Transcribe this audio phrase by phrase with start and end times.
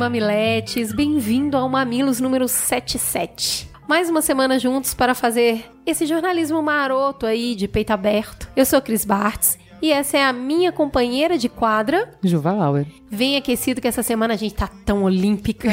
[0.00, 3.68] mamiletes, bem-vindo ao Mamilos número 77.
[3.86, 8.48] Mais uma semana juntos para fazer esse jornalismo maroto aí de peito aberto.
[8.56, 12.86] Eu sou Cris Bartz e essa é a minha companheira de quadra, Juva Lauer.
[13.10, 15.68] Vem aquecido que essa semana a gente tá tão olímpica.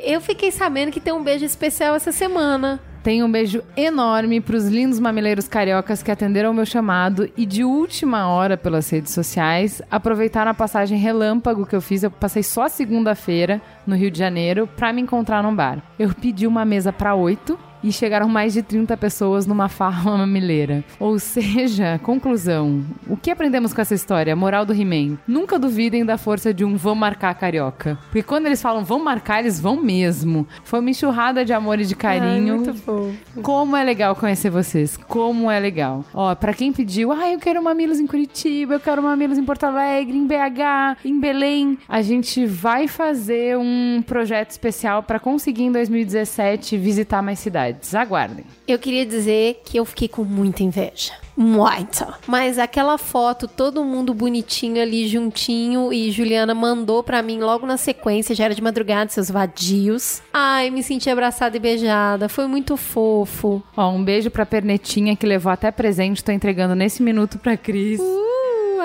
[0.09, 2.79] eu fiquei sabendo que tem um beijo especial essa semana.
[3.03, 7.63] Tem um beijo enorme pros lindos mamileiros cariocas que atenderam o meu chamado e de
[7.63, 12.03] última hora pelas redes sociais aproveitaram a passagem relâmpago que eu fiz.
[12.03, 15.81] Eu passei só segunda-feira no Rio de Janeiro pra me encontrar num bar.
[15.97, 20.83] Eu pedi uma mesa pra oito e chegaram mais de 30 pessoas numa farra mamileira.
[20.99, 22.83] Ou seja, conclusão.
[23.07, 24.35] O que aprendemos com essa história?
[24.35, 25.17] Moral do He-Man.
[25.27, 27.97] Nunca duvidem da força de um vão marcar carioca.
[28.05, 30.47] Porque quando eles falam vão marcar, eles vão mesmo.
[30.63, 32.53] Foi uma enxurrada de amor e de carinho.
[32.53, 33.13] Ai, muito fofo.
[33.41, 34.97] Como é legal conhecer vocês.
[34.97, 36.03] Como é legal.
[36.13, 39.63] Ó, pra quem pediu, ah, eu quero mamilos em Curitiba, eu quero mamilos em Porto
[39.65, 41.77] Alegre, em BH, em Belém.
[41.87, 47.68] A gente vai fazer um projeto especial pra conseguir em 2017 visitar mais cidades.
[47.93, 48.45] Aguardem.
[48.67, 51.13] Eu queria dizer que eu fiquei com muita inveja.
[51.35, 52.05] Muito.
[52.27, 57.77] Mas aquela foto, todo mundo bonitinho ali juntinho e Juliana mandou pra mim logo na
[57.77, 60.21] sequência, já era de madrugada, seus vadios.
[60.33, 62.27] Ai, me senti abraçada e beijada.
[62.27, 63.63] Foi muito fofo.
[63.77, 68.01] Ó, um beijo pra Pernetinha que levou até presente, tô entregando nesse minuto pra Cris.
[68.01, 68.38] Uh,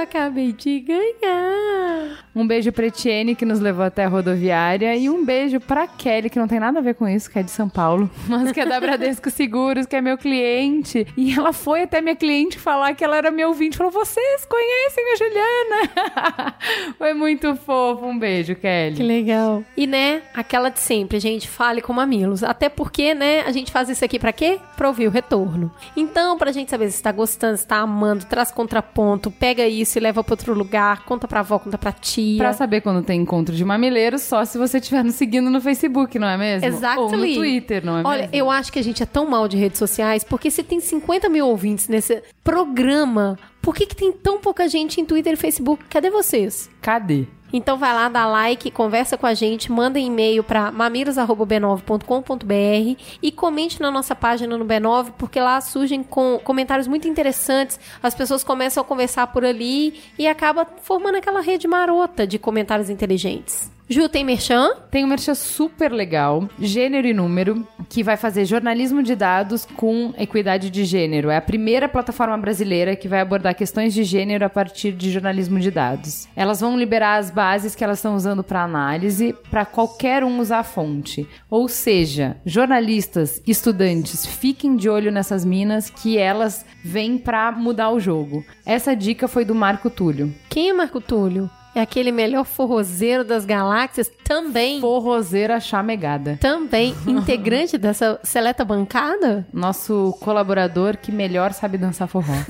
[0.04, 2.25] acabei de ganhar.
[2.34, 4.94] Um beijo pra Etienne, que nos levou até a rodoviária.
[4.97, 7.42] E um beijo pra Kelly, que não tem nada a ver com isso, que é
[7.42, 11.06] de São Paulo, mas que é da Bradesco Seguros, que é meu cliente.
[11.16, 13.76] E ela foi até minha cliente falar que ela era meu ouvinte.
[13.76, 16.54] Falou, vocês conhecem a Juliana?
[16.98, 18.04] foi muito fofo.
[18.06, 18.97] Um beijo, Kelly.
[18.97, 19.64] Que legal.
[19.76, 22.43] E né, aquela de sempre, gente, fale com mamilos.
[22.43, 24.59] Até porque, né, a gente faz isso aqui pra quê?
[24.76, 25.72] Pra ouvir o retorno.
[25.97, 30.00] Então, pra gente saber se tá gostando, se tá amando, traz contraponto, pega isso e
[30.00, 32.38] leva pra outro lugar, conta pra avó, conta pra tia.
[32.38, 36.19] Pra saber quando tem encontro de mamileiros, só se você estiver nos seguindo no Facebook,
[36.19, 36.66] não é mesmo?
[36.66, 37.03] Exactly.
[37.03, 38.34] Ou no Twitter, não é Olha, mesmo?
[38.37, 41.28] eu acho que a gente é tão mal de redes sociais, porque se tem 50
[41.28, 45.84] mil ouvintes nesse programa, por que, que tem tão pouca gente em Twitter e Facebook?
[45.88, 46.70] Cadê vocês?
[46.81, 47.26] Cadê?
[47.56, 53.81] Então vai lá, dá like, conversa com a gente, manda e-mail para mamilos@b9.com.br e comente
[53.81, 57.79] na nossa página no B9, porque lá surgem com comentários muito interessantes.
[58.03, 62.91] As pessoas começam a conversar por ali e acaba formando aquela rede marota de comentários
[62.91, 63.71] inteligentes.
[63.86, 64.70] Ju, tem merchan?
[64.90, 70.14] Tem um merchan super legal, Gênero e Número, que vai fazer jornalismo de dados com
[70.16, 71.28] equidade de gênero.
[71.28, 75.60] É a primeira plataforma brasileira que vai abordar questões de gênero a partir de jornalismo
[75.60, 76.26] de dados.
[76.34, 80.60] Elas vão liberar as bases que elas estão usando para análise, para qualquer um usar
[80.60, 81.28] a fonte.
[81.50, 88.00] Ou seja, jornalistas, estudantes, fiquem de olho nessas minas que elas vêm para mudar o
[88.00, 88.42] jogo.
[88.64, 90.34] Essa dica foi do Marco Túlio.
[90.48, 91.50] Quem é Marco Túlio?
[91.75, 94.81] É aquele melhor forrozeiro das galáxias, também.
[94.81, 96.38] Forrozeira chamegada.
[96.41, 99.47] Também integrante dessa seleta bancada.
[99.53, 102.35] Nosso colaborador que melhor sabe dançar forró.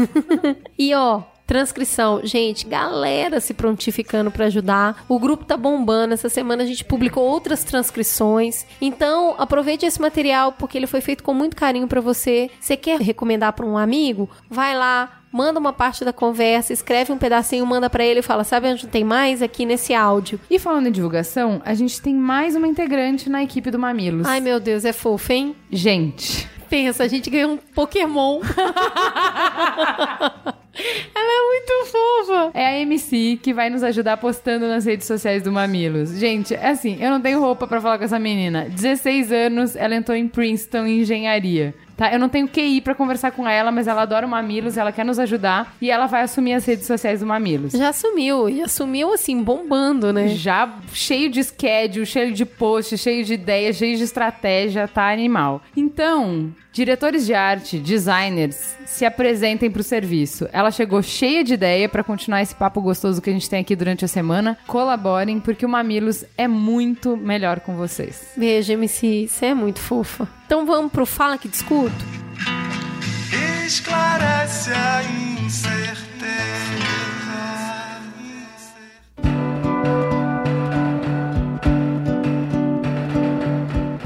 [0.76, 5.04] E ó, transcrição, gente, galera se prontificando pra ajudar.
[5.08, 6.14] O grupo tá bombando.
[6.14, 8.66] Essa semana a gente publicou outras transcrições.
[8.80, 12.50] Então, aproveite esse material porque ele foi feito com muito carinho pra você.
[12.60, 14.28] Você quer recomendar pra um amigo?
[14.50, 18.44] Vai lá, manda uma parte da conversa, escreve um pedacinho, manda pra ele e fala:
[18.44, 20.38] "Sabe onde tem mais aqui nesse áudio?".
[20.48, 24.28] E falando em divulgação, a gente tem mais uma integrante na equipe do Mamilos.
[24.28, 25.56] Ai, meu Deus, é fofo, hein?
[25.72, 28.40] Gente, Pensa, a gente ganhou um Pokémon.
[31.14, 32.50] Ela é muito fofa.
[32.52, 36.10] é a MC que vai nos ajudar postando nas redes sociais do Mamilos.
[36.18, 38.66] Gente, é assim, eu não tenho roupa pra falar com essa menina.
[38.68, 41.74] 16 anos, ela entrou em Princeton em engenharia.
[41.96, 42.12] Tá?
[42.12, 45.04] Eu não tenho QI pra conversar com ela, mas ela adora o Mamilos, ela quer
[45.04, 47.72] nos ajudar e ela vai assumir as redes sociais do Mamilos.
[47.72, 50.28] Já assumiu, e assumiu assim, bombando, né?
[50.28, 55.62] Já cheio de schedule, cheio de post, cheio de ideias, cheio de estratégia, tá animal.
[55.76, 60.48] Então, diretores de arte, designers, se apresentem pro serviço.
[60.52, 63.76] Ela chegou cheia de ideia pra continuar esse papo gostoso que a gente tem aqui
[63.76, 64.58] durante a semana.
[64.66, 68.32] Colaborem, porque o Mamilos é muito melhor com vocês.
[68.36, 70.28] Beijo, MC, você é muito fofa.
[70.46, 71.94] Então vamos pro Fala Que Discuto?
[73.66, 76.93] esclarece a incerteza.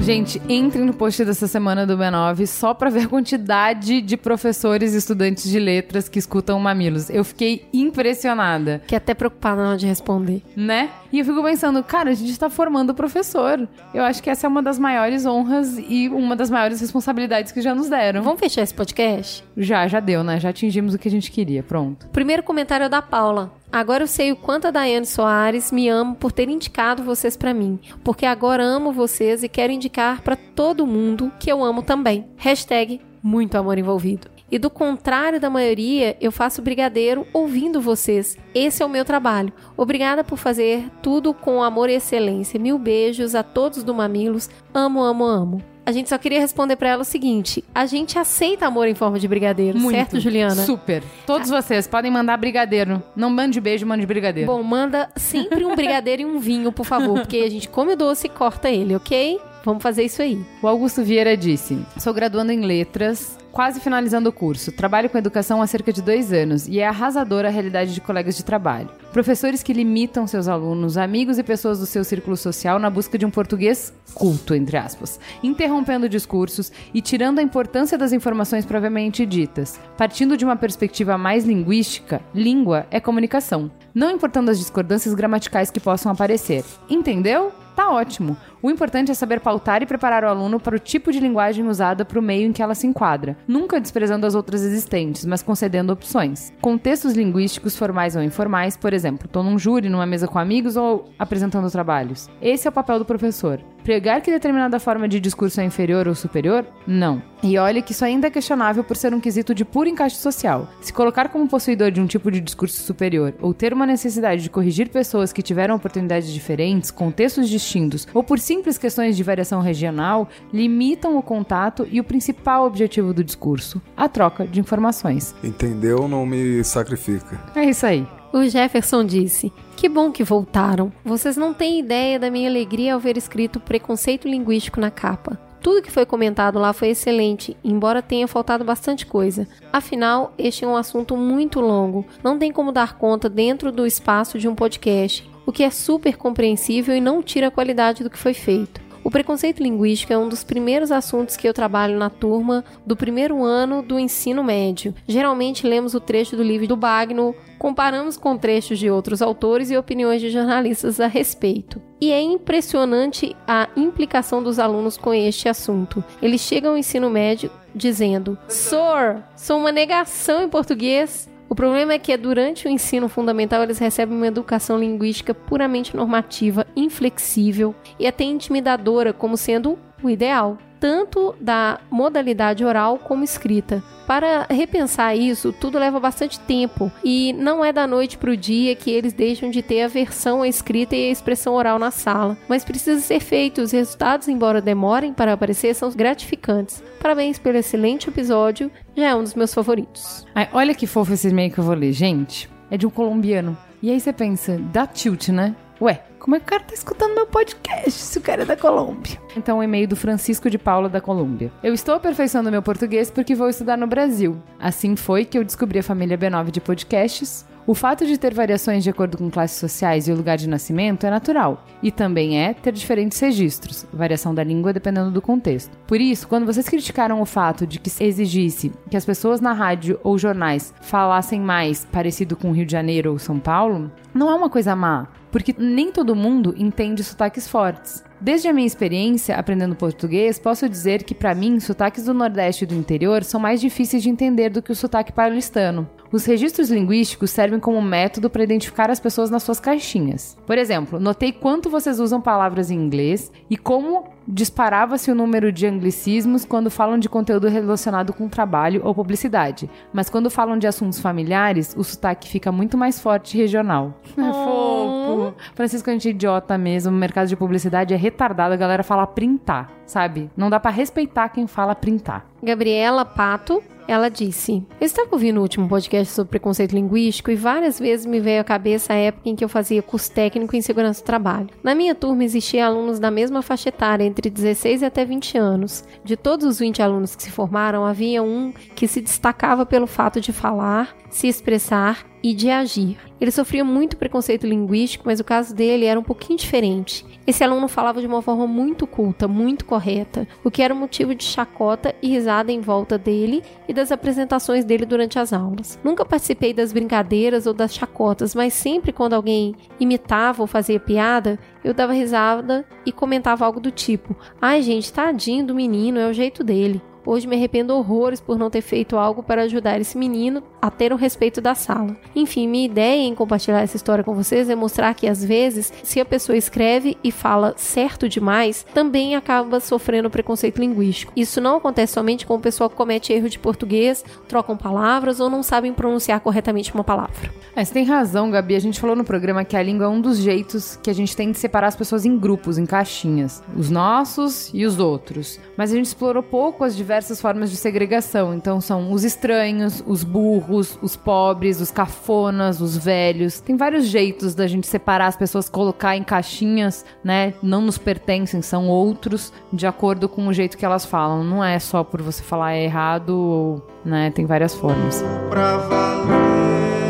[0.09, 4.95] Gente, entrem no post dessa semana do B9 só pra ver a quantidade de professores
[4.95, 7.11] e estudantes de letras que escutam o Mamilos.
[7.11, 8.79] Eu fiquei impressionada.
[8.79, 10.41] Fiquei até preocupada na hora de responder.
[10.55, 10.89] né?
[11.13, 13.67] E eu fico pensando, cara, a gente tá formando professor.
[13.93, 17.61] Eu acho que essa é uma das maiores honras e uma das maiores responsabilidades que
[17.61, 18.23] já nos deram.
[18.23, 19.43] Vamos fechar esse podcast?
[19.55, 20.39] Já, já deu, né?
[20.39, 21.61] Já atingimos o que a gente queria.
[21.61, 22.07] Pronto.
[22.07, 23.58] Primeiro comentário é da Paula.
[23.71, 27.53] Agora eu sei o quanto a Daiane Soares me ama por ter indicado vocês pra
[27.53, 32.25] mim, porque agora amo vocês e quero indicar pra todo mundo que eu amo também.
[32.35, 34.27] Hashtag muito amor envolvido.
[34.51, 38.35] E do contrário da maioria, eu faço brigadeiro ouvindo vocês.
[38.55, 39.53] Esse é o meu trabalho.
[39.77, 42.59] Obrigada por fazer tudo com amor e excelência.
[42.59, 44.49] Mil beijos a todos do Mamilos.
[44.73, 45.63] Amo, amo, amo.
[45.89, 49.17] A gente só queria responder pra ela o seguinte: a gente aceita amor em forma
[49.17, 49.95] de brigadeiro, Muito.
[49.95, 50.63] certo, Juliana?
[50.63, 51.01] Super.
[51.25, 53.01] Todos vocês podem mandar brigadeiro.
[53.15, 54.51] Não mande beijo, mande brigadeiro.
[54.51, 57.97] Bom, manda sempre um brigadeiro e um vinho, por favor, porque a gente come o
[57.97, 59.39] doce e corta ele, ok?
[59.65, 60.39] Vamos fazer isso aí.
[60.61, 64.71] O Augusto Vieira disse: Sou graduando em letras, quase finalizando o curso.
[64.71, 68.35] Trabalho com educação há cerca de dois anos e é arrasadora a realidade de colegas
[68.35, 68.89] de trabalho.
[69.11, 73.25] Professores que limitam seus alunos, amigos e pessoas do seu círculo social na busca de
[73.25, 79.79] um português culto, entre aspas, interrompendo discursos e tirando a importância das informações propriamente ditas.
[79.97, 85.79] Partindo de uma perspectiva mais linguística, língua é comunicação, não importando as discordâncias gramaticais que
[85.79, 86.63] possam aparecer.
[86.89, 87.51] Entendeu?
[87.75, 88.35] Tá ótimo.
[88.61, 92.03] O importante é saber pautar e preparar o aluno para o tipo de linguagem usada
[92.03, 95.93] para o meio em que ela se enquadra, nunca desprezando as outras existentes, mas concedendo
[95.93, 96.51] opções.
[96.59, 101.09] Contextos linguísticos formais ou informais, por exemplo, estou num júri, numa mesa com amigos ou
[101.17, 102.29] apresentando trabalhos.
[102.41, 103.61] Esse é o papel do professor.
[103.83, 106.65] Pregar que determinada forma de discurso é inferior ou superior?
[106.85, 107.21] Não.
[107.41, 110.67] E olhe que isso ainda é questionável por ser um quesito de puro encaixe social.
[110.81, 114.49] Se colocar como possuidor de um tipo de discurso superior ou ter uma necessidade de
[114.49, 120.27] corrigir pessoas que tiveram oportunidades diferentes, contextos distintos ou por simples questões de variação regional,
[120.51, 125.35] limitam o contato e o principal objetivo do discurso, a troca de informações.
[125.43, 126.07] Entendeu?
[126.07, 127.39] Não me sacrifica.
[127.55, 128.07] É isso aí.
[128.33, 130.91] O Jefferson disse: Que bom que voltaram.
[131.05, 135.39] Vocês não têm ideia da minha alegria ao ver escrito preconceito linguístico na capa.
[135.61, 139.47] Tudo que foi comentado lá foi excelente, embora tenha faltado bastante coisa.
[139.71, 144.39] Afinal, este é um assunto muito longo, não tem como dar conta dentro do espaço
[144.39, 148.19] de um podcast, o que é super compreensível e não tira a qualidade do que
[148.19, 148.79] foi feito.
[149.03, 153.43] O preconceito linguístico é um dos primeiros assuntos que eu trabalho na turma do primeiro
[153.43, 154.93] ano do ensino médio.
[155.07, 159.77] Geralmente lemos o trecho do livro do Bagno, comparamos com trechos de outros autores e
[159.77, 161.81] opiniões de jornalistas a respeito.
[161.99, 166.03] E é impressionante a implicação dos alunos com este assunto.
[166.21, 171.27] Eles chegam ao ensino médio dizendo: Sor, sou uma negação em português.
[171.49, 176.67] O problema é que durante o ensino fundamental eles recebem uma educação linguística puramente normativa,
[176.75, 183.83] inflexível e até intimidadora como sendo o ideal, tanto da modalidade oral como escrita.
[184.07, 188.75] Para repensar isso, tudo leva bastante tempo e não é da noite para o dia
[188.75, 192.65] que eles deixam de ter a versão escrita e a expressão oral na sala, mas
[192.65, 193.61] precisa ser feito.
[193.61, 196.81] Os resultados, embora demorem para aparecer, são gratificantes.
[196.99, 200.25] Parabéns pelo excelente episódio, já é um dos meus favoritos.
[200.33, 202.49] Ai, olha que fofo esse e-mail que eu vou ler, gente.
[202.71, 203.55] É de um colombiano.
[203.81, 205.55] E aí você pensa, dá tilt, né?
[205.79, 208.55] Ué, como é que o cara tá escutando meu podcast se o cara é da
[208.55, 209.19] Colômbia?
[209.35, 211.51] Então, o e-mail do Francisco de Paula da Colômbia.
[211.63, 214.39] Eu estou aperfeiçoando meu português porque vou estudar no Brasil.
[214.59, 217.47] Assim foi que eu descobri a família B9 de podcasts.
[217.65, 221.03] O fato de ter variações de acordo com classes sociais e o lugar de nascimento
[221.03, 225.77] é natural, e também é ter diferentes registros, variação da língua dependendo do contexto.
[225.85, 229.53] Por isso, quando vocês criticaram o fato de que se exigisse que as pessoas na
[229.53, 234.33] rádio ou jornais falassem mais parecido com Rio de Janeiro ou São Paulo, não é
[234.33, 238.03] uma coisa má, porque nem todo mundo entende sotaques fortes.
[238.21, 242.67] Desde a minha experiência aprendendo português, posso dizer que para mim, sotaques do Nordeste e
[242.67, 245.89] do interior são mais difíceis de entender do que o sotaque paulistano.
[246.11, 250.37] Os registros linguísticos servem como método para identificar as pessoas nas suas caixinhas.
[250.45, 255.65] Por exemplo, notei quanto vocês usam palavras em inglês e como disparava-se o número de
[255.65, 259.69] anglicismos quando falam de conteúdo relacionado com trabalho ou publicidade.
[259.91, 263.99] Mas quando falam de assuntos familiares, o sotaque fica muito mais forte e regional.
[264.17, 265.33] É fofo.
[265.55, 266.91] Francisco, a gente é idiota mesmo.
[266.91, 268.53] O mercado de publicidade é retardado.
[268.53, 270.29] A galera fala printar, sabe?
[270.37, 272.25] Não dá para respeitar quem fala printar.
[272.41, 277.79] Gabriela Pato, ela disse: Eu estava ouvindo o último podcast sobre preconceito linguístico e várias
[277.79, 281.01] vezes me veio à cabeça a época em que eu fazia curso técnico em segurança
[281.01, 281.49] do trabalho.
[281.63, 285.83] Na minha turma existiam alunos da mesma faixa etária, entre 16 e até 20 anos.
[286.03, 290.21] De todos os 20 alunos que se formaram, havia um que se destacava pelo fato
[290.21, 292.97] de falar, se expressar e de agir.
[293.19, 297.05] Ele sofria muito preconceito linguístico, mas o caso dele era um pouquinho diferente.
[297.29, 301.23] Esse aluno falava de uma forma muito culta, muito correta, o que era motivo de
[301.23, 305.77] chacota e risada em volta dele e das apresentações dele durante as aulas.
[305.83, 311.37] Nunca participei das brincadeiras ou das chacotas, mas sempre quando alguém imitava ou fazia piada,
[311.63, 316.13] eu dava risada e comentava algo do tipo: "Ai, gente, tadinho do menino, é o
[316.13, 316.81] jeito dele".
[317.05, 320.91] Hoje me arrependo horrores por não ter feito algo para ajudar esse menino a ter
[320.91, 321.95] o respeito da sala.
[322.15, 325.99] Enfim, minha ideia em compartilhar essa história com vocês é mostrar que às vezes, se
[325.99, 331.13] a pessoa escreve e fala certo demais, também acaba sofrendo preconceito linguístico.
[331.15, 335.29] Isso não acontece somente com o pessoal que comete erro de português, trocam palavras ou
[335.29, 337.31] não sabem pronunciar corretamente uma palavra.
[337.55, 338.55] É, você tem razão, Gabi.
[338.55, 341.15] A gente falou no programa que a língua é um dos jeitos que a gente
[341.15, 343.43] tem de separar as pessoas em grupos, em caixinhas.
[343.55, 345.39] Os nossos e os outros.
[345.57, 348.33] Mas a gente explorou pouco as diversas formas de segregação.
[348.33, 353.39] Então são os estranhos, os burros, os pobres, os cafonas, os velhos.
[353.39, 357.35] Tem vários jeitos da gente separar as pessoas, colocar em caixinhas, né?
[357.43, 361.23] Não nos pertencem, são outros, de acordo com o jeito que elas falam.
[361.23, 364.09] Não é só por você falar errado, ou, né?
[364.09, 365.03] Tem várias formas.
[365.29, 366.88] pra valer.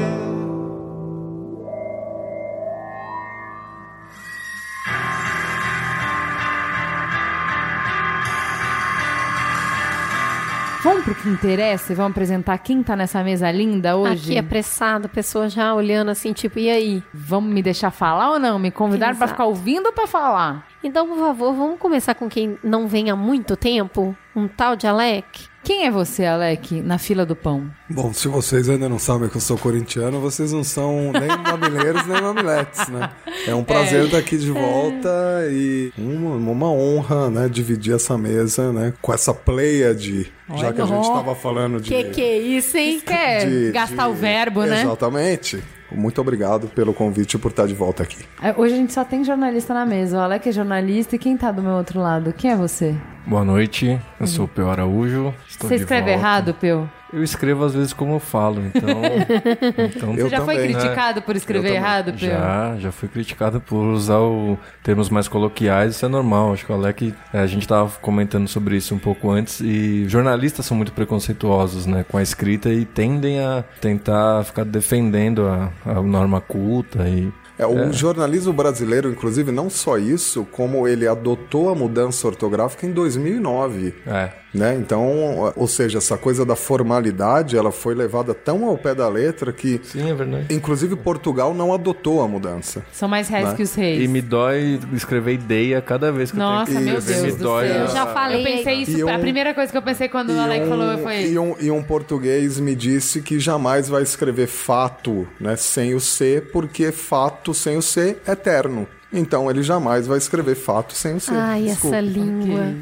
[10.82, 14.32] Vamos pro que interessa e vamos apresentar quem tá nessa mesa linda hoje?
[14.32, 17.04] Aqui apressado, a pessoa já olhando assim, tipo, e aí?
[17.14, 18.58] Vamos me deixar falar ou não?
[18.58, 19.34] Me convidaram pra Exato.
[19.34, 20.66] ficar ouvindo ou pra falar?
[20.82, 24.16] Então, por favor, vamos começar com quem não vem há muito tempo?
[24.34, 25.50] Um tal de Alec?
[25.70, 27.70] Quem é você, Alec, na fila do pão?
[27.88, 32.08] Bom, se vocês ainda não sabem que eu sou corintiano, vocês não são nem mamileiros
[32.08, 33.08] nem mamiletes, né?
[33.46, 35.10] É um prazer estar aqui de volta
[35.52, 40.86] e uma, uma honra, né, dividir essa mesa, né, com essa pleiade, já que a
[40.88, 41.88] gente estava falando de...
[41.88, 43.00] Que que é isso, hein?
[43.06, 44.82] Quer de- gastar de- o verbo, né?
[44.82, 45.64] Exatamente.
[45.92, 48.18] Muito obrigado pelo convite por estar de volta aqui.
[48.42, 50.18] É, Hoje a gente só tem jornalista na mesa.
[50.18, 52.32] O Alec é jornalista e quem tá do meu outro lado?
[52.32, 52.96] Quem é você?
[53.30, 55.32] Boa noite, eu sou o Peu Araújo.
[55.48, 56.20] Estou você escreve volta.
[56.20, 56.90] errado, Peu?
[57.14, 58.90] Eu escrevo às vezes como eu falo, então.
[59.96, 60.80] então Você já foi também, né?
[60.80, 62.28] criticado por escrever errado, Peu?
[62.28, 66.54] já, já fui criticado por usar o termos mais coloquiais, isso é normal.
[66.54, 70.10] Acho que o Alec, é, a gente tava comentando sobre isso um pouco antes, e
[70.10, 75.70] jornalistas são muito preconceituosos, né, com a escrita e tendem a tentar ficar defendendo a,
[75.86, 77.32] a norma culta e.
[77.60, 82.94] É, o jornalismo brasileiro, inclusive, não só isso, como ele adotou a mudança ortográfica em
[82.94, 83.94] 2009.
[84.08, 84.76] É, Né?
[84.76, 89.54] Então, ou seja, essa coisa da formalidade, ela foi levada tão ao pé da letra
[89.54, 90.48] que, sim, é verdade.
[90.54, 92.84] inclusive, Portugal não adotou a mudança.
[92.92, 93.56] São mais reais Né?
[93.56, 94.04] que os reis.
[94.04, 97.02] E me dói escrever ideia cada vez que Nossa, eu tenho que meu.
[97.02, 97.78] Deus me do dói céu.
[97.82, 98.40] Eu já falei.
[98.42, 100.70] Eu pensei isso, E a um- primeira coisa que eu pensei quando o Alec um,
[100.70, 101.26] falou foi...
[101.28, 106.00] e, um, e um português me disse que jamais vai escrever fato né, sem o
[106.00, 108.88] C, porque fato sem o C é eterno.
[109.12, 111.32] Então ele jamais vai escrever fato sem o C.
[111.34, 111.96] Ai, Desculpa.
[111.98, 112.74] essa língua.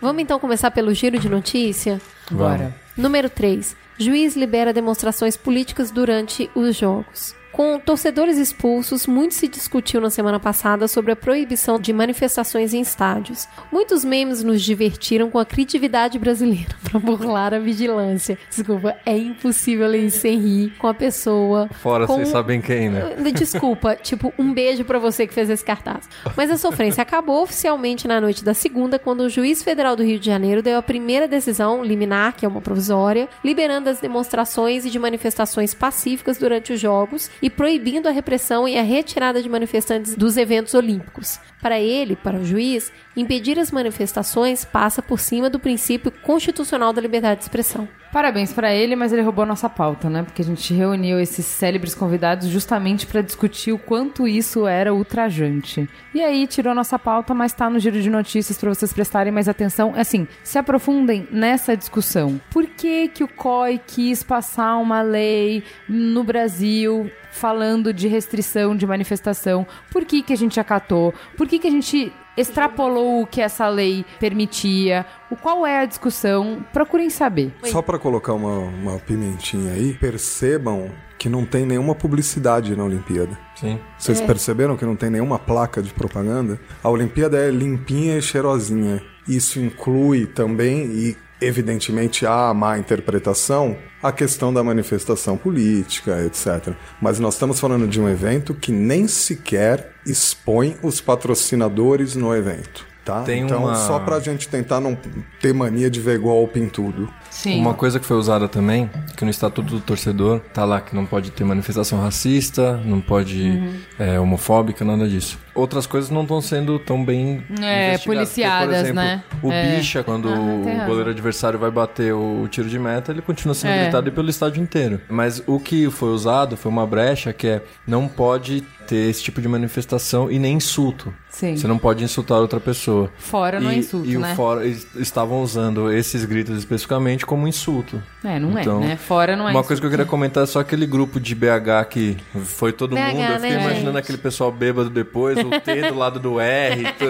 [0.00, 2.00] Vamos então começar pelo giro de notícia?
[2.30, 2.74] Bora.
[2.96, 3.76] Número 3.
[3.98, 7.34] Juiz libera demonstrações políticas durante os jogos.
[7.56, 12.82] Com torcedores expulsos, muito se discutiu na semana passada sobre a proibição de manifestações em
[12.82, 13.48] estádios.
[13.72, 18.36] Muitos memes nos divertiram com a criatividade brasileira para burlar a vigilância.
[18.50, 21.66] Desculpa, é impossível ler isso sem rir com a pessoa.
[21.80, 22.16] Fora, com...
[22.16, 23.16] vocês sabem quem, né?
[23.32, 26.06] Desculpa, tipo, um beijo para você que fez esse cartaz.
[26.36, 30.18] Mas a sofrência acabou oficialmente na noite da segunda, quando o juiz federal do Rio
[30.18, 34.90] de Janeiro deu a primeira decisão liminar, que é uma provisória, liberando as demonstrações e
[34.90, 40.16] de manifestações pacíficas durante os jogos e proibindo a repressão e a retirada de manifestantes
[40.16, 41.38] dos eventos olímpicos.
[41.60, 47.00] Para ele, para o juiz, impedir as manifestações passa por cima do princípio constitucional da
[47.00, 47.88] liberdade de expressão.
[48.16, 50.22] Parabéns para ele, mas ele roubou nossa pauta, né?
[50.22, 55.86] Porque a gente reuniu esses célebres convidados justamente para discutir o quanto isso era ultrajante.
[56.14, 59.50] E aí tirou nossa pauta, mas tá no giro de notícias para vocês prestarem mais
[59.50, 59.92] atenção.
[59.94, 62.40] Assim, se aprofundem nessa discussão.
[62.50, 68.86] Por que que o COI quis passar uma lei no Brasil falando de restrição de
[68.86, 69.66] manifestação?
[69.90, 71.12] Por que que a gente acatou?
[71.36, 75.04] Por que que a gente extrapolou o que essa lei permitia?
[75.30, 76.64] O qual é a discussão?
[76.72, 77.52] Procurem saber.
[77.64, 83.38] Só para colocar uma, uma pimentinha aí, percebam que não tem nenhuma publicidade na Olimpíada.
[83.54, 83.78] Sim.
[83.98, 84.26] Vocês É.
[84.26, 86.60] perceberam que não tem nenhuma placa de propaganda?
[86.84, 89.02] A Olimpíada é limpinha e cheirosinha.
[89.26, 96.74] Isso inclui também, e evidentemente há a má interpretação, a questão da manifestação política, etc.
[97.00, 102.86] Mas nós estamos falando de um evento que nem sequer expõe os patrocinadores no evento.
[103.04, 103.22] Tá?
[103.22, 104.98] Tem então, uma- só pra gente tentar não
[105.40, 107.08] ter mania de ver golpe em tudo.
[107.36, 107.60] Sim.
[107.60, 111.04] Uma coisa que foi usada também, que no Estatuto do Torcedor tá lá que não
[111.04, 113.74] pode ter manifestação racista, não pode Uhum.
[113.98, 115.38] é, homofóbica, nada disso.
[115.54, 119.22] Outras coisas não estão sendo tão bem É, policiadas, por exemplo, né?
[119.42, 119.76] O É.
[119.76, 123.70] bicha, quando Ah, o goleiro adversário vai bater o, tiro de meta, ele continua sendo
[123.72, 123.82] É.
[123.82, 125.00] gritado pelo estádio inteiro.
[125.08, 129.40] Mas o que foi usado foi uma brecha que é não pode ter esse tipo
[129.42, 131.12] de manifestação e nem insulto.
[131.28, 131.56] Sim.
[131.56, 133.10] Você não pode insultar outra pessoa.
[133.18, 134.34] Fora não é E- insulto, e né?
[134.62, 138.02] eles estavam usando esses gritos especificamente como insulto.
[138.24, 138.96] É, não Então, é, né?
[138.96, 139.66] Fora não é Uma insulto.
[139.66, 142.98] coisa que eu queria comentar é só aquele grupo de BH que foi todo BH,
[143.00, 143.20] mundo.
[143.20, 143.98] Eu fiquei né, imaginando gente?
[143.98, 147.04] aquele pessoal bêbado depois, o T do lado do R, tipo,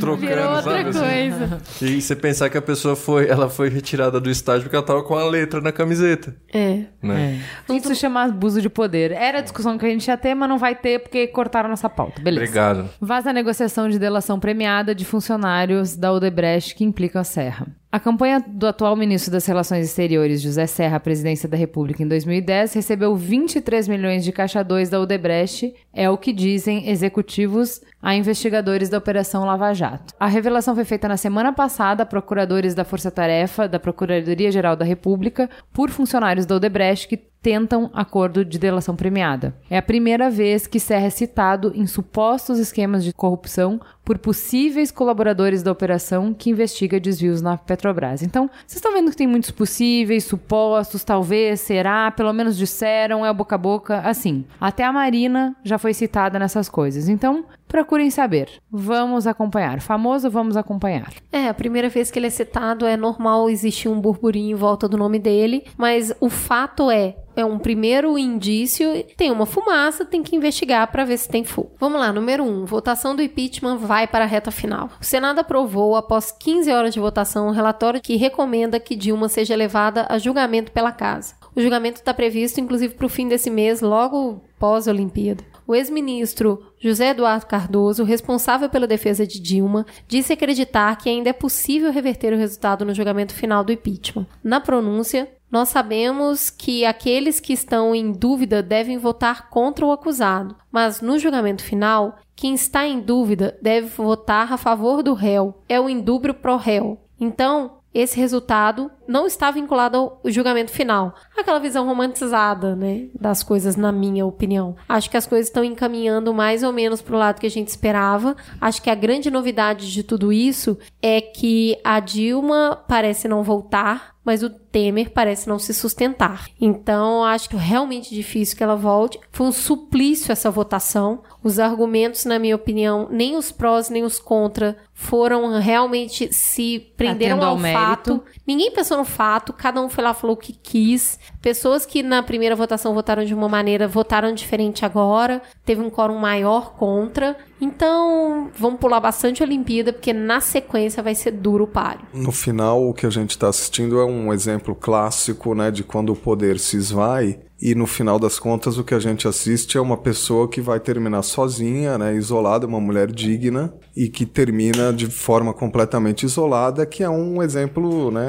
[0.00, 0.88] trocando, Virou outra sabe?
[0.90, 0.98] assim?
[1.00, 1.58] coisa.
[1.82, 5.02] E você pensar que a pessoa foi, ela foi retirada do estádio porque ela tava
[5.02, 6.34] com a letra na camiseta.
[6.52, 6.80] É.
[7.02, 7.40] Né?
[7.70, 9.12] Isso se chama abuso de poder.
[9.12, 11.88] Era a discussão que a gente ia ter, mas não vai ter porque cortaram nossa
[11.88, 12.20] pauta.
[12.20, 12.44] Beleza.
[12.44, 12.88] Obrigado.
[13.00, 17.66] Vaza a negociação de delação premiada de funcionários da Odebrecht que implica a Serra.
[17.96, 22.06] A campanha do atual ministro das Relações Exteriores, José Serra, à presidência da República em
[22.06, 28.14] 2010, recebeu 23 milhões de caixa 2 da Odebrecht, é o que dizem executivos a
[28.14, 30.12] investigadores da Operação Lava Jato.
[30.20, 34.84] A revelação foi feita na semana passada a procuradores da Força Tarefa da Procuradoria-Geral da
[34.84, 39.54] República por funcionários da Odebrecht que tentam acordo de delação premiada.
[39.70, 44.92] É a primeira vez que Serra é citado em supostos esquemas de corrupção por possíveis
[44.92, 48.22] colaboradores da operação que investiga desvios na Petrobras.
[48.22, 53.32] Então, vocês estão vendo que tem muitos possíveis, supostos, talvez, será, pelo menos disseram, é
[53.32, 54.44] boca a boca, assim.
[54.60, 57.08] Até a Marina já foi citada nessas coisas.
[57.08, 58.48] Então, procurem saber.
[58.70, 59.80] Vamos acompanhar.
[59.80, 61.12] Famoso, vamos acompanhar.
[61.32, 64.88] É, a primeira vez que ele é citado é normal existir um burburinho em volta
[64.88, 70.22] do nome dele, mas o fato é, é um primeiro indício, tem uma fumaça, tem
[70.22, 71.72] que investigar para ver se tem fogo.
[71.78, 74.88] Vamos lá, número 1, um, votação do impeachment vai para a reta final.
[75.00, 79.54] O Senado aprovou, após 15 horas de votação, um relatório que recomenda que Dilma seja
[79.54, 81.34] levada a julgamento pela casa.
[81.54, 85.44] O julgamento está previsto, inclusive, para o fim desse mês, logo pós-Olimpíada.
[85.66, 91.32] O ex-ministro José Eduardo Cardoso, responsável pela defesa de Dilma, disse acreditar que ainda é
[91.32, 94.24] possível reverter o resultado no julgamento final do impeachment.
[94.42, 100.54] Na pronúncia, nós sabemos que aqueles que estão em dúvida devem votar contra o acusado,
[100.70, 105.60] mas no julgamento final, quem está em dúvida deve votar a favor do réu.
[105.68, 107.00] É o indúbio pro réu.
[107.18, 111.14] Então, esse resultado não está vinculado ao julgamento final.
[111.36, 114.76] Aquela visão romantizada, né, das coisas, na minha opinião.
[114.88, 117.68] Acho que as coisas estão encaminhando mais ou menos para o lado que a gente
[117.68, 118.36] esperava.
[118.60, 124.15] Acho que a grande novidade de tudo isso é que a Dilma parece não voltar,
[124.26, 126.48] mas o Temer parece não se sustentar.
[126.60, 129.20] Então, acho que é realmente difícil que ela volte.
[129.30, 131.22] Foi um suplício essa votação.
[131.44, 137.36] Os argumentos, na minha opinião, nem os prós nem os contra foram realmente se prenderam
[137.36, 138.24] Atendo ao ao fato.
[138.46, 141.20] Ninguém pensou no fato, cada um foi lá e falou o que quis.
[141.40, 145.40] Pessoas que na primeira votação votaram de uma maneira, votaram diferente agora.
[145.64, 147.36] Teve um quórum maior contra.
[147.60, 152.02] Então, vamos pular bastante Olimpíada, porque na sequência vai ser duro o páreo.
[152.12, 156.12] No final, o que a gente está assistindo é um exemplo clássico né, de quando
[156.12, 159.80] o poder se esvai e no final das contas o que a gente assiste é
[159.80, 165.06] uma pessoa que vai terminar sozinha, né, isolada, uma mulher digna e que termina de
[165.06, 168.26] forma completamente isolada, que é um exemplo, né,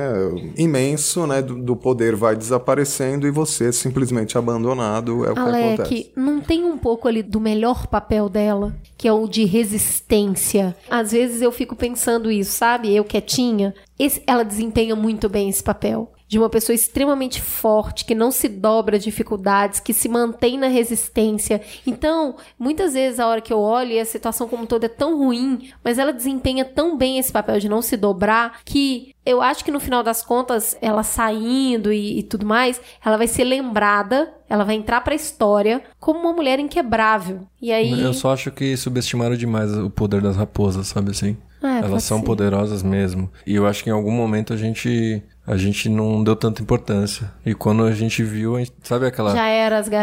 [0.58, 5.40] imenso, né, do, do poder vai desaparecendo e você é simplesmente abandonado, é o que
[5.40, 5.82] acontece.
[5.82, 10.76] Alec, não tem um pouco ali do melhor papel dela, que é o de resistência.
[10.90, 12.96] Às vezes eu fico pensando isso, sabe?
[12.96, 13.74] Eu quietinha.
[14.00, 16.12] Esse- ela desempenha muito bem esse papel.
[16.28, 21.62] De uma pessoa extremamente forte, que não se dobra dificuldades, que se mantém na resistência.
[21.86, 25.18] Então, muitas vezes a hora que eu olho e a situação como todo é tão
[25.18, 29.64] ruim, mas ela desempenha tão bem esse papel de não se dobrar, que eu acho
[29.66, 34.34] que no final das contas, ela saindo e, e tudo mais, ela vai ser lembrada,
[34.50, 37.42] ela vai entrar pra história como uma mulher inquebrável.
[37.62, 38.00] E aí.
[38.02, 41.36] Eu só acho que subestimaram demais o poder das raposas, sabe assim?
[41.62, 42.26] Ah, Elas são ser.
[42.26, 43.30] poderosas mesmo.
[43.46, 47.32] E eu acho que em algum momento a gente a gente não deu tanta importância.
[47.46, 49.32] E quando a gente viu, a gente- sabe aquela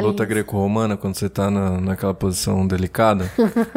[0.07, 3.31] luta greco-romana, quando você tá na, naquela posição delicada,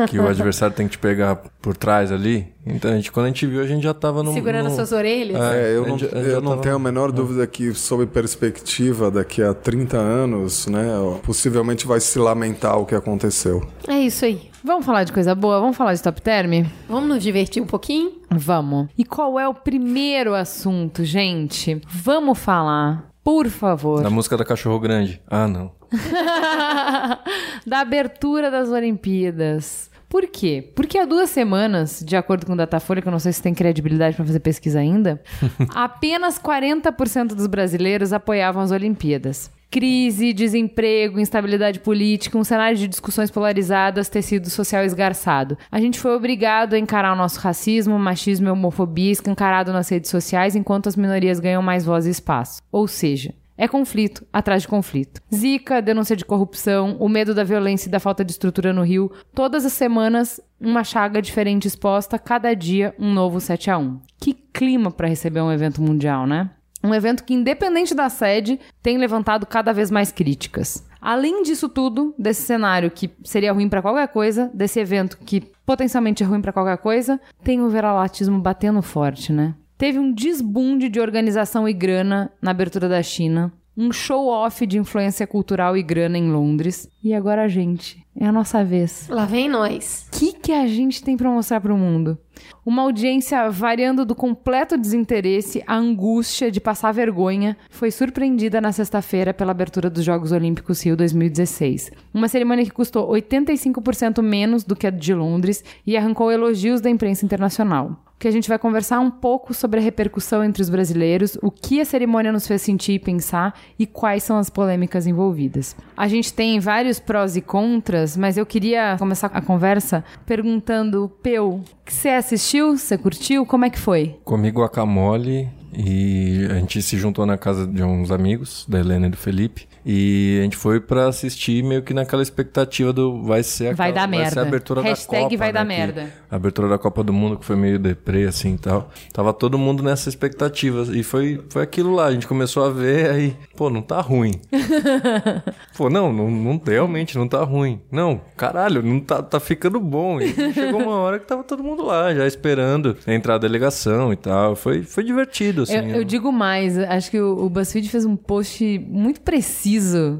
[0.09, 2.47] que o adversário tem que te pegar por trás ali?
[2.73, 4.33] Então, a gente, quando a gente viu, a gente já tava no...
[4.33, 4.75] Segurando no...
[4.75, 5.39] suas orelhas.
[5.41, 8.05] É, eu a não, gente eu já não tava- tenho a menor dúvida que, sob
[8.05, 10.85] perspectiva, daqui a 30 anos, né,
[11.23, 13.65] possivelmente vai se lamentar o que aconteceu.
[13.87, 14.49] É isso aí.
[14.63, 15.59] Vamos falar de coisa boa?
[15.59, 16.65] Vamos falar de top term?
[16.89, 18.11] Vamos nos divertir um pouquinho?
[18.29, 18.87] Vamos.
[18.97, 21.81] E qual é o primeiro assunto, gente?
[21.87, 25.21] Vamos falar, por favor, Da música da Cachorro Grande.
[25.29, 25.71] Ah, não.
[27.65, 29.89] da abertura das Olimpíadas.
[30.09, 30.71] Por quê?
[30.73, 33.53] Porque há duas semanas, de acordo com o Datafolha, que eu não sei se tem
[33.53, 35.21] credibilidade para fazer pesquisa ainda,
[35.75, 39.51] apenas 40% dos brasileiros apoiavam as Olimpíadas.
[39.69, 45.57] Crise, desemprego, instabilidade política, um cenário de discussões polarizadas, tecido social esgarçado.
[45.69, 50.09] A gente foi obrigado a encarar o nosso racismo, machismo e homofobia escancarado nas redes
[50.09, 52.61] sociais enquanto as minorias ganham mais voz e espaço.
[52.71, 55.21] Ou seja, é conflito atrás de conflito.
[55.33, 59.11] Zika, denúncia de corrupção, o medo da violência e da falta de estrutura no Rio.
[59.33, 64.33] Todas as semanas, uma chaga diferente exposta, cada dia um novo 7 a 1 Que
[64.33, 66.51] clima para receber um evento mundial, né?
[66.83, 70.85] Um evento que, independente da sede, tem levantado cada vez mais críticas.
[71.01, 76.23] Além disso tudo, desse cenário que seria ruim para qualquer coisa, desse evento que potencialmente
[76.23, 79.55] é ruim para qualquer coisa, tem o veralatismo batendo forte, né?
[79.77, 85.27] Teve um desbunde de organização e grana na abertura da China, um show-off de influência
[85.27, 88.03] cultural e grana em Londres, e agora a gente.
[88.19, 89.07] É a nossa vez.
[89.07, 90.07] Lá vem nós.
[90.11, 92.17] O que, que a gente tem para mostrar para o mundo?
[92.65, 99.31] Uma audiência variando do completo desinteresse à angústia de passar vergonha foi surpreendida na sexta-feira
[99.31, 101.91] pela abertura dos Jogos Olímpicos Rio 2016.
[102.11, 106.89] Uma cerimônia que custou 85% menos do que a de Londres e arrancou elogios da
[106.89, 108.06] imprensa internacional.
[108.19, 111.79] Que a gente vai conversar um pouco sobre a repercussão entre os brasileiros, o que
[111.79, 115.75] a cerimônia nos fez sentir e pensar e quais são as polêmicas envolvidas.
[115.95, 121.61] A gente tem vários prós e contras, mas eu queria começar a conversa perguntando, Peu,
[121.85, 122.75] você assistiu?
[122.75, 123.45] Você curtiu?
[123.45, 124.17] Como é que foi?
[124.23, 129.09] Comi guacamole e a gente se juntou na casa de uns amigos, da Helena e
[129.11, 129.66] do Felipe.
[129.89, 134.05] E a gente foi pra assistir meio que naquela expectativa do vai ser Vai aquela-
[134.07, 134.41] dar Vai ser merda.
[134.41, 135.37] a abertura Hashtag da Copa.
[135.37, 136.13] vai dar né, que- merda.
[136.29, 138.89] A abertura da Copa do Mundo que foi meio deprê assim e tal.
[139.13, 140.83] Tava todo mundo nessa expectativa.
[140.93, 142.07] E foi, foi aquilo lá.
[142.07, 144.33] A gente começou a ver aí, pô, não tá ruim.
[145.77, 147.79] pô, não, não, não realmente não tá ruim.
[147.89, 150.19] Não, caralho, não tá, tá ficando bom.
[150.19, 154.17] E chegou uma hora que tava todo mundo lá, já esperando entrar a delegação e
[154.17, 154.53] tal.
[154.55, 155.75] Foi, foi divertido, assim.
[155.77, 159.76] eu, eu digo mais, acho que o, o BuzzFeed fez um post muito preciso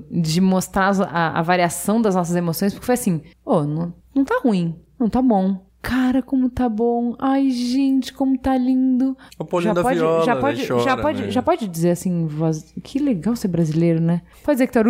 [0.10, 4.40] de mostrar a, a variação das nossas emoções, porque foi assim, ô, não, não tá
[4.44, 5.67] ruim, não tá bom.
[5.82, 7.16] Cara, como tá bom.
[7.20, 9.16] Ai, gente, como tá lindo.
[9.40, 11.32] O Paulinho da pode, Viola, já né, pode, chora, já pode, né?
[11.32, 14.22] já pode dizer assim, voz, que legal ser brasileiro, né?
[14.44, 14.84] Pode dizer que tá.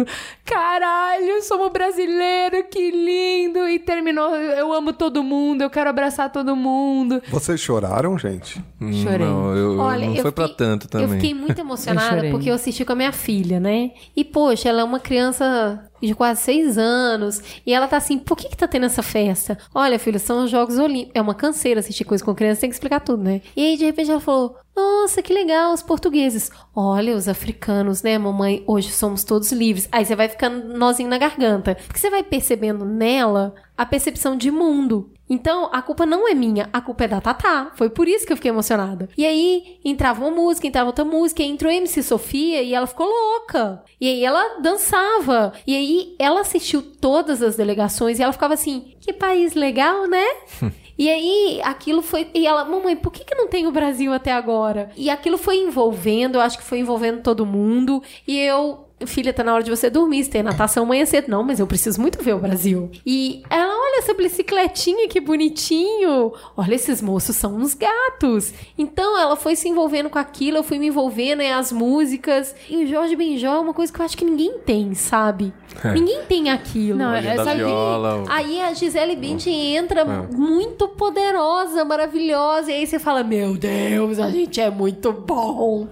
[0.43, 3.67] Caralho, somos brasileiro, que lindo.
[3.67, 7.21] E terminou, eu amo todo mundo, eu quero abraçar todo mundo.
[7.30, 8.60] Vocês choraram, gente?
[9.04, 9.28] Chorei.
[9.28, 11.08] Não, eu, Olha, não eu foi pra fiquei- tanto também.
[11.08, 12.32] Eu fiquei muito Eu emocionada chorei.
[12.32, 13.91] porque eu assisti com a minha filha, né?
[14.15, 17.41] E, poxa, ela é uma criança de quase seis anos.
[17.65, 19.57] E ela tá assim, por que que tá tendo essa festa?
[19.73, 21.15] Olha, filho, são os Jogos Olímpicos.
[21.15, 23.41] É uma canseira assistir coisa com criança, tem que explicar tudo, né?
[23.55, 26.51] E aí, de repente, ela falou, nossa, que legal, os portugueses.
[26.75, 28.63] Olha, os africanos, né, mamãe?
[28.67, 29.89] Hoje somos todos livres.
[29.91, 31.75] Aí você vai ficando nozinho na garganta.
[31.88, 35.12] Porque você vai percebendo nela a percepção de mundo.
[35.29, 37.71] Então, a culpa não é minha, a culpa é da Tatá.
[37.75, 39.09] Foi por isso que eu fiquei emocionada.
[39.17, 43.07] E aí, entrava uma música, entrava outra música, aí entrou MC Sofia e ela ficou
[43.07, 43.83] louca.
[43.99, 45.53] E aí ela dançava.
[45.65, 50.25] E aí ela assistiu todas as delegações e ela ficava assim: que país legal, né?
[50.97, 52.27] E aí, aquilo foi.
[52.33, 54.89] E ela, mamãe, por que, que não tem o Brasil até agora?
[54.97, 58.01] E aquilo foi envolvendo, eu acho que foi envolvendo todo mundo.
[58.27, 61.29] E eu filha, tá na hora de você dormir, você tem natação amanhã cedo.
[61.29, 62.89] Não, mas eu preciso muito ver o Brasil.
[63.05, 66.33] E ela, olha essa bicicletinha, que bonitinho.
[66.55, 68.53] Olha, esses moços são uns gatos.
[68.77, 72.55] Então ela foi se envolvendo com aquilo, eu fui me envolvendo, e as músicas.
[72.69, 75.53] E o Jorge Benjó é uma coisa que eu acho que ninguém tem, sabe?
[75.83, 75.93] É.
[75.93, 76.97] Ninguém tem aquilo.
[76.97, 78.23] Não, é, sabe- viola.
[78.23, 80.36] o- Aí a Gisele Bündchen entra É.
[80.36, 85.88] muito poderosa, maravilhosa, e aí você fala: Meu Deus, a gente é muito bom.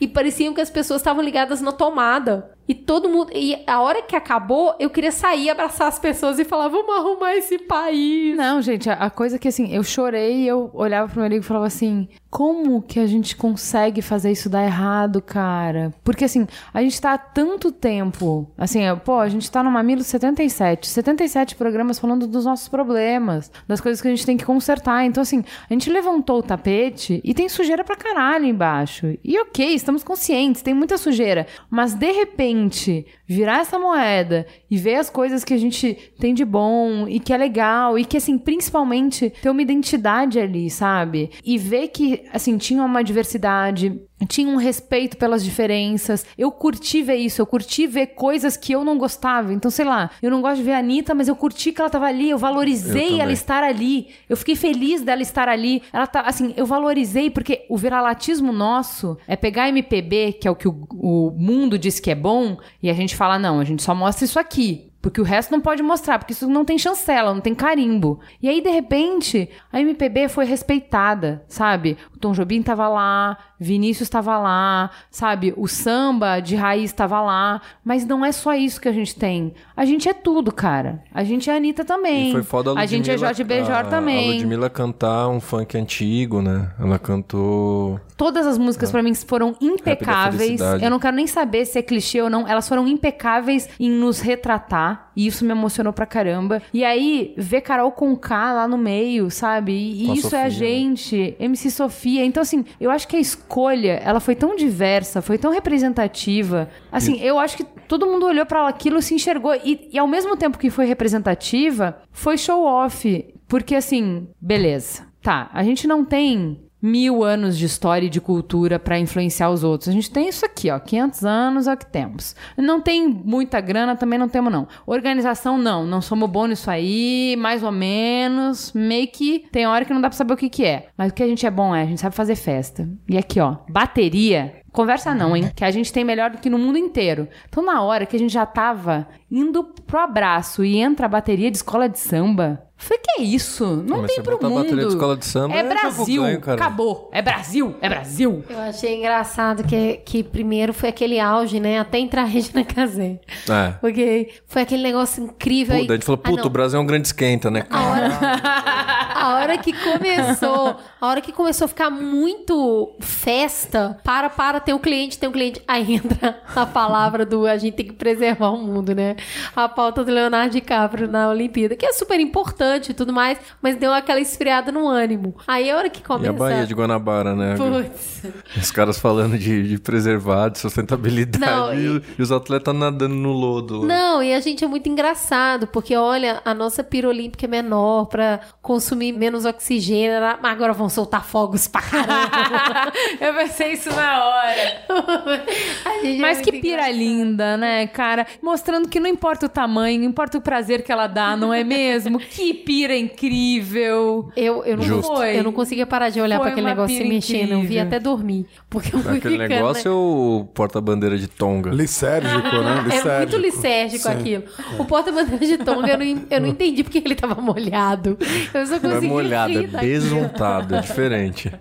[0.00, 2.50] E pareciam que as pessoas estavam ligadas na tomada.
[2.68, 3.32] E todo mundo.
[3.34, 7.34] E a hora que acabou, eu queria sair, abraçar as pessoas e falar: Vamos arrumar
[7.34, 8.36] esse país.
[8.36, 11.44] Não, gente, a, a coisa que assim, eu chorei e eu olhava pro meu amigo
[11.44, 15.92] e falava assim: como que a gente consegue fazer isso dar errado, cara?
[16.04, 18.48] Porque assim, a gente tá há tanto tempo.
[18.56, 20.86] Assim, é, pô, a gente tá no Mamilo 77.
[20.86, 25.04] 77 programas falando dos nossos problemas, das coisas que a gente tem que consertar.
[25.04, 29.18] Então, assim, a gente levantou o tapete e tem sujeira pra caralho embaixo.
[29.24, 31.46] E ok, estamos conscientes, tem muita sujeira.
[31.68, 36.44] Mas de repente, virar essa moeda e ver as coisas que a gente tem de
[36.44, 41.30] bom e que é legal e que, assim, principalmente ter uma identidade ali, sabe?
[41.44, 46.24] E ver que, assim, tinha uma diversidade, tinha um respeito pelas diferenças.
[46.36, 49.52] Eu curti ver isso, eu curti ver coisas que eu não gostava.
[49.52, 51.90] Então, sei lá, eu não gosto de ver a Anitta, mas eu curti que ela
[51.90, 54.08] tava ali, eu valorizei Eu ela estar ali.
[54.28, 55.82] Eu fiquei feliz dela estar ali.
[55.92, 60.56] Ela tá, assim, eu valorizei porque o viralatismo nosso é pegar MPB, que é o
[60.56, 63.82] que o, o mundo diz que é bom, e a gente fala, não, a gente
[63.82, 64.89] só mostra isso aqui.
[65.02, 68.20] Porque o resto não pode mostrar, porque isso não tem chancela, não tem carimbo.
[68.42, 71.96] E aí, de repente, a MPB foi respeitada, sabe?
[72.14, 75.52] O Tom Jobim tava lá, Vinícius tava lá, sabe?
[75.56, 77.60] O samba de raiz tava lá.
[77.84, 79.52] Mas não é só isso que a gente tem.
[79.76, 81.02] A gente é tudo, cara.
[81.12, 82.30] A gente é a Anitta também.
[82.30, 84.32] E foi foda a a gente é Jorge Benjor a- A também.
[84.32, 86.70] Ludmilla cantar um funk antigo, né?
[86.80, 88.00] Ela cantou.
[88.16, 90.60] Todas as músicas pra mim foram impecáveis.
[90.82, 92.46] Eu não quero nem saber se é clichê ou não.
[92.46, 95.10] Elas foram impecáveis em nos retratar.
[95.16, 96.62] E isso me emocionou pra caramba.
[96.72, 99.72] E aí, ver Carol com K lá no meio, sabe?
[99.72, 100.70] E, e isso é a Sofia, né?
[100.70, 101.36] gente.
[101.38, 102.24] MC Sofia.
[102.24, 103.20] Então, assim, eu acho que a
[103.50, 106.68] escolha, ela foi tão diversa, foi tão representativa.
[106.92, 109.52] Assim, eu acho que todo mundo olhou pra aquilo se enxergou.
[109.64, 113.34] E, e ao mesmo tempo que foi representativa, foi show off.
[113.48, 115.10] Porque, assim, beleza.
[115.20, 119.62] Tá, a gente não tem mil anos de história e de cultura pra influenciar os
[119.62, 119.88] outros.
[119.88, 122.34] A gente tem isso aqui, ó, 500 anos é o que temos.
[122.56, 124.66] Não tem muita grana, também não temos não.
[124.86, 129.92] Organização não, não somos bons nisso aí, mais ou menos, meio que tem hora que
[129.92, 130.88] não dá pra saber o que que é.
[130.96, 132.88] Mas o que a gente é bom é, a gente sabe fazer festa.
[133.08, 135.50] E aqui, ó, bateria Conversa não, hein?
[135.54, 137.26] Que a gente tem melhor do que no mundo inteiro.
[137.48, 141.50] Então, na hora que a gente já tava indo pro abraço e entra a bateria
[141.50, 143.66] de escola de samba, eu falei, que é isso?
[143.86, 144.62] Não Mas tem pro mundo.
[144.62, 146.22] bateria de escola de samba, é é Brasil.
[146.22, 146.54] ganho, cara.
[146.56, 147.10] Acabou.
[147.12, 147.74] É Brasil.
[147.80, 148.42] É Brasil.
[148.48, 151.78] Eu achei engraçado que, que primeiro foi aquele auge, né?
[151.78, 153.20] Até entrar a Regina Casé.
[153.48, 153.72] É.
[153.80, 155.74] Porque foi aquele negócio incrível.
[155.74, 156.46] Pô, aí- daí a gente falou, Ah, puta, não.
[156.46, 157.66] o Brasil é um grande esquenta, né?
[157.68, 158.08] A hora,
[159.20, 164.74] a hora que começou, a hora que começou a ficar muito festa, para, para, tem
[164.74, 165.62] um cliente, tem um cliente.
[165.68, 169.16] Aí entra a palavra do a gente tem que preservar o mundo, né?
[169.54, 173.76] A pauta do Leonardo DiCaprio na Olimpíada, que é super importante e tudo mais, mas
[173.76, 175.34] deu aquela esfriada no ânimo.
[175.46, 176.30] Aí a hora que E começa.
[176.30, 177.56] a Bahia de Guanabara, né?
[177.56, 178.22] Putz.
[178.56, 183.14] Os caras falando de, de preservar, de sustentabilidade, Não, e, e- e os atletas nadando
[183.14, 183.84] no lodo.
[183.84, 188.06] Não, e a gente é muito engraçado, porque olha, a nossa pira olímpica é menor
[188.06, 192.92] pra consumir menos oxigênio, mas agora vão soltar fogos pra caramba.
[193.20, 195.40] Eu pensei isso na hora.
[196.02, 196.96] É Mas muito que pira engraçado.
[196.96, 198.26] linda, né, cara?
[198.42, 202.18] Mostrando que não importa o tamanho, importa o prazer que ela dá, não é mesmo?
[202.30, 204.30] que pira incrível.
[204.36, 205.14] Eu, eu, não, Justo.
[205.14, 205.38] Foi.
[205.38, 207.52] eu não conseguia parar de olhar Foi pra aquele negócio se mexendo.
[207.52, 208.46] Eu vi até dormir.
[208.68, 209.96] Porque eu Aquele ficando, negócio é né?
[209.96, 211.70] o porta-bandeira de Tonga.
[211.70, 212.84] Lisérgico, né?
[213.04, 214.10] É muito lisérgico Sim.
[214.10, 214.44] aquilo.
[214.78, 218.16] O porta-bandeira de Tonga, eu não, eu não entendi porque ele tava molhado.
[218.54, 221.52] Eu só Não é consegui molhado, é besuntado, é diferente.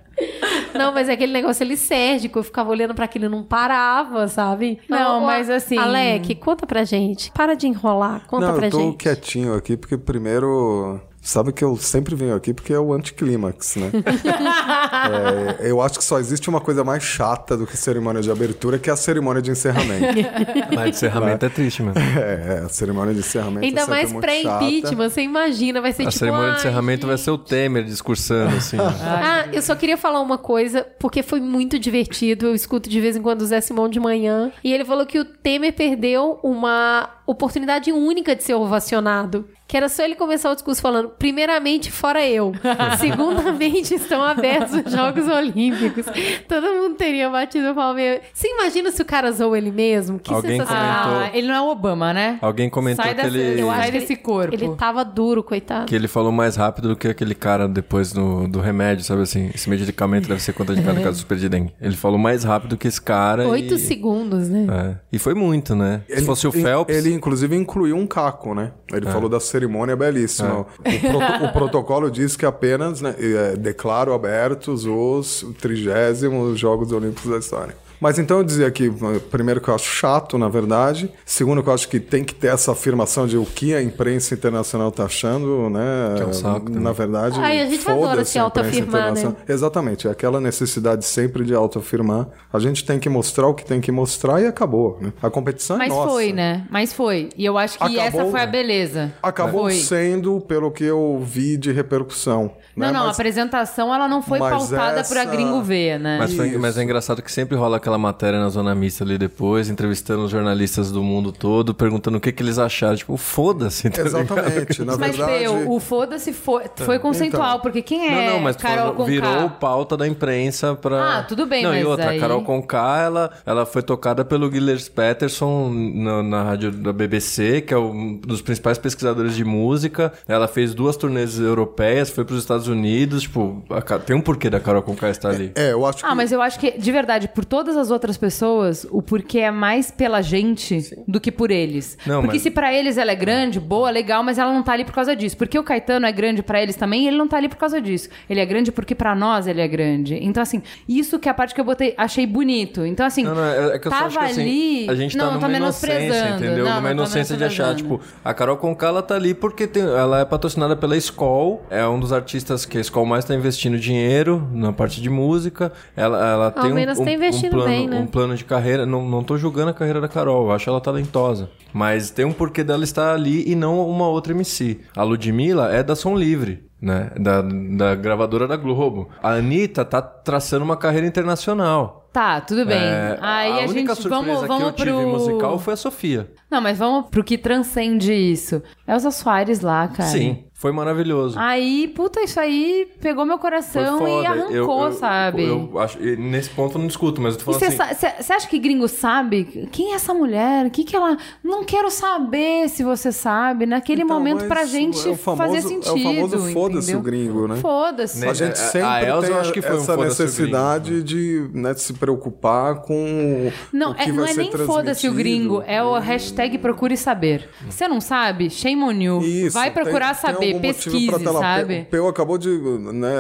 [0.74, 4.80] Não, mas é aquele negócio lisérgico, eu ficava olhando pra aquilo e não parava, sabe?
[4.88, 7.32] Não, Ô, mas assim- Alec, conta pra gente.
[7.32, 8.98] Para de enrolar, conta Não, pra eu tô gente.
[8.98, 11.02] quietinho aqui porque primeiro.
[11.30, 13.92] Sabe que eu sempre venho aqui porque é o anticlímax, né?
[15.62, 18.78] É, eu acho que só existe uma coisa mais chata do que cerimônia de abertura,
[18.78, 20.06] que é a cerimônia de encerramento.
[20.76, 22.00] Mas de encerramento é triste mesmo.
[22.00, 26.04] é, é, a cerimônia de encerramento é Ainda sempre mais pré-impeachment, você imagina, vai ser
[26.04, 26.20] A tipo.
[26.20, 28.78] cerimônia de "Ai, encerramento vai ser o Temer discursando, assim.
[29.02, 32.48] Ah, eu só queria falar uma coisa, porque foi muito divertido.
[32.48, 34.52] Eu escuto de vez em quando o Zé Simão de manhã.
[34.64, 39.48] E ele falou que o Temer perdeu uma oportunidade única de ser ovacionado.
[39.70, 42.52] Que era só ele começar o discurso falando, primeiramente, fora eu.
[43.00, 46.06] Segundamente, estão abertos os Jogos Olímpicos.
[46.48, 48.22] Todo mundo teria batido o palmeiro.
[48.34, 50.18] Você imagina se o cara zoou ele mesmo?
[50.20, 51.04] Que Alguém sensacional.
[51.04, 52.40] comentou- Ah, ele não é o Obama, né?
[52.42, 53.62] Alguém comentou Sai que dessa- ele...
[53.62, 54.54] eu acho Sai desse corpo.
[54.56, 55.86] Ele tava duro, coitado.
[55.86, 59.52] Que ele falou mais rápido do que aquele cara depois do, do remédio, sabe assim?
[59.54, 61.74] Esse medicamento deve ser contraindicado no caso do super de dengue.
[61.80, 63.80] Ele falou mais rápido que esse cara Oito e...
[63.80, 64.66] segundos, né?
[64.70, 64.96] É.
[65.14, 66.02] E foi muito, né?
[66.10, 66.96] Se fosse o Phelps...
[66.96, 68.72] Ele, inclusive, incluiu um caco, né?
[68.92, 69.12] Ele É.
[69.12, 70.62] falou da cerimônia belíssima.
[70.62, 77.30] O, proto- o protocolo diz que apenas né, é, declaro abertos os trigésimos Jogos Olímpicos
[77.30, 77.76] da história.
[78.00, 78.90] Mas então eu dizia que,
[79.30, 81.12] primeiro, que eu acho chato, na verdade.
[81.26, 84.34] Segundo, que eu acho que tem que ter essa afirmação de o que a imprensa
[84.34, 86.14] internacional tá achando, né?
[86.16, 86.82] Que é um saco também.
[86.82, 89.36] Na verdade, Ai, a gente adora se a autoafirmar, né?
[89.48, 92.28] Exatamente, é aquela necessidade sempre de autoafirmar.
[92.54, 94.98] A gente tem que mostrar o que tem que mostrar e acabou.
[95.02, 95.12] né?
[95.22, 96.10] A competição Mas é nossa.
[96.10, 96.66] foi, né?
[96.70, 97.30] Mas foi.
[97.38, 98.52] E eu acho que Acabou, essa foi a né?
[98.52, 99.14] beleza.
[99.22, 99.74] Acabou Foi.
[99.74, 102.52] sendo, pelo que eu vi de repercussão.
[102.76, 102.94] Não, né?
[102.94, 106.18] não, a Mas- apresentação ela não foi mas pautada essa- pra gringo ver, né?
[106.18, 109.70] Mas, foi- mas é engraçado que sempre rola aquela matéria na Zona Mista ali depois,
[109.70, 112.96] entrevistando os jornalistas do mundo todo, perguntando o que, que eles acharam.
[112.96, 114.02] Tipo, foda-se, tá?
[114.02, 114.84] Exatamente.
[114.84, 115.40] Na Mas, verdade.
[115.40, 117.60] Fê, o, foda-se foi, foi conceitual, Então.
[117.62, 121.20] porque quem é Não, não, mas Carol foi- virou pauta da imprensa pra...
[121.20, 124.24] Ah, tudo bem, não, mas e outra, aí- a Carol Conká, ela, ela foi tocada
[124.26, 129.44] pelo Gillers Peterson na, na rádio da BBC, que é um dos principais pesquisadores de
[129.44, 130.14] música.
[130.28, 134.60] Ela fez duas turnês europeias, foi pros Estados Unidos, tipo, a tem um porquê da
[134.60, 135.52] Carol Conká estar ali.
[135.56, 136.06] É, eu acho que.
[136.06, 139.52] Ah, mas eu acho que, de verdade, por todas as outras pessoas, o porquê é
[139.52, 141.98] mais pela gente do que por eles.
[142.06, 144.74] Não, Porque mas- se pra eles ela é grande, boa, legal, mas ela não tá
[144.74, 145.38] ali por causa disso.
[145.38, 148.10] Porque o Caetano é grande pra eles também, ele não tá ali por causa disso.
[148.30, 150.16] Ele é grande porque pra nós ele é grande.
[150.22, 152.86] Então, assim, isso que é a parte que eu botei, achei bonito.
[152.86, 154.90] Então, assim, Não, não, é é que eu só tava acho que assim, ali...
[154.90, 156.66] a gente tá não numa tô inocência, entendeu?
[156.66, 160.20] Não, numa inocência de achar, tipo, a Carol Conká, ela tá ali porque tem- ela
[160.22, 164.48] é patrocinada pela Skol, é um dos artistas que a Skol mais tá investindo dinheiro
[164.54, 167.88] na parte de música, ela, ela tem um, menos um, tá investindo um plano, bem,
[167.88, 168.00] né?
[168.00, 170.82] um plano de carreira, não, não tô julgando a carreira da Carol, eu acho ela
[170.82, 174.80] talentosa, mas tem um porquê dela estar ali e não uma outra MC.
[174.96, 176.68] A Ludmilla é da Som Livre.
[176.82, 177.12] Né?
[177.20, 179.10] Da, da gravadora da Globo.
[179.22, 182.00] A Anitta tá traçando uma carreira internacional.
[182.12, 182.78] Tá, tudo bem.
[182.78, 185.78] É, Aí a, única gente surpresa vamos, vamos que eu tive pro musical foi a
[185.78, 186.32] Sofia.
[186.50, 188.64] Não, mas vamos pro que transcende isso.
[188.88, 190.10] Elza Soares lá, cara.
[190.10, 191.40] Sim, foi maravilhoso.
[191.40, 195.44] Aí, puta, isso aí pegou meu coração e arrancou, Eu- eu- sabe?
[195.46, 198.34] Eu, acho, nesse ponto eu não discuto, mas eu tô E falando você assim.
[198.34, 199.68] acha que gringo sabe?
[199.72, 200.66] Quem é essa mulher?
[200.66, 201.18] O que que ela...
[201.42, 203.66] Não quero saber se você sabe.
[203.66, 207.00] Naquele Então, momento pra gente é famoso- fazer é o sentido, famoso foda-se entendeu?
[207.00, 207.56] o gringo, né?
[207.56, 208.22] Foda-se.
[208.24, 208.34] A Né?
[208.34, 211.04] gente A- sempre a Elza tem eu acho que foi um essa foda-se o necessidade
[211.04, 214.52] de né, de se preocupar com Não, o que é, não vai é ser nem
[214.52, 217.50] foda-se o gringo, é o hashtag procure saber.
[217.70, 218.50] Você não sabe?
[218.50, 219.22] Shame on you.
[219.22, 221.80] Isso, Vai procurar tem- tem algum motivo pesquise, pra tela- sabe?
[221.82, 223.14] O Peu acabou de né,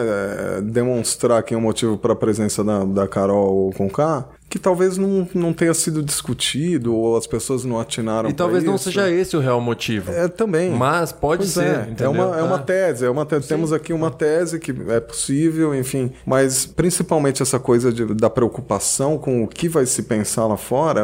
[0.58, 5.28] é, demonstrar aqui um motivo para a presença da, da Carol Conká, que talvez não,
[5.36, 8.86] não tenha sido discutido ou as pessoas não atinaram E talvez pra não isso.
[8.86, 10.12] seja esse o real motivo.
[10.12, 10.72] É, também.
[10.72, 11.64] Mas pode Pois ser.
[12.00, 12.60] é, é uma, é uma Ah.
[12.60, 17.60] tese, é uma te- temos aqui uma tese que é possível, enfim, mas principalmente essa
[17.60, 21.02] coisa de- da preocupação com o que vai se pensar lá fora,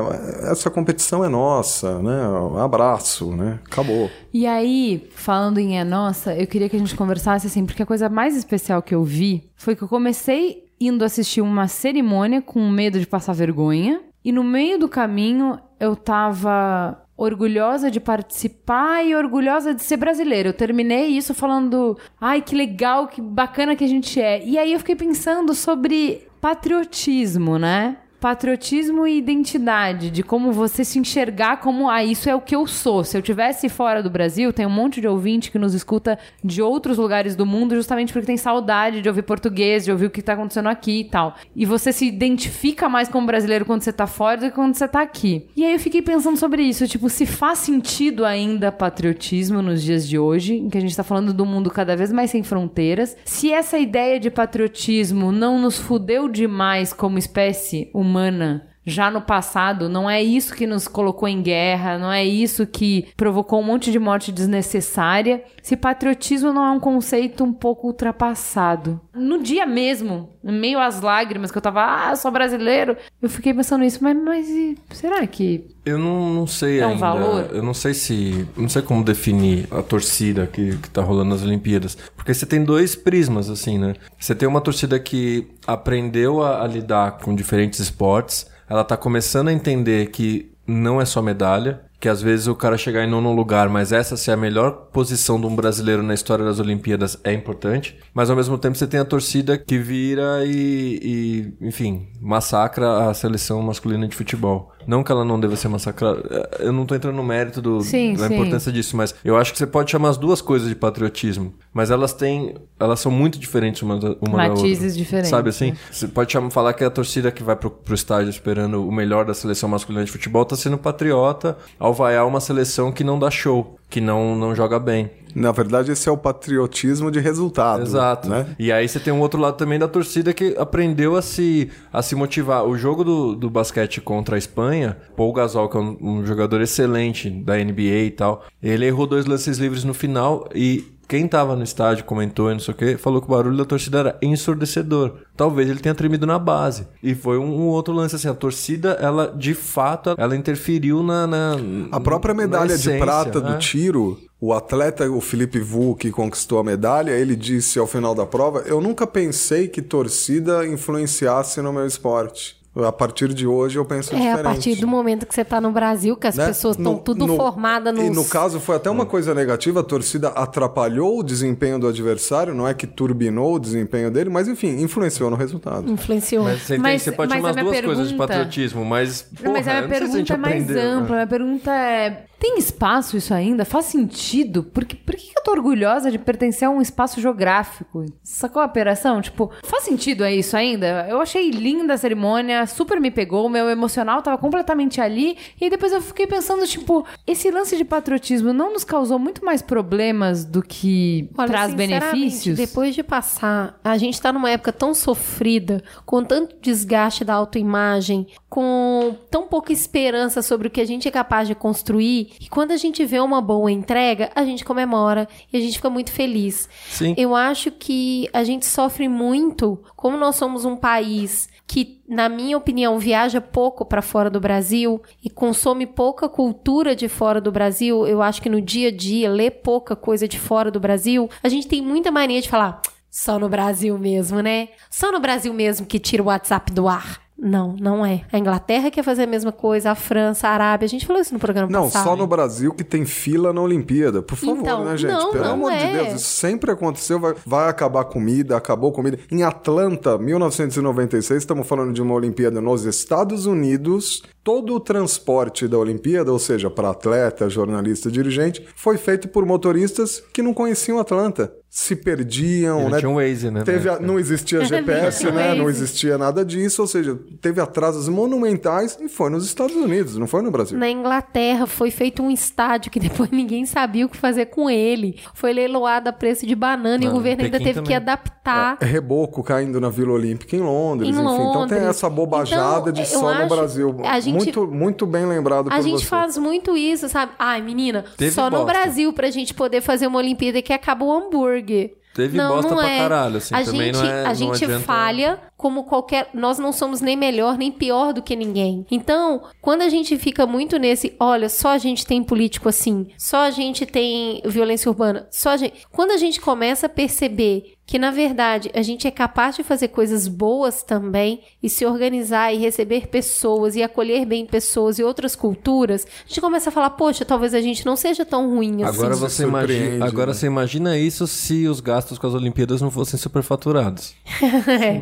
[0.51, 2.21] essa competição é nossa, né?
[2.63, 3.59] Abraço, né?
[3.65, 4.09] Acabou.
[4.33, 7.85] E aí, falando em é nossa, eu queria que a gente conversasse assim, porque a
[7.85, 12.69] coisa mais especial que eu vi foi que eu comecei indo assistir uma cerimônia com
[12.69, 19.15] medo de passar vergonha, e no meio do caminho eu tava orgulhosa de participar e
[19.15, 20.49] orgulhosa de ser brasileira.
[20.49, 24.43] Eu terminei isso falando, ai, que legal, que bacana que a gente é.
[24.43, 27.97] E aí eu fiquei pensando sobre patriotismo, né?
[28.19, 32.65] Patriotismo e identidade, de como você se enxergar como, ah, isso é o que eu
[32.65, 33.03] sou.
[33.03, 36.61] Se eu tivesse fora do Brasil, tem um monte de ouvinte que nos escuta de
[36.61, 40.21] outros lugares do mundo, justamente porque tem saudade de ouvir português, de ouvir o que
[40.21, 41.35] tá acontecendo aqui e tal.
[41.55, 44.87] E você se identifica mais como brasileiro quando você tá fora do que quando você
[44.87, 45.47] tá aqui.
[45.55, 50.07] E aí eu fiquei pensando sobre isso, tipo, se faz sentido ainda patriotismo nos dias
[50.07, 53.15] de hoje, em que a gente tá falando do mundo cada vez mais sem fronteiras,
[53.25, 59.21] se essa ideia de patriotismo não nos fudeu demais como espécie humana humana já no
[59.21, 63.63] passado, não é isso que nos colocou em guerra, não é isso que provocou um
[63.63, 65.43] monte de morte desnecessária.
[65.61, 69.01] Se patriotismo não é um conceito um pouco ultrapassado.
[69.13, 73.81] No dia mesmo, meio às lágrimas que eu tava, ah, sou brasileiro, eu fiquei pensando
[73.81, 76.99] nisso, mas, mas e será que Eu não, não sei É um ainda.
[76.99, 77.49] valor?
[77.51, 78.47] Eu não sei se.
[78.57, 81.97] Não sei como definir a torcida que, que tá rolando nas Olimpíadas.
[82.15, 83.93] Porque você tem dois prismas, assim, né?
[84.19, 88.53] Você tem uma torcida que aprendeu a, a lidar com diferentes esportes.
[88.69, 91.81] Ela tá começando a entender que não é só medalha.
[91.99, 95.39] que às vezes o cara chegar em nono lugar, mas essa ser a melhor posição
[95.39, 97.97] de um brasileiro na história das Olimpíadas é importante.
[98.13, 103.13] Mas ao mesmo tempo você tem a torcida que vira e, e enfim, massacra a
[103.13, 104.71] seleção masculina de futebol.
[104.87, 106.49] Não que ela não deva ser massacrada.
[106.59, 108.33] Eu não tô entrando no mérito do, Sim, da sim.
[108.35, 111.53] importância disso, mas eu acho que você pode chamar as duas coisas de patriotismo.
[111.73, 112.55] Mas elas têm.
[112.79, 114.63] Elas são muito diferentes uma da, uma da outra.
[114.63, 115.71] Matizes diferentes, Sabe assim?
[115.71, 115.77] né?
[115.91, 119.25] Você pode chamar, falar que a torcida que vai pro, pro estádio esperando o melhor
[119.25, 123.29] da seleção masculina de futebol tá sendo patriota ao vaiar uma seleção que não dá
[123.31, 125.09] show, que não, não joga bem.
[125.33, 127.83] Na verdade, esse é o patriotismo de resultado.
[127.83, 128.27] Exato.
[128.27, 128.45] Né?
[128.59, 132.01] E aí você tem um outro lado também da torcida que aprendeu a se, a
[132.01, 132.65] se motivar.
[132.65, 136.59] O jogo do, do basquete contra a Espanha, Paul Gasol, que é um, um jogador
[136.59, 141.55] excelente da NBA e tal, ele errou dois lances livres no final e quem tava
[141.55, 144.17] no estádio comentou e não sei o que, falou que o barulho da torcida era
[144.21, 145.13] ensurdecedor.
[145.35, 146.87] Talvez ele tenha tremido na base.
[147.01, 151.27] E foi um, um outro lance assim, a torcida, ela de fato, ela interferiu na...
[151.27, 151.55] na
[151.91, 153.51] A própria medalha de essência, prata né?
[153.51, 158.13] do tiro, o atleta, o Felipe Vu, que conquistou a medalha, ele disse ao final
[158.13, 162.57] da prova: Eu nunca pensei que torcida influenciasse no meu esporte.
[162.83, 164.39] A partir de hoje eu penso É, diferente.
[164.39, 166.47] a partir do momento que você tá no Brasil, que as né?
[166.47, 168.03] pessoas estão tudo no- formadas nos...
[168.03, 172.53] E no caso foi até uma coisa negativa, a torcida atrapalhou o desempenho do adversário,
[172.53, 175.89] não é que turbinou o desempenho dele, mas enfim, influenciou no resultado.
[175.89, 176.43] Influenciou.
[176.43, 178.83] Mas você, tem- Mas- você pode mas chamar as minha duas coisas de pergunta- patriotismo,
[178.83, 179.25] mas.
[179.41, 180.83] Não, mas porra, a eu minha não sei se a gente pergunta é mais aprendeu,
[180.83, 180.89] né?
[180.95, 181.13] ampla.
[181.13, 183.65] A minha pergunta é: tem espaço isso ainda?
[183.65, 184.63] Faz sentido?
[184.63, 188.05] Por que, por que eu tô orgulhosa de pertencer a um espaço geográfico?
[188.23, 189.21] Sacou a operação?
[189.21, 191.07] Tipo, faz sentido é isso ainda?
[191.09, 195.37] Eu achei linda a cerimônia, super me pegou, meu emocional tava completamente ali.
[195.59, 199.43] E aí depois eu fiquei pensando, tipo, esse lance de patriotismo não nos causou muito
[199.43, 202.57] mais problemas do que Olha, traz benefícios?
[202.57, 208.27] Depois de passar, a gente tá numa época tão sofrida, com tanto desgaste da autoimagem,
[208.55, 212.71] com tão pouca esperança sobre o que a gente é capaz de construir, e quando
[212.71, 216.69] a gente vê uma boa entrega, a gente comemora e a gente fica muito feliz.
[216.87, 217.13] Sim.
[217.17, 222.55] Eu acho que a gente sofre muito, como nós somos um país que, na minha
[222.55, 228.07] opinião, viaja pouco para fora do Brasil e consome pouca cultura de fora do Brasil.
[228.07, 231.29] Eu acho que no dia a dia lê pouca coisa de fora do Brasil.
[231.43, 232.81] A gente tem muita mania de falar
[233.11, 234.69] só no Brasil mesmo, né?
[234.89, 237.24] Só no Brasil mesmo que tira o WhatsApp do ar.
[237.37, 238.23] Não, não é.
[238.31, 240.85] A Inglaterra quer fazer a mesma coisa, a França, a Arábia.
[240.85, 242.03] A gente falou isso no programa Não, passado.
[242.05, 244.21] só no Brasil que tem fila na Olimpíada.
[244.21, 245.11] Por favor, Então, né, gente?
[245.11, 245.91] não, Pelo não amor de é.
[246.03, 247.19] Deus, isso sempre aconteceu.
[247.19, 249.19] Vai, vai acabar comida, acabou comida.
[249.29, 254.23] Em Atlanta, 1996, estamos falando de uma Olimpíada nos Estados Unidos.
[254.43, 260.23] Todo o transporte da Olimpíada, ou seja, para atleta, jornalista, dirigente, foi feito por motoristas
[260.31, 261.51] que não conheciam Atlanta.
[261.77, 262.99] Se perdiam, E não né?
[262.99, 265.53] tinha um Waze, né, Teve na a- não existia GPS, né?
[265.55, 270.25] Não existia nada disso, ou seja, teve atrasos monumentais e foi nos Estados Unidos, não
[270.25, 270.77] foi no Brasil.
[270.79, 272.97] Na Inglaterra foi feito um estádio que
[273.27, 275.19] depois ninguém sabia o que fazer com ele.
[275.33, 277.95] Foi leiloado a preço de banana e Ah, o governo ainda teve que também.
[277.97, 278.77] adaptar.
[278.79, 281.23] É reboco caindo na Vila Olímpica em Londres, Em enfim.
[281.23, 281.83] Então tem Londres.
[281.83, 283.97] essa bobajada Então, de só no Brasil.
[284.05, 286.05] a gente- muito, muito bem lembrado A gente você.
[286.05, 287.33] faz muito isso, sabe?
[287.37, 288.71] Ai, menina, Teve só no bosta.
[288.71, 291.64] Brasil pra gente poder fazer uma Olimpíada que acaba o hambúrguer.
[292.13, 292.97] Teve não, bosta não pra é.
[292.97, 296.29] caralho, assim, a também gente, não é- a gente adianta- falha como qualquer.
[296.33, 298.85] Nós não somos nem melhor nem pior do que ninguém.
[298.89, 303.39] Então, quando a gente fica muito nesse, olha, só a gente tem político assim, só
[303.39, 305.85] a gente tem violência urbana, só a gente.
[305.91, 309.89] Quando a gente começa a perceber que na verdade a gente é capaz de fazer
[309.89, 315.35] coisas boas também e se organizar e receber pessoas e acolher bem pessoas e outras
[315.35, 318.97] culturas, a gente começa a falar, poxa, talvez a gente não seja tão ruim assim.
[318.97, 320.33] Agora você, imagina, agora né?
[320.33, 324.15] você imagina isso se os gastos com as Olimpíadas não fossem superfaturados.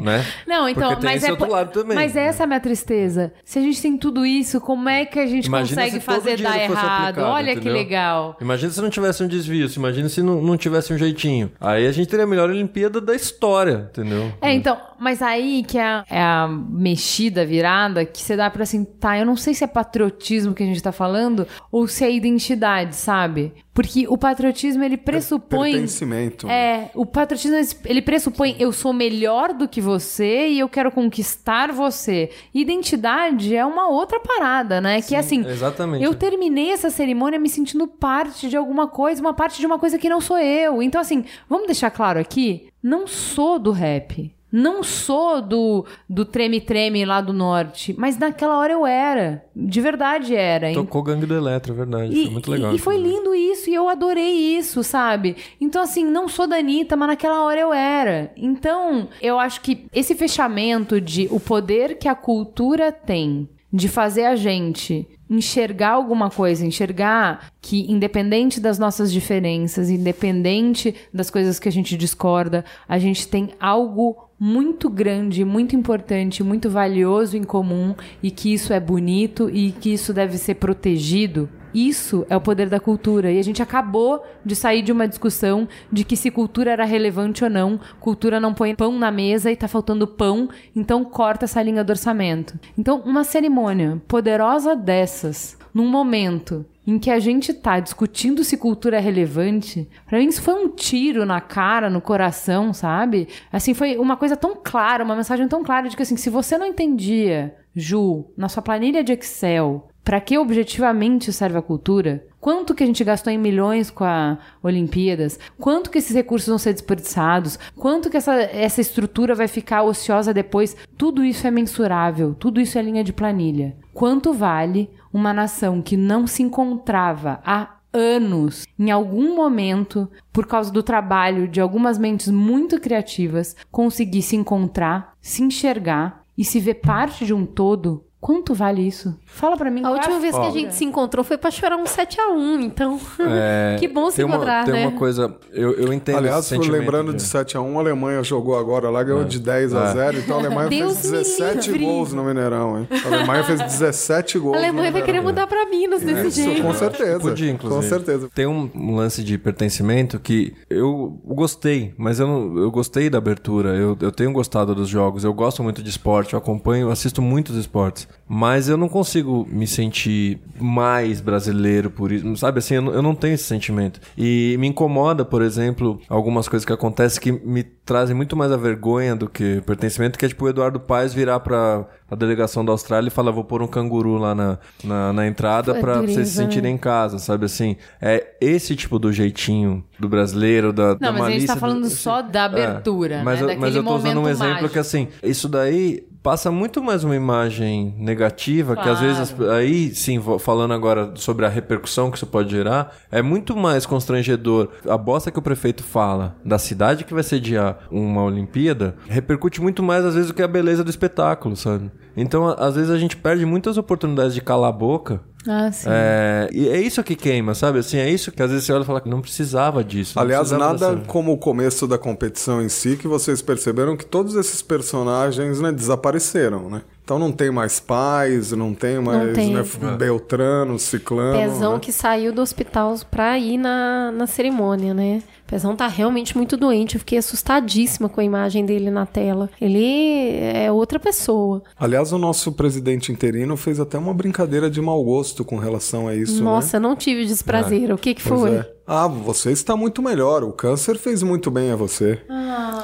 [0.02, 0.26] né?
[0.46, 1.96] Não, então, Porque tem mas esse é outro po- lado também.
[1.96, 3.32] Mas essa é a minha tristeza.
[3.46, 6.58] Se a gente tem tudo isso, como é que a gente Imagina consegue fazer dar
[6.60, 7.04] errado?
[7.20, 7.74] aplicado, Olha que entendeu?
[7.74, 8.38] legal.
[8.42, 11.50] Imagina se não tivesse um desvio, se imagina se não, não tivesse um jeitinho.
[11.62, 14.32] Aí a gente teria melhor Olimpíada da história, entendeu?
[14.42, 18.64] É, então, mas aí que é a, é a mexida, virada, que você dá pra
[18.64, 22.04] assim, tá, eu não sei se é patriotismo que a gente tá falando ou se
[22.04, 23.54] é identidade, sabe?
[23.74, 25.72] Porque o patriotismo, ele pressupõe...
[25.72, 26.46] Pertencimento.
[26.46, 26.54] né?
[26.54, 31.72] É, o patriotismo, ele pressupõe eu sou melhor do que você e eu quero conquistar
[31.72, 32.30] você.
[32.54, 35.02] Identidade é uma outra parada, né?
[35.02, 36.04] que é assim, exatamente.
[36.04, 39.98] eu terminei essa cerimônia me sentindo parte de alguma coisa, uma parte de uma coisa
[39.98, 40.82] que não sou eu.
[40.82, 44.32] Então, assim, vamos deixar claro aqui, não sou do rap.
[44.56, 49.44] Não sou do do treme-treme lá do norte, mas naquela hora eu era.
[49.56, 50.72] De verdade era.
[50.72, 52.14] Tocou Gangue do Eletro, é verdade.
[52.14, 52.76] E, foi muito legal.
[52.76, 55.36] e foi lindo isso, e eu adorei isso, sabe?
[55.60, 58.32] Então, assim, não sou da Anitta, mas naquela hora eu era.
[58.38, 64.26] Então, eu acho que esse fechamento de o poder que a cultura tem de fazer
[64.26, 71.68] a gente enxergar alguma coisa, enxergar que independente das nossas diferenças, independente das coisas que
[71.68, 77.96] a gente discorda, a gente tem algo muito grande, muito importante, muito valioso em comum
[78.22, 81.50] e que isso é bonito e que isso deve ser protegido.
[81.74, 83.32] Isso é o poder da cultura.
[83.32, 87.44] E a gente acabou de sair de uma discussão de que se cultura era relevante
[87.44, 87.80] ou não.
[88.00, 91.90] Cultura não põe pão na mesa e tá faltando pão, então corta essa linha do
[91.90, 92.60] orçamento.
[92.78, 98.98] Então, uma cerimônia poderosa dessas, num momento em que a gente tá discutindo se cultura
[98.98, 103.30] é relevante, pra mim isso foi um tiro na cara, no coração, sabe?
[103.52, 106.58] Assim, foi uma coisa tão clara, uma mensagem tão clara de que assim, se você
[106.58, 112.26] não entendia, Ju, na sua planilha de Excel, para que objetivamente serve a cultura?
[112.40, 115.40] Quanto que a gente gastou em milhões com a Olimpíadas?
[115.58, 117.58] Quanto que esses recursos vão ser desperdiçados?
[117.78, 120.76] Quanto que essa, essa estrutura vai ficar ociosa depois?
[120.98, 123.78] Tudo isso é mensurável, tudo isso é linha de planilha.
[123.94, 130.72] Quanto vale uma nação que não se encontrava há anos, em algum momento, por causa
[130.72, 136.76] do trabalho de algumas mentes muito criativas, conseguir se encontrar, se enxergar e se ver
[136.76, 139.14] parte de um todo Quanto vale isso?
[139.26, 139.84] Fala pra mim.
[139.84, 142.98] A é última vez que a gente se encontrou foi pra chorar um 7x1, então.
[143.20, 144.88] É, que bom se tem uma- encontrar, tem né?
[144.88, 149.26] uma coisa, eu, eu entendo Aliás, lembrando de 7x1, a Alemanha jogou agora lá, ganhou
[149.26, 149.92] de 10 a É.
[149.92, 151.86] 0 então a Alemanha Deus fez me 17 livre.
[151.86, 152.88] gols no Mineirão, hein?
[153.04, 154.56] A Alemanha fez 17 gols.
[154.56, 156.62] A Alemanha no vai querer mudar pra Minas desse Isso, jeito.
[156.62, 157.20] com certeza.
[157.20, 157.82] Podia, inclusive.
[157.82, 158.30] Com certeza.
[158.34, 163.76] Tem um, lance de pertencimento que eu gostei, mas eu, não, eu gostei da abertura.
[163.76, 165.26] Eu, eu tenho gostado dos jogos.
[165.26, 168.08] Eu gosto muito de esporte, eu acompanho, assisto muitos esportes.
[168.28, 172.36] Mas eu não consigo me sentir mais brasileiro por isso.
[172.38, 174.00] Sabe assim, eu não, tenho esse sentimento.
[174.18, 178.58] E me incomoda, por exemplo, algumas coisas que acontecem que me trazem muito mais a
[178.58, 182.72] vergonha do que pertencimento, que é tipo o Eduardo Paes virar pra a delegação da
[182.72, 186.14] Austrália e falar, vou pôr um canguru lá na, na, na entrada É pra dureza,
[186.14, 187.76] vocês se sentirem em casa, sabe assim?
[188.02, 191.56] É esse tipo do jeitinho do brasileiro, da, da Não, mas a gente tá malícia,
[191.56, 193.56] falando do- só da abertura, É, mas, né?
[193.56, 194.70] eu, mas eu tô usando um exemplo mágico.
[194.74, 199.14] que assim, isso daí passa muito mais uma imagem negativa, que às Claro.
[199.16, 203.86] vezes, aí sim, falando agora sobre a repercussão que isso pode gerar, é muito mais
[203.86, 204.70] constrangedor.
[204.88, 209.84] A bosta que o prefeito fala da cidade que vai sediar uma Olimpíada repercute muito
[209.84, 211.92] mais às vezes do que a beleza do espetáculo, sabe?
[212.16, 215.88] Então, às vezes a gente perde muitas oportunidades de calar a boca Ah, sim.
[215.90, 217.80] é, e é isso que queima, sabe?
[217.80, 220.14] Assim, é isso que às vezes você olha e fala que não precisava disso.
[220.16, 223.98] não Aliás, precisava nada dessa- como o começo da competição em si, que vocês perceberam
[223.98, 226.82] que todos esses personagens né, desapareceram, né?
[227.04, 229.54] Então não tem mais pais, não tem mais tem.
[229.54, 229.98] né, É.
[229.98, 231.38] Beltrano, Ciclano.
[231.38, 231.80] Pezão né?
[231.80, 235.22] que saiu do hospital pra ir na, na cerimônia, né?
[235.54, 236.96] Pezão tá realmente muito doente.
[236.96, 239.52] Eu fiquei assustadíssima com a imagem dele na tela.
[239.62, 241.62] Ele é outra pessoa.
[241.78, 246.16] Aliás, o nosso presidente interino fez até uma brincadeira de mau gosto com relação a
[246.16, 246.42] isso, né?
[246.42, 247.94] Nossa, não tive desprazer.
[247.94, 248.66] O que que foi?
[248.88, 248.94] É.
[248.94, 250.44] Ah, você está muito melhor.
[250.44, 252.22] O câncer fez muito bem a você.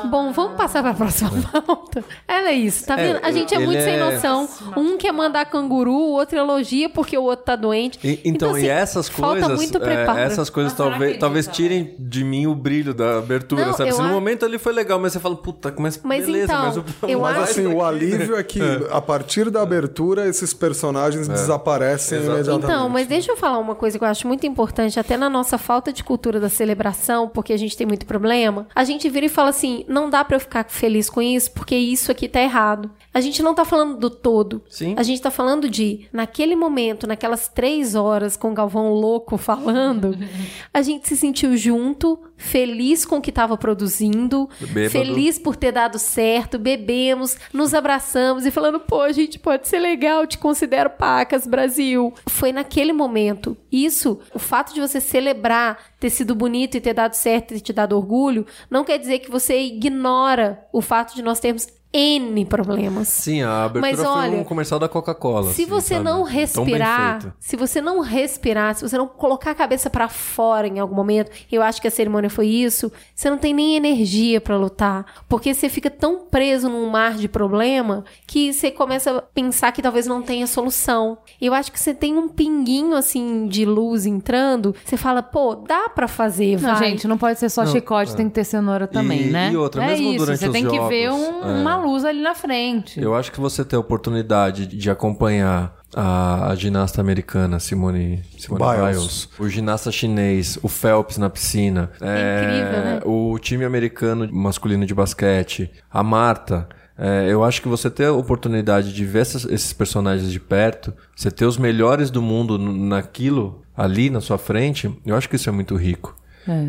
[0.09, 2.03] Bom, vamos passar pra próxima pauta.
[2.27, 3.25] Era isso, tá É, vendo?
[3.25, 4.47] A gente é muito sem é- noção.
[4.77, 7.99] Um quer mandar canguru, o outro elogia porque o outro tá doente.
[8.03, 10.19] E- então, assim, e essas falta coisas, muito é, preparo.
[10.19, 13.89] essas coisas talvez, talvez tirem de mim o brilho da abertura, Não, sabe?
[13.89, 16.45] eu Se no a- momento ali foi legal, mas você fala, puta, mas, Mas beleza,
[16.45, 20.27] então, mas o eu Mas acho- assim, o alívio é que a partir da abertura
[20.27, 22.33] esses personagens desaparecem Exato.
[22.35, 22.71] imediatamente.
[22.71, 25.57] Então, mas deixa eu falar uma coisa que eu acho muito importante, até na nossa
[25.57, 28.67] falta de cultura da celebração, porque a gente tem muito problema.
[28.73, 31.75] A gente vira e fala assim: não dá pra eu ficar feliz com isso, porque
[31.75, 32.89] isso aqui tá errado.
[33.13, 34.63] A gente não tá falando do todo.
[34.69, 34.93] Sim.
[34.95, 40.15] A gente tá falando de, naquele momento, naquelas três horas com o Galvão louco falando,
[40.71, 44.91] a gente se sentiu junto, feliz com o que tava produzindo, Bêbado.
[44.91, 50.27] feliz por ter dado certo, bebemos, nos abraçamos e falando, pô, gente, pode ser legal,
[50.27, 52.13] te considero pacas, Brasil.
[52.27, 53.57] Foi naquele momento.
[53.71, 57.73] Isso, o fato de você celebrar ter sido bonito e ter dado certo e te
[57.73, 63.07] dado orgulho, não quer dizer que você ignora o fato de nós termos N problemas.
[63.07, 65.51] Sim, a abertura Mas foi olha, um comercial da Coca-Cola.
[65.51, 66.05] Se assim, você sabe?
[66.05, 70.77] não respirar, se você não respirar, se você não colocar a cabeça pra fora em
[70.77, 74.55] algum momento, eu acho que a cerimônia foi isso, você não tem nem energia pra
[74.55, 79.71] lutar, porque você fica tão preso num mar de problema que você começa a pensar
[79.71, 81.17] que talvez não tenha solução.
[81.41, 85.89] Eu acho que você tem um pinguinho assim de luz entrando, você fala, pô, dá
[85.89, 86.89] pra fazer, Não, vai.
[86.89, 89.49] gente, não pode ser só chicote, tem que ter cenoura também, E- né?
[89.51, 91.61] e outra, é mesmo isso, durante você os tem que ver jogos, um- é.
[91.61, 92.99] uma luz ali na frente.
[93.01, 98.63] Eu acho que você ter a oportunidade de acompanhar a, a ginasta americana Simone, Simone
[98.63, 98.97] Biles.
[98.97, 99.29] Biles.
[99.39, 102.99] o ginasta chinês, o Phelps na piscina, É incrível, né?
[103.05, 106.67] o time americano masculino de basquete, a Marta.
[107.01, 110.93] É, eu acho que você ter a oportunidade de ver essas- esses personagens de perto,
[111.15, 115.47] você ter os melhores do mundo naquilo ali na sua frente, eu acho que isso
[115.49, 116.13] é muito rico.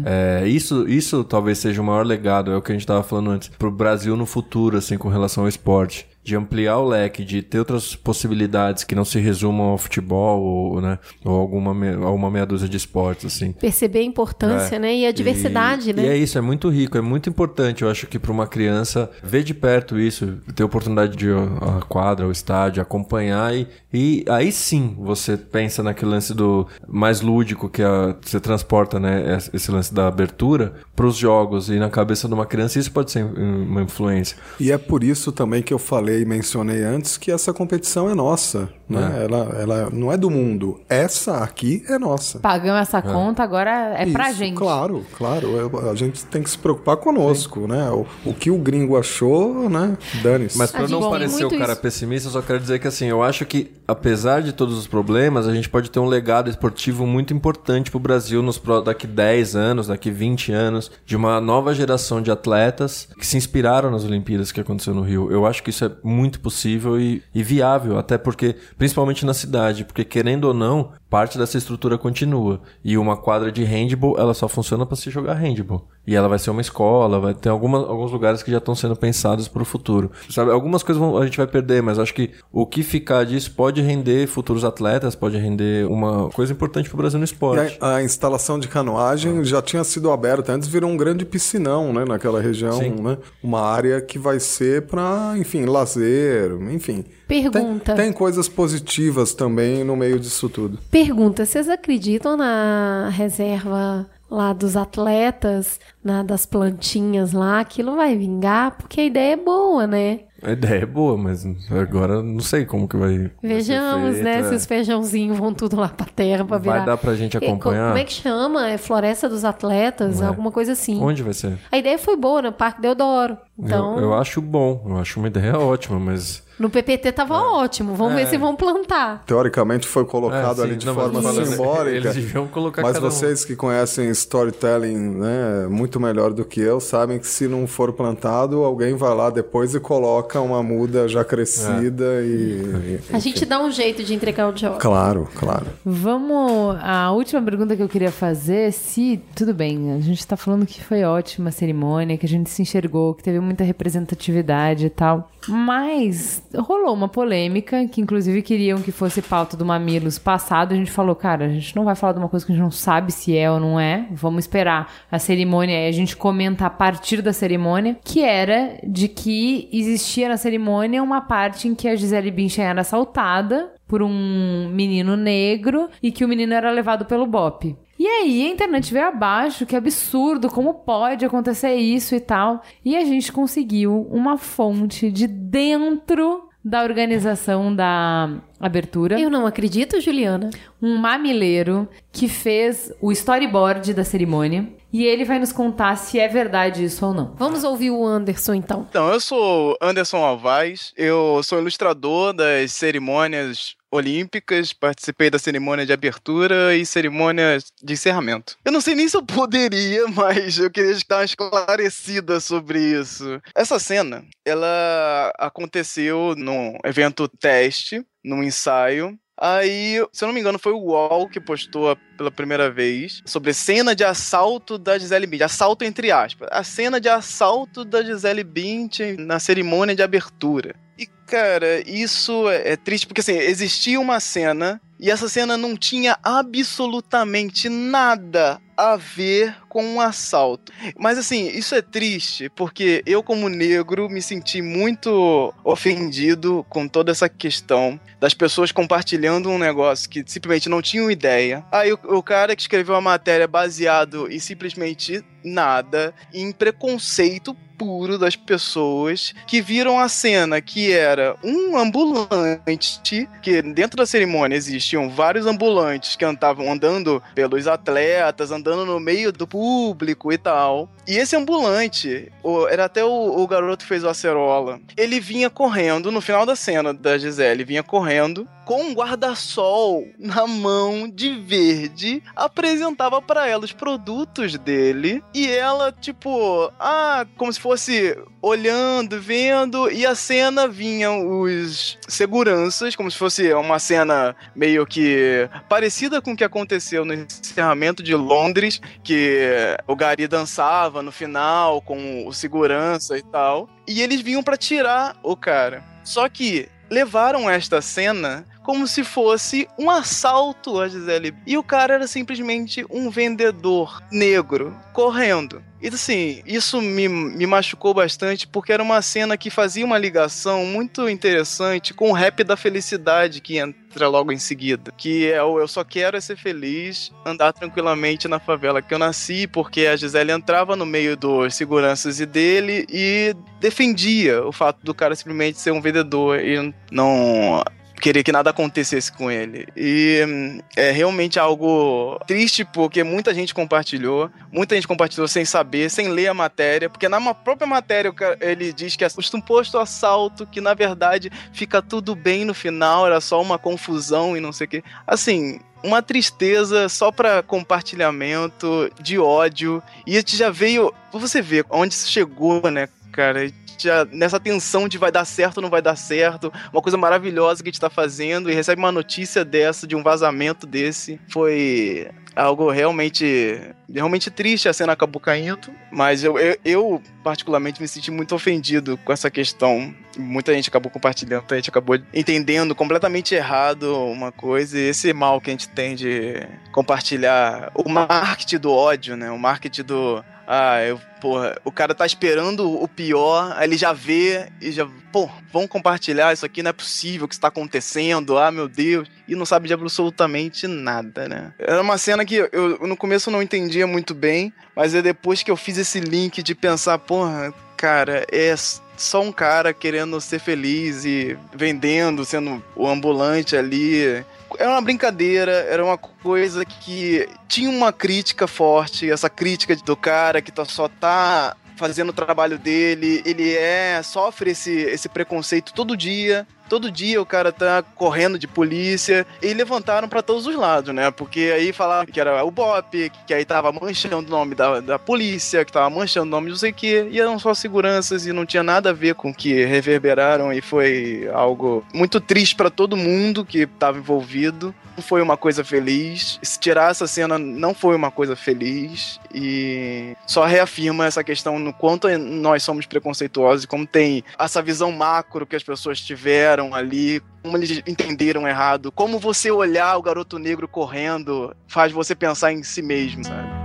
[0.04, 3.30] É, isso, isso talvez seja o maior legado, é o que a gente estava falando
[3.30, 6.06] antes, pro Brasil no futuro, assim, com relação ao esporte.
[6.22, 10.80] De ampliar o leque, de ter outras possibilidades que não se resumam ao futebol ou,
[10.80, 13.52] né, ou alguma, me- a uma meia dúzia de esportes, assim.
[13.52, 14.78] Perceber a importância, É.
[14.78, 14.94] né?
[14.96, 16.04] E a diversidade, E- né?
[16.04, 19.10] E é isso, é muito rico, é muito importante, eu acho que para uma criança
[19.22, 23.66] ver de perto isso, ter a oportunidade de ir à quadra, ao estádio, acompanhar e,
[23.92, 29.38] e aí sim você pensa naquele lance do mais lúdico que a, você transporta, né,
[29.54, 33.10] esse- lance da abertura para os jogos e na cabeça de uma criança isso pode
[33.10, 34.36] ser um- uma influência.
[34.58, 38.14] E é por isso também que eu falei e mencionei antes que essa competição é
[38.14, 38.68] nossa.
[38.88, 39.24] Né?
[39.24, 40.80] Ela, ela não é do mundo.
[40.88, 42.40] Essa aqui é nossa.
[42.40, 44.56] Pagamos essa conta, agora é pra Isso, gente.
[44.56, 45.70] Claro, claro.
[45.86, 47.88] É- A gente tem que se preocupar conosco, né?
[47.90, 49.96] O, o que o gringo achou, né?
[50.22, 50.58] Dane-se.
[50.58, 51.80] Mas para gente não parecer o cara isso.
[51.80, 55.46] pessimista, eu só quero dizer que assim, eu acho que apesar de todos os problemas,
[55.46, 59.86] a gente pode ter um legado esportivo muito importante pro Brasil nos daqui 10 anos,
[59.86, 64.60] daqui 20 anos, de uma nova geração de atletas que se inspiraram nas Olimpíadas que
[64.60, 65.30] aconteceu no Rio.
[65.30, 69.84] Eu acho que isso é muito possível e, e viável, até porque principalmente na cidade,
[69.84, 72.60] porque querendo ou não, parte dessa estrutura continua.
[72.84, 75.88] E uma quadra de handball, ela só funciona para se jogar handball.
[76.06, 78.96] E ela vai ser uma escola, vai ter alguma, alguns lugares que já estão sendo
[78.96, 80.10] pensados para o futuro.
[80.30, 83.52] Sabe, algumas coisas vão- a gente vai perder, mas acho que o que ficar disso
[83.54, 87.76] pode render futuros atletas, pode render uma coisa importante para o Brasil no E esporte.
[87.80, 92.04] a, a instalação de canoagem já tinha sido aberta antes, virou um grande piscinão, né?
[92.08, 92.90] Naquela região, Sim.
[93.00, 93.18] né?
[93.42, 97.04] Uma área que vai ser para, enfim, lazer, enfim.
[97.28, 97.94] Pergunta.
[97.94, 100.78] Tem, tem coisas positivas também no meio disso tudo.
[100.90, 107.60] Pergunta: vocês acreditam na reserva lá dos atletas, na, das plantinhas lá?
[107.60, 108.76] Aquilo vai vingar?
[108.76, 110.20] Porque a ideia é boa, né?
[110.42, 113.30] A ideia é boa, mas agora não sei como que vai.
[113.42, 114.38] Vejamos, feito, né?
[114.38, 114.42] é.
[114.44, 116.76] Se os feijãozinhos vão tudo lá pra terra pra virar.
[116.78, 117.88] Vai dar pra gente co- acompanhar?
[117.88, 118.68] Como é que chama?
[118.70, 120.22] É Floresta dos Atletas?
[120.22, 120.26] É.
[120.26, 120.98] Alguma coisa assim.
[121.02, 121.58] Onde vai ser?
[121.70, 123.36] A ideia foi boa, no Parque Deodoro.
[123.58, 126.42] Então, Eu, eu acho bom, eu acho uma ideia ótima, mas.
[126.60, 127.94] No PPT tava ótimo.
[127.94, 128.26] Vamos ver É.
[128.26, 129.24] se vão plantar.
[129.26, 131.96] Teoricamente foi colocado É, ali de não, forma simbólica.
[131.96, 133.10] Eles deviam colocar Mas cada um.
[133.10, 137.92] vocês que conhecem storytelling né, muito melhor do que eu, sabem que se não for
[137.92, 142.22] plantado, alguém vai lá depois e coloca uma muda já crescida É.
[142.24, 144.76] e, e- A gente dá um jeito de entregar o jogo.
[144.78, 145.66] Claro, claro.
[145.84, 146.76] Vamos.
[146.82, 149.20] A última pergunta que eu queria fazer, é se.
[149.34, 152.60] Tudo bem, a gente tá falando que foi ótima a cerimônia, que a gente se
[152.62, 155.30] enxergou, que teve muita representatividade e tal.
[155.48, 160.72] Mas rolou uma polêmica, que inclusive queriam que fosse pauta do Mamilos passado.
[160.72, 162.62] A gente falou, cara, a gente não vai falar de uma coisa que a gente
[162.62, 164.06] não sabe se é ou não é.
[164.10, 169.08] Vamos esperar a cerimônia e a gente comenta a partir da cerimônia, que era de
[169.08, 174.68] que existia na cerimônia uma parte em que a Gisele Bündchen era assaltada por um
[174.72, 177.76] menino negro e que o menino era levado pelo BOP.
[178.00, 182.62] E aí a internet veio abaixo, que absurdo, como pode acontecer isso e tal.
[182.82, 190.00] E a gente conseguiu uma fonte de dentro da organização da abertura, Eu não acredito,
[190.00, 190.48] Juliana.
[190.80, 194.66] um mamileiro que fez o storyboard da cerimônia.
[194.90, 197.34] E ele vai nos contar se é verdade isso ou não.
[197.36, 198.86] Vamos ouvir o Anderson, então.
[198.88, 205.92] Então, eu sou Anderson Alvaz, eu sou ilustrador das cerimônias olímpicas, participei da cerimônia de
[205.92, 208.56] abertura e cerimônia de encerramento.
[208.64, 213.40] Eu não sei nem se eu poderia, mas eu queria uma esclarecida sobre isso.
[213.54, 220.58] Essa cena, ela aconteceu num evento teste, num ensaio, Aí, se eu não me engano,
[220.58, 225.46] foi o UOL que postou pela primeira vez sobre cena de assalto da Gisele Bündchen.
[225.46, 226.48] Assalto entre aspas.
[226.52, 230.74] A cena de assalto da Gisele Bündchen na cerimônia de abertura.
[230.98, 235.76] E, cara, isso é, é triste porque, assim, existia uma cena e essa cena não
[235.76, 240.72] tinha absolutamente nada a ver com um assalto.
[240.98, 247.10] Mas assim, isso é triste porque eu, como negro, me senti muito ofendido com toda
[247.12, 251.64] essa questão das pessoas compartilhando um negócio que simplesmente não tinham ideia.
[251.70, 258.18] Aí o, o cara que escreveu a matéria baseado em simplesmente nada, em preconceito puro
[258.18, 265.08] das pessoas que viram a cena que era um ambulante, que dentro da cerimônia existiam
[265.08, 270.90] vários ambulantes que andavam andando pelos atletas, andando no meio do público e tal.
[271.08, 272.30] E esse ambulante,
[272.70, 276.54] era até o, o garoto que fez o acerola, ele vinha correndo, no final da
[276.54, 283.64] cena da Gisele, vinha correndo com um guarda-sol na mão de verde, apresentava para ela
[283.64, 285.24] os produtos dele.
[285.34, 292.94] E ela, tipo, ah, como se fosse olhando, vendo, e a cena vinham os seguranças,
[292.94, 298.14] como se fosse uma cena meio que parecida com o que aconteceu no encerramento de
[298.14, 299.50] Londres, que
[299.84, 305.16] o Gary dançava no final com o segurança e tal, e eles vinham para tirar
[305.24, 305.82] o cara.
[306.04, 311.34] Só que levaram esta cena como se fosse um assalto a Gisele.
[311.46, 315.62] E o cara era simplesmente um vendedor negro correndo.
[315.82, 320.66] E assim, isso me, me machucou bastante porque era uma cena que fazia uma ligação
[320.66, 324.92] muito interessante com o rap da felicidade que entra logo em seguida.
[324.94, 328.98] Que é o Eu Só Quero é Ser Feliz, andar tranquilamente na favela que eu
[328.98, 334.84] nasci, porque a Gisele entrava no meio dos seguranças e dele e defendia o fato
[334.84, 337.64] do cara simplesmente ser um vendedor e não
[338.00, 339.68] querer que nada acontecesse com ele.
[339.76, 345.90] E hum, é realmente algo triste porque muita gente compartilhou, muita gente compartilhou sem saber,
[345.90, 350.46] sem ler a matéria, porque na própria matéria ele diz que é um suposto assalto,
[350.46, 354.66] que na verdade fica tudo bem no final, era só uma confusão e não sei
[354.66, 354.84] o que.
[355.06, 359.82] Assim, uma tristeza só para compartilhamento de ódio.
[360.06, 360.92] E já veio.
[361.12, 363.50] Você vê onde isso chegou, né, cara?
[363.82, 367.62] já nessa tensão de vai dar certo ou não vai dar certo, uma coisa maravilhosa
[367.62, 371.20] que a gente tá fazendo e recebe uma notícia dessa, de um vazamento desse.
[371.28, 373.60] Foi algo realmente
[373.92, 378.96] realmente triste a cena acabou caindo, mas eu, eu, eu, particularmente me senti muito ofendido
[378.98, 379.92] com essa questão.
[380.16, 385.40] Muita gente acabou compartilhando, muita gente acabou entendendo completamente errado uma coisa e esse mal
[385.40, 389.30] que a gente tem de compartilhar o marketing do ódio, né?
[389.30, 393.92] O marketing do ah, eu, porra, o cara tá esperando o pior, aí ele já
[393.92, 398.36] vê e já, pô, vão compartilhar, isso aqui não é possível, o que está acontecendo,
[398.36, 401.52] ah, meu Deus, e não sabe de absolutamente nada, né?
[401.56, 405.52] Era uma cena que eu, no começo não entendia muito bem, mas é depois que
[405.52, 408.52] eu fiz esse link de pensar, porra, cara, é
[408.96, 414.24] só um cara querendo ser feliz e vendendo, sendo o ambulante ali,
[414.58, 420.42] era uma brincadeira, era uma coisa que tinha uma crítica forte, essa crítica do cara
[420.42, 425.96] que tá, só tá fazendo o trabalho dele, ele é sofre esse, esse preconceito todo
[425.96, 426.46] dia.
[426.70, 431.10] Todo dia o cara tá correndo de polícia e levantaram para todos os lados, né?
[431.10, 434.96] Porque aí falaram que era o BOP, que aí tava manchando o nome da, da
[434.96, 438.24] polícia, que tava manchando o nome de não sei o que, e eram só seguranças
[438.24, 442.54] e não tinha nada a ver com o que reverberaram e foi algo muito triste
[442.54, 444.72] para todo mundo que tava envolvido.
[444.96, 446.38] Não foi uma coisa feliz.
[446.40, 451.72] Se tirar essa cena, não foi uma coisa feliz e só reafirma essa questão no
[451.72, 457.22] quanto nós somos preconceituosos e como tem essa visão macro que as pessoas tiveram ali,
[457.42, 462.62] como eles entenderam errado, como você olhar o garoto negro correndo faz você pensar em
[462.62, 463.59] si mesmo, sabe?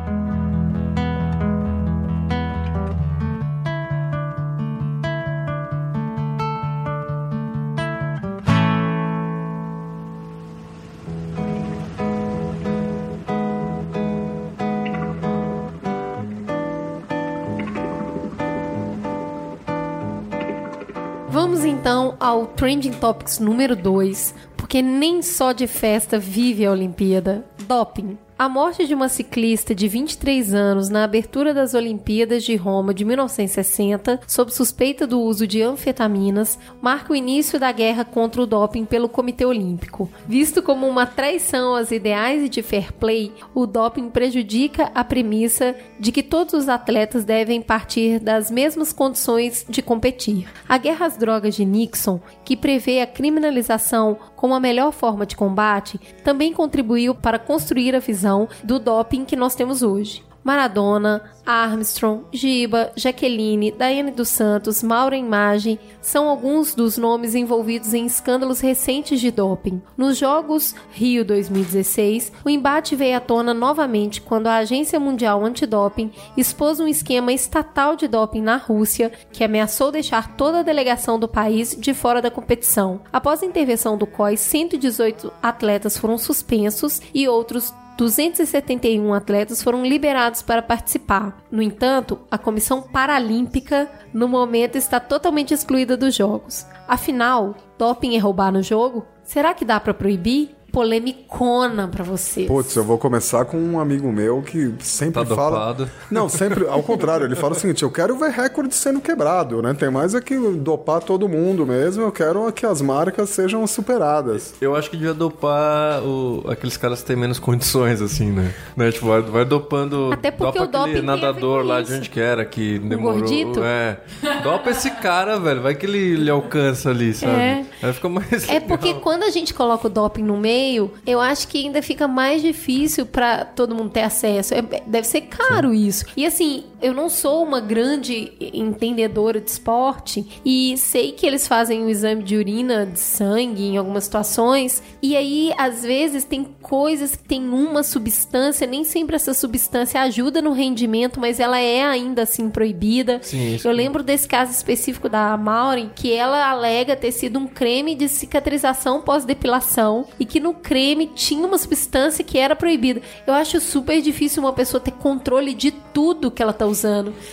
[21.64, 27.46] Então ao Trending Topics número 2, porque nem só de festa vive a Olimpíada.
[27.68, 28.18] Doping.
[28.38, 33.06] A morte de uma ciclista de 23 anos na abertura das Olimpíadas de Roma de
[33.06, 38.84] 1960, sob suspeita do uso de anfetaminas, marca o início da guerra contra o doping
[38.84, 40.10] pelo Comitê Olímpico.
[40.28, 46.12] Visto como uma traição aos ideais de fair play, o doping prejudica a premissa de
[46.12, 50.46] que todos os atletas devem partir das mesmas condições de competir.
[50.68, 55.36] A guerra às drogas de Nixon, que prevê a criminalização como a melhor forma de
[55.36, 60.24] combate, também contribuiu para construir a visão do doping que nós temos hoje.
[60.46, 68.06] Maradona, Armstrong, Giba, Jaqueline, Daiane dos Santos, Maura Imagem são alguns dos nomes envolvidos em
[68.06, 69.82] escândalos recentes de doping.
[69.98, 76.12] Nos Jogos Rio 2016, o embate veio à tona novamente quando a Agência Mundial Antidoping
[76.38, 81.28] expôs um esquema estatal de doping na Rússia que ameaçou deixar toda a delegação do
[81.28, 83.02] país de fora da competição.
[83.12, 90.42] Após a intervenção do COI, 118 atletas foram suspensos e outros 271 atletas foram liberados
[90.42, 91.44] para participar.
[91.50, 96.66] No entanto, a Comissão Paralímpica no momento está totalmente excluída dos jogos.
[96.88, 99.06] Afinal, doping é roubar no jogo?
[99.24, 100.56] Será que dá para proibir?
[100.76, 102.48] Polemicona pra vocês.
[102.48, 105.58] Putz, eu vou começar com um amigo meu que sempre Tá fala.
[105.74, 105.90] dopado.
[106.12, 109.74] Não, sempre, ao contrário, ele fala o seguinte: eu quero ver recorde sendo quebrado, né?
[109.74, 114.54] Tem mais é que dopar todo mundo mesmo, eu quero que as marcas sejam superadas.
[114.62, 118.54] Eu acho que devia dopar o- aqueles caras que têm menos condições, assim, né?
[118.76, 118.92] né?
[118.92, 120.12] Tipo, vai, vai dopando.
[120.14, 123.20] Até porque dopa o doping nadador lá de onde que era, que demorou.
[123.20, 123.62] gordito?
[123.64, 123.98] É.
[124.44, 125.62] Dopa esse cara, velho.
[125.62, 127.34] Vai que ele, ele alcança ali, sabe?
[127.34, 127.66] É.
[127.82, 128.48] Aí fica mais.
[128.50, 130.65] É porque quando a gente coloca o doping no meio,
[131.06, 134.54] eu acho que ainda fica mais difícil pra todo mundo ter acesso.
[134.54, 136.06] É- deve ser caro isso.
[136.16, 141.84] E assim, eu não sou uma grande entendedora de esporte e sei que eles fazem
[141.84, 144.84] o exame de urina, de sangue em algumas situações.
[145.02, 150.44] E aí, às vezes, tem coisas que tem uma substância, nem sempre essa substância ajuda
[150.44, 153.20] no rendimento, mas ela é ainda assim proibida.
[153.24, 157.96] Sim, eu lembro desse caso específico da Maureen, que ela alega ter sido um creme
[157.96, 163.02] de cicatrização pós-depilação e que no creme tinha uma substância que era proibida.
[163.26, 166.75] Eu acho super difícil uma pessoa ter controle de tudo que ela tá usando.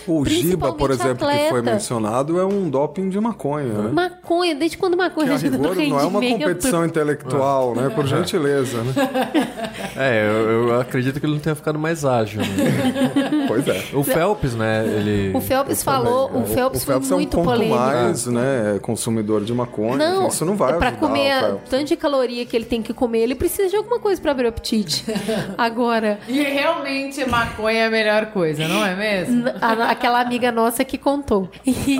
[0.07, 1.61] O Giba, por exemplo, que foi atleta.
[1.73, 3.89] mencionado, é um doping de maconha, né?
[3.91, 7.89] Maconha, desde quando maconha Que a rigor não é uma competição intelectual, né?
[7.89, 8.93] Por gentileza, né?
[9.95, 12.41] É, eu, eu acredito que ele não tenha ficado mais ágil.
[12.41, 12.47] Né?
[13.47, 13.83] Pois é.
[13.93, 14.85] O Phelps, né?
[14.87, 15.31] Ele.
[15.35, 17.77] O Phelps falou, o Phelps, o Phelps foi muito é um ponto polêmico.
[17.77, 18.79] mais, né?
[18.81, 19.97] Consumidor de maconha.
[19.97, 22.81] Não, isso não vai pra ajudar comer o a- tanto de caloria que ele tem
[22.81, 25.05] que comer, ele precisa de alguma coisa pra abrir o apetite.
[25.57, 29.22] Agora, E realmente maconha é a melhor coisa, não é mesmo?
[29.61, 31.49] A- aquela amiga nossa que contou.
[31.65, 31.97] E-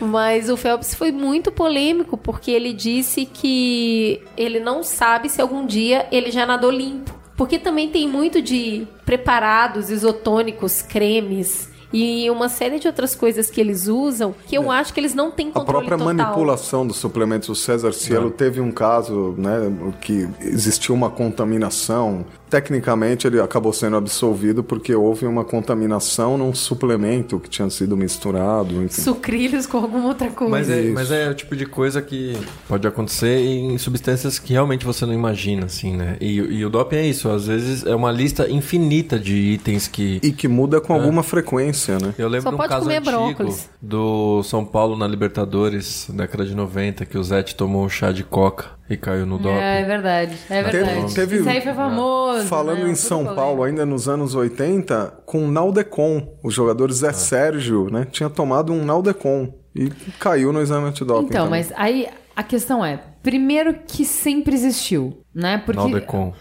[0.00, 5.66] Mas o Phelps foi muito polêmico porque ele disse que ele não sabe se algum
[5.66, 7.18] dia ele já nadou limpo.
[7.36, 13.60] Porque também tem muito de preparados isotônicos, cremes e uma série de outras coisas que
[13.60, 16.14] eles usam que eu acho que eles não têm A controle própria total.
[16.26, 19.52] manipulação dos suplementos, o César Cielo teve um caso, né,
[20.00, 22.24] que existiu uma contaminação.
[22.50, 28.82] Tecnicamente ele acabou sendo absolvido porque houve uma contaminação num suplemento que tinha sido misturado,
[28.82, 29.00] enfim.
[29.00, 30.50] Sucrilhos com alguma outra coisa.
[30.50, 32.36] Mas é, mas é o tipo de coisa que
[32.68, 36.16] pode acontecer em substâncias que realmente você não imagina, assim, né?
[36.20, 40.18] E, e o doping é isso, às vezes é uma lista infinita de itens que.
[40.20, 42.14] E que muda com alguma frequência, né?
[42.18, 43.70] Eu lembro Só de um caso comer antigo brócolis.
[43.80, 48.24] do São Paulo na Libertadores, década de 90, que o Zete tomou um chá de
[48.24, 49.54] coca e caiu no doping.
[49.56, 51.14] É, é verdade, é verdade.
[51.14, 52.46] teve- Isso aí foi famoso.
[52.46, 52.90] Falando né?
[52.90, 53.34] em São.
[53.34, 56.36] Paulo, ainda nos anos 80, com Naldecon.
[56.42, 56.92] O jogador Ah.
[56.92, 59.88] Zé Sérgio, né, tinha tomado um Naldecon e
[60.18, 61.26] caiu no exame antidoping.
[61.26, 61.60] Então, também.
[61.60, 65.58] mas aí a questão é, primeiro que sempre existiu, né?
[65.64, 66.32] Porque Naldecon.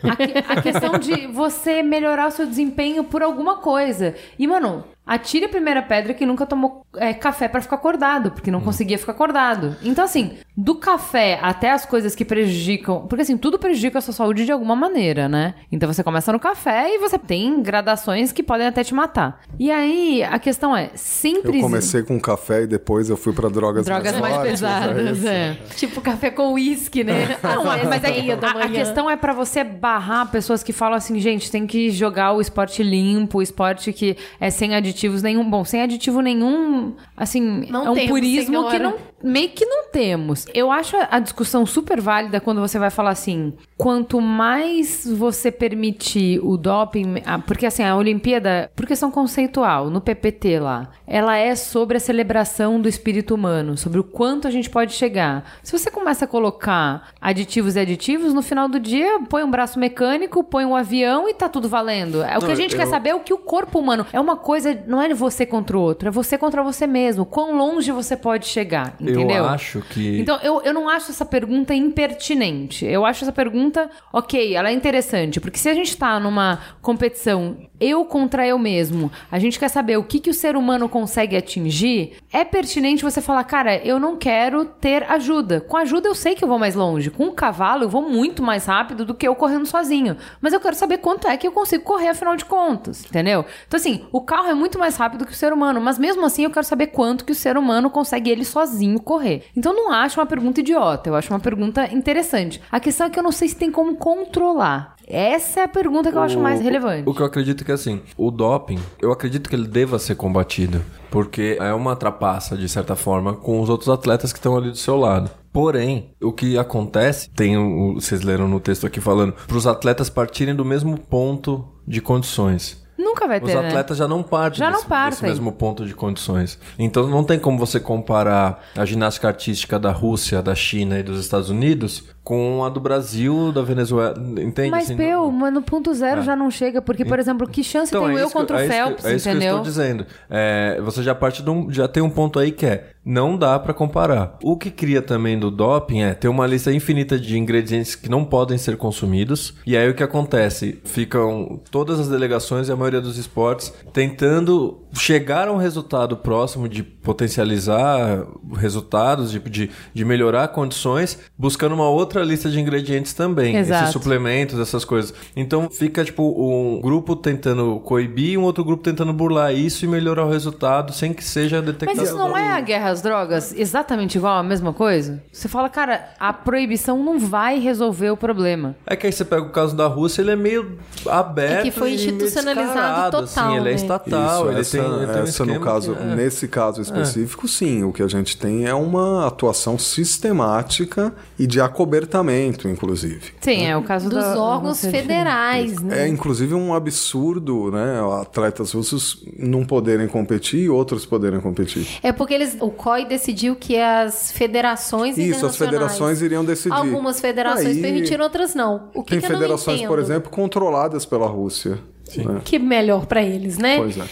[0.48, 4.16] a, a questão de você melhorar o seu desempenho por alguma coisa.
[4.38, 8.52] E, mano, atire a primeira pedra que nunca tomou é, café pra ficar acordado, porque
[8.52, 9.76] não conseguia ficar acordado.
[9.82, 13.08] Então, assim, do café até as coisas que prejudicam.
[13.08, 15.56] Porque, assim, tudo prejudica a sua saúde de alguma maneira, né?
[15.72, 19.42] Então você começa no café e você tem gradações que podem até te matar.
[19.58, 23.50] E aí, a questão é, sempre Eu comecei com café e depois eu fui pra
[23.50, 25.28] drogas, drogas mais fortes, pesadas, isso.
[25.28, 25.58] é.
[25.76, 27.36] Tipo café com uísque, né?
[27.42, 30.72] Não, Às mas é meia da a, a questão é pra você barrar pessoas que
[30.72, 34.99] falam assim, gente, tem que jogar o esporte limpo, o esporte que é sem aditivos
[35.22, 35.50] nenhum.
[35.50, 40.46] Bom, sem aditivo nenhum, assim, Não é um purismo que não meio que não temos.
[40.54, 46.40] Eu acho a discussão super válida quando você vai falar assim, quanto mais você permitir
[46.44, 47.16] o doping,
[47.46, 52.80] porque assim, a Olimpíada, por questão conceitual, no PPT lá, ela é sobre a celebração
[52.80, 55.44] do espírito humano, sobre o quanto a gente pode chegar.
[55.64, 59.80] Se você começa a colocar aditivos e aditivos, no final do dia, põe um braço
[59.80, 62.22] mecânico, põe um avião e tá tudo valendo.
[62.24, 64.06] É o que Não, a gente eu- quer saber é o que o corpo humano.
[64.14, 67.26] É uma coisa, não é você contra o outro, é você contra você mesmo.
[67.26, 69.38] Quão longe você pode chegar, entendeu?
[69.38, 70.20] Eu acho que.
[70.20, 72.86] Então, eu, eu não acho essa pergunta impertinente.
[72.86, 77.69] Eu acho essa pergunta, ok, ela é interessante, porque se a gente tá numa competição
[77.80, 81.36] eu contra eu mesmo, a gente quer saber o que, que o ser humano consegue
[81.36, 85.62] atingir, é pertinente você falar, cara, eu não quero ter ajuda.
[85.62, 87.10] Com ajuda eu sei que eu vou mais longe.
[87.10, 90.18] Com o cavalo eu vou muito mais rápido do que eu correndo sozinho.
[90.42, 93.46] Mas eu quero saber quanto é que eu consigo correr, afinal de contas, entendeu?
[93.68, 96.44] Então, assim, o carro é muito mais rápido que o ser humano, mas mesmo assim
[96.44, 99.44] eu quero saber quanto que o ser humano consegue ele sozinho correr.
[99.56, 102.62] Então, não acho uma pergunta idiota, eu acho uma pergunta interessante.
[102.72, 104.96] A questão é que eu não sei se tem como controlar.
[105.10, 107.10] Essa é a pergunta que eu acho mais relevante.
[107.10, 110.82] O que eu acredito que assim, o doping, eu acredito que ele deva ser combatido.
[111.10, 114.78] Porque é uma trapaça, de certa forma, com os outros atletas que estão ali do
[114.78, 115.30] seu lado.
[115.52, 120.10] Porém, o que acontece, tem o, vocês leram no texto aqui falando, para os atletas
[120.10, 122.88] partirem do mesmo ponto de condições.
[122.98, 123.70] Nunca vai Os ter, né?
[123.70, 125.30] atletas já não partem Já não desse, desse partem.
[125.30, 126.60] mesmo ponto de condições.
[126.78, 131.20] Então não tem como você comparar a ginástica artística da Rússia, da China e dos
[131.20, 134.70] Estados Unidos com a do Brasil, da Venezuela, entende?
[134.70, 136.24] Mas, Assim, Peu, não- mas no ponto zero É.
[136.24, 138.66] já não chega, porque, por exemplo, que chance Então, tem é eu contra o é
[138.66, 139.50] isso que- Phelps, é isso que eu entendeu?
[139.56, 140.06] estou dizendo.
[140.30, 143.58] É, você já parte de um, já tem um ponto aí que é não dá
[143.58, 144.38] pra comparar.
[144.44, 148.24] O que cria também do doping é ter uma lista infinita de ingredientes que não
[148.24, 149.56] podem ser consumidos.
[149.66, 150.80] E aí o que acontece?
[150.86, 156.68] Ficam todas as delegações e a maioria dos esportes tentando chegar a um resultado próximo
[156.68, 158.26] de potencializar
[158.56, 163.56] resultados, de, de, de melhorar condições, buscando uma outra lista de ingredientes também.
[163.56, 163.84] Exato.
[163.84, 165.14] Esses suplementos, essas coisas.
[165.36, 169.88] Então fica tipo um grupo tentando coibir e um outro grupo tentando burlar isso e
[169.88, 171.98] melhorar o resultado sem que seja detectado.
[171.98, 175.22] Mas isso não é a guerra às drogas exatamente igual, a mesma coisa?
[175.32, 178.76] Você fala, cara, a proibição não vai resolver o problema.
[178.86, 180.78] É que aí você pega o caso da Rússia, ele é meio
[181.08, 181.60] aberto.
[181.60, 183.76] É que foi e institucionalizado descarado, total, Assim, ele é né?
[183.76, 187.84] estatal, ele essa, tem, tem um essa no caso, que é- nesse caso específico, sim.
[187.84, 193.34] O que a gente tem é uma atuação sistemática e de acobertamento, inclusive.
[193.42, 196.04] Sim, é o caso Dos da- órgãos Rússia é federais, né?
[196.06, 198.00] É inclusive um absurdo, né?
[198.22, 201.88] Atletas russos não poderem competir e outros poderem competir.
[202.04, 206.74] É porque eles, o COI decidiu que as federações Isso, as federações iriam decidir.
[206.74, 208.90] Algumas federações Aí- permitiram, outras não.
[208.94, 211.80] O que, Tem que eu não federações, por exemplo, controladas pela Rússia.
[212.18, 212.42] Né?
[212.44, 213.78] Que melhor pra eles, né?
[213.78, 214.06] Pois é.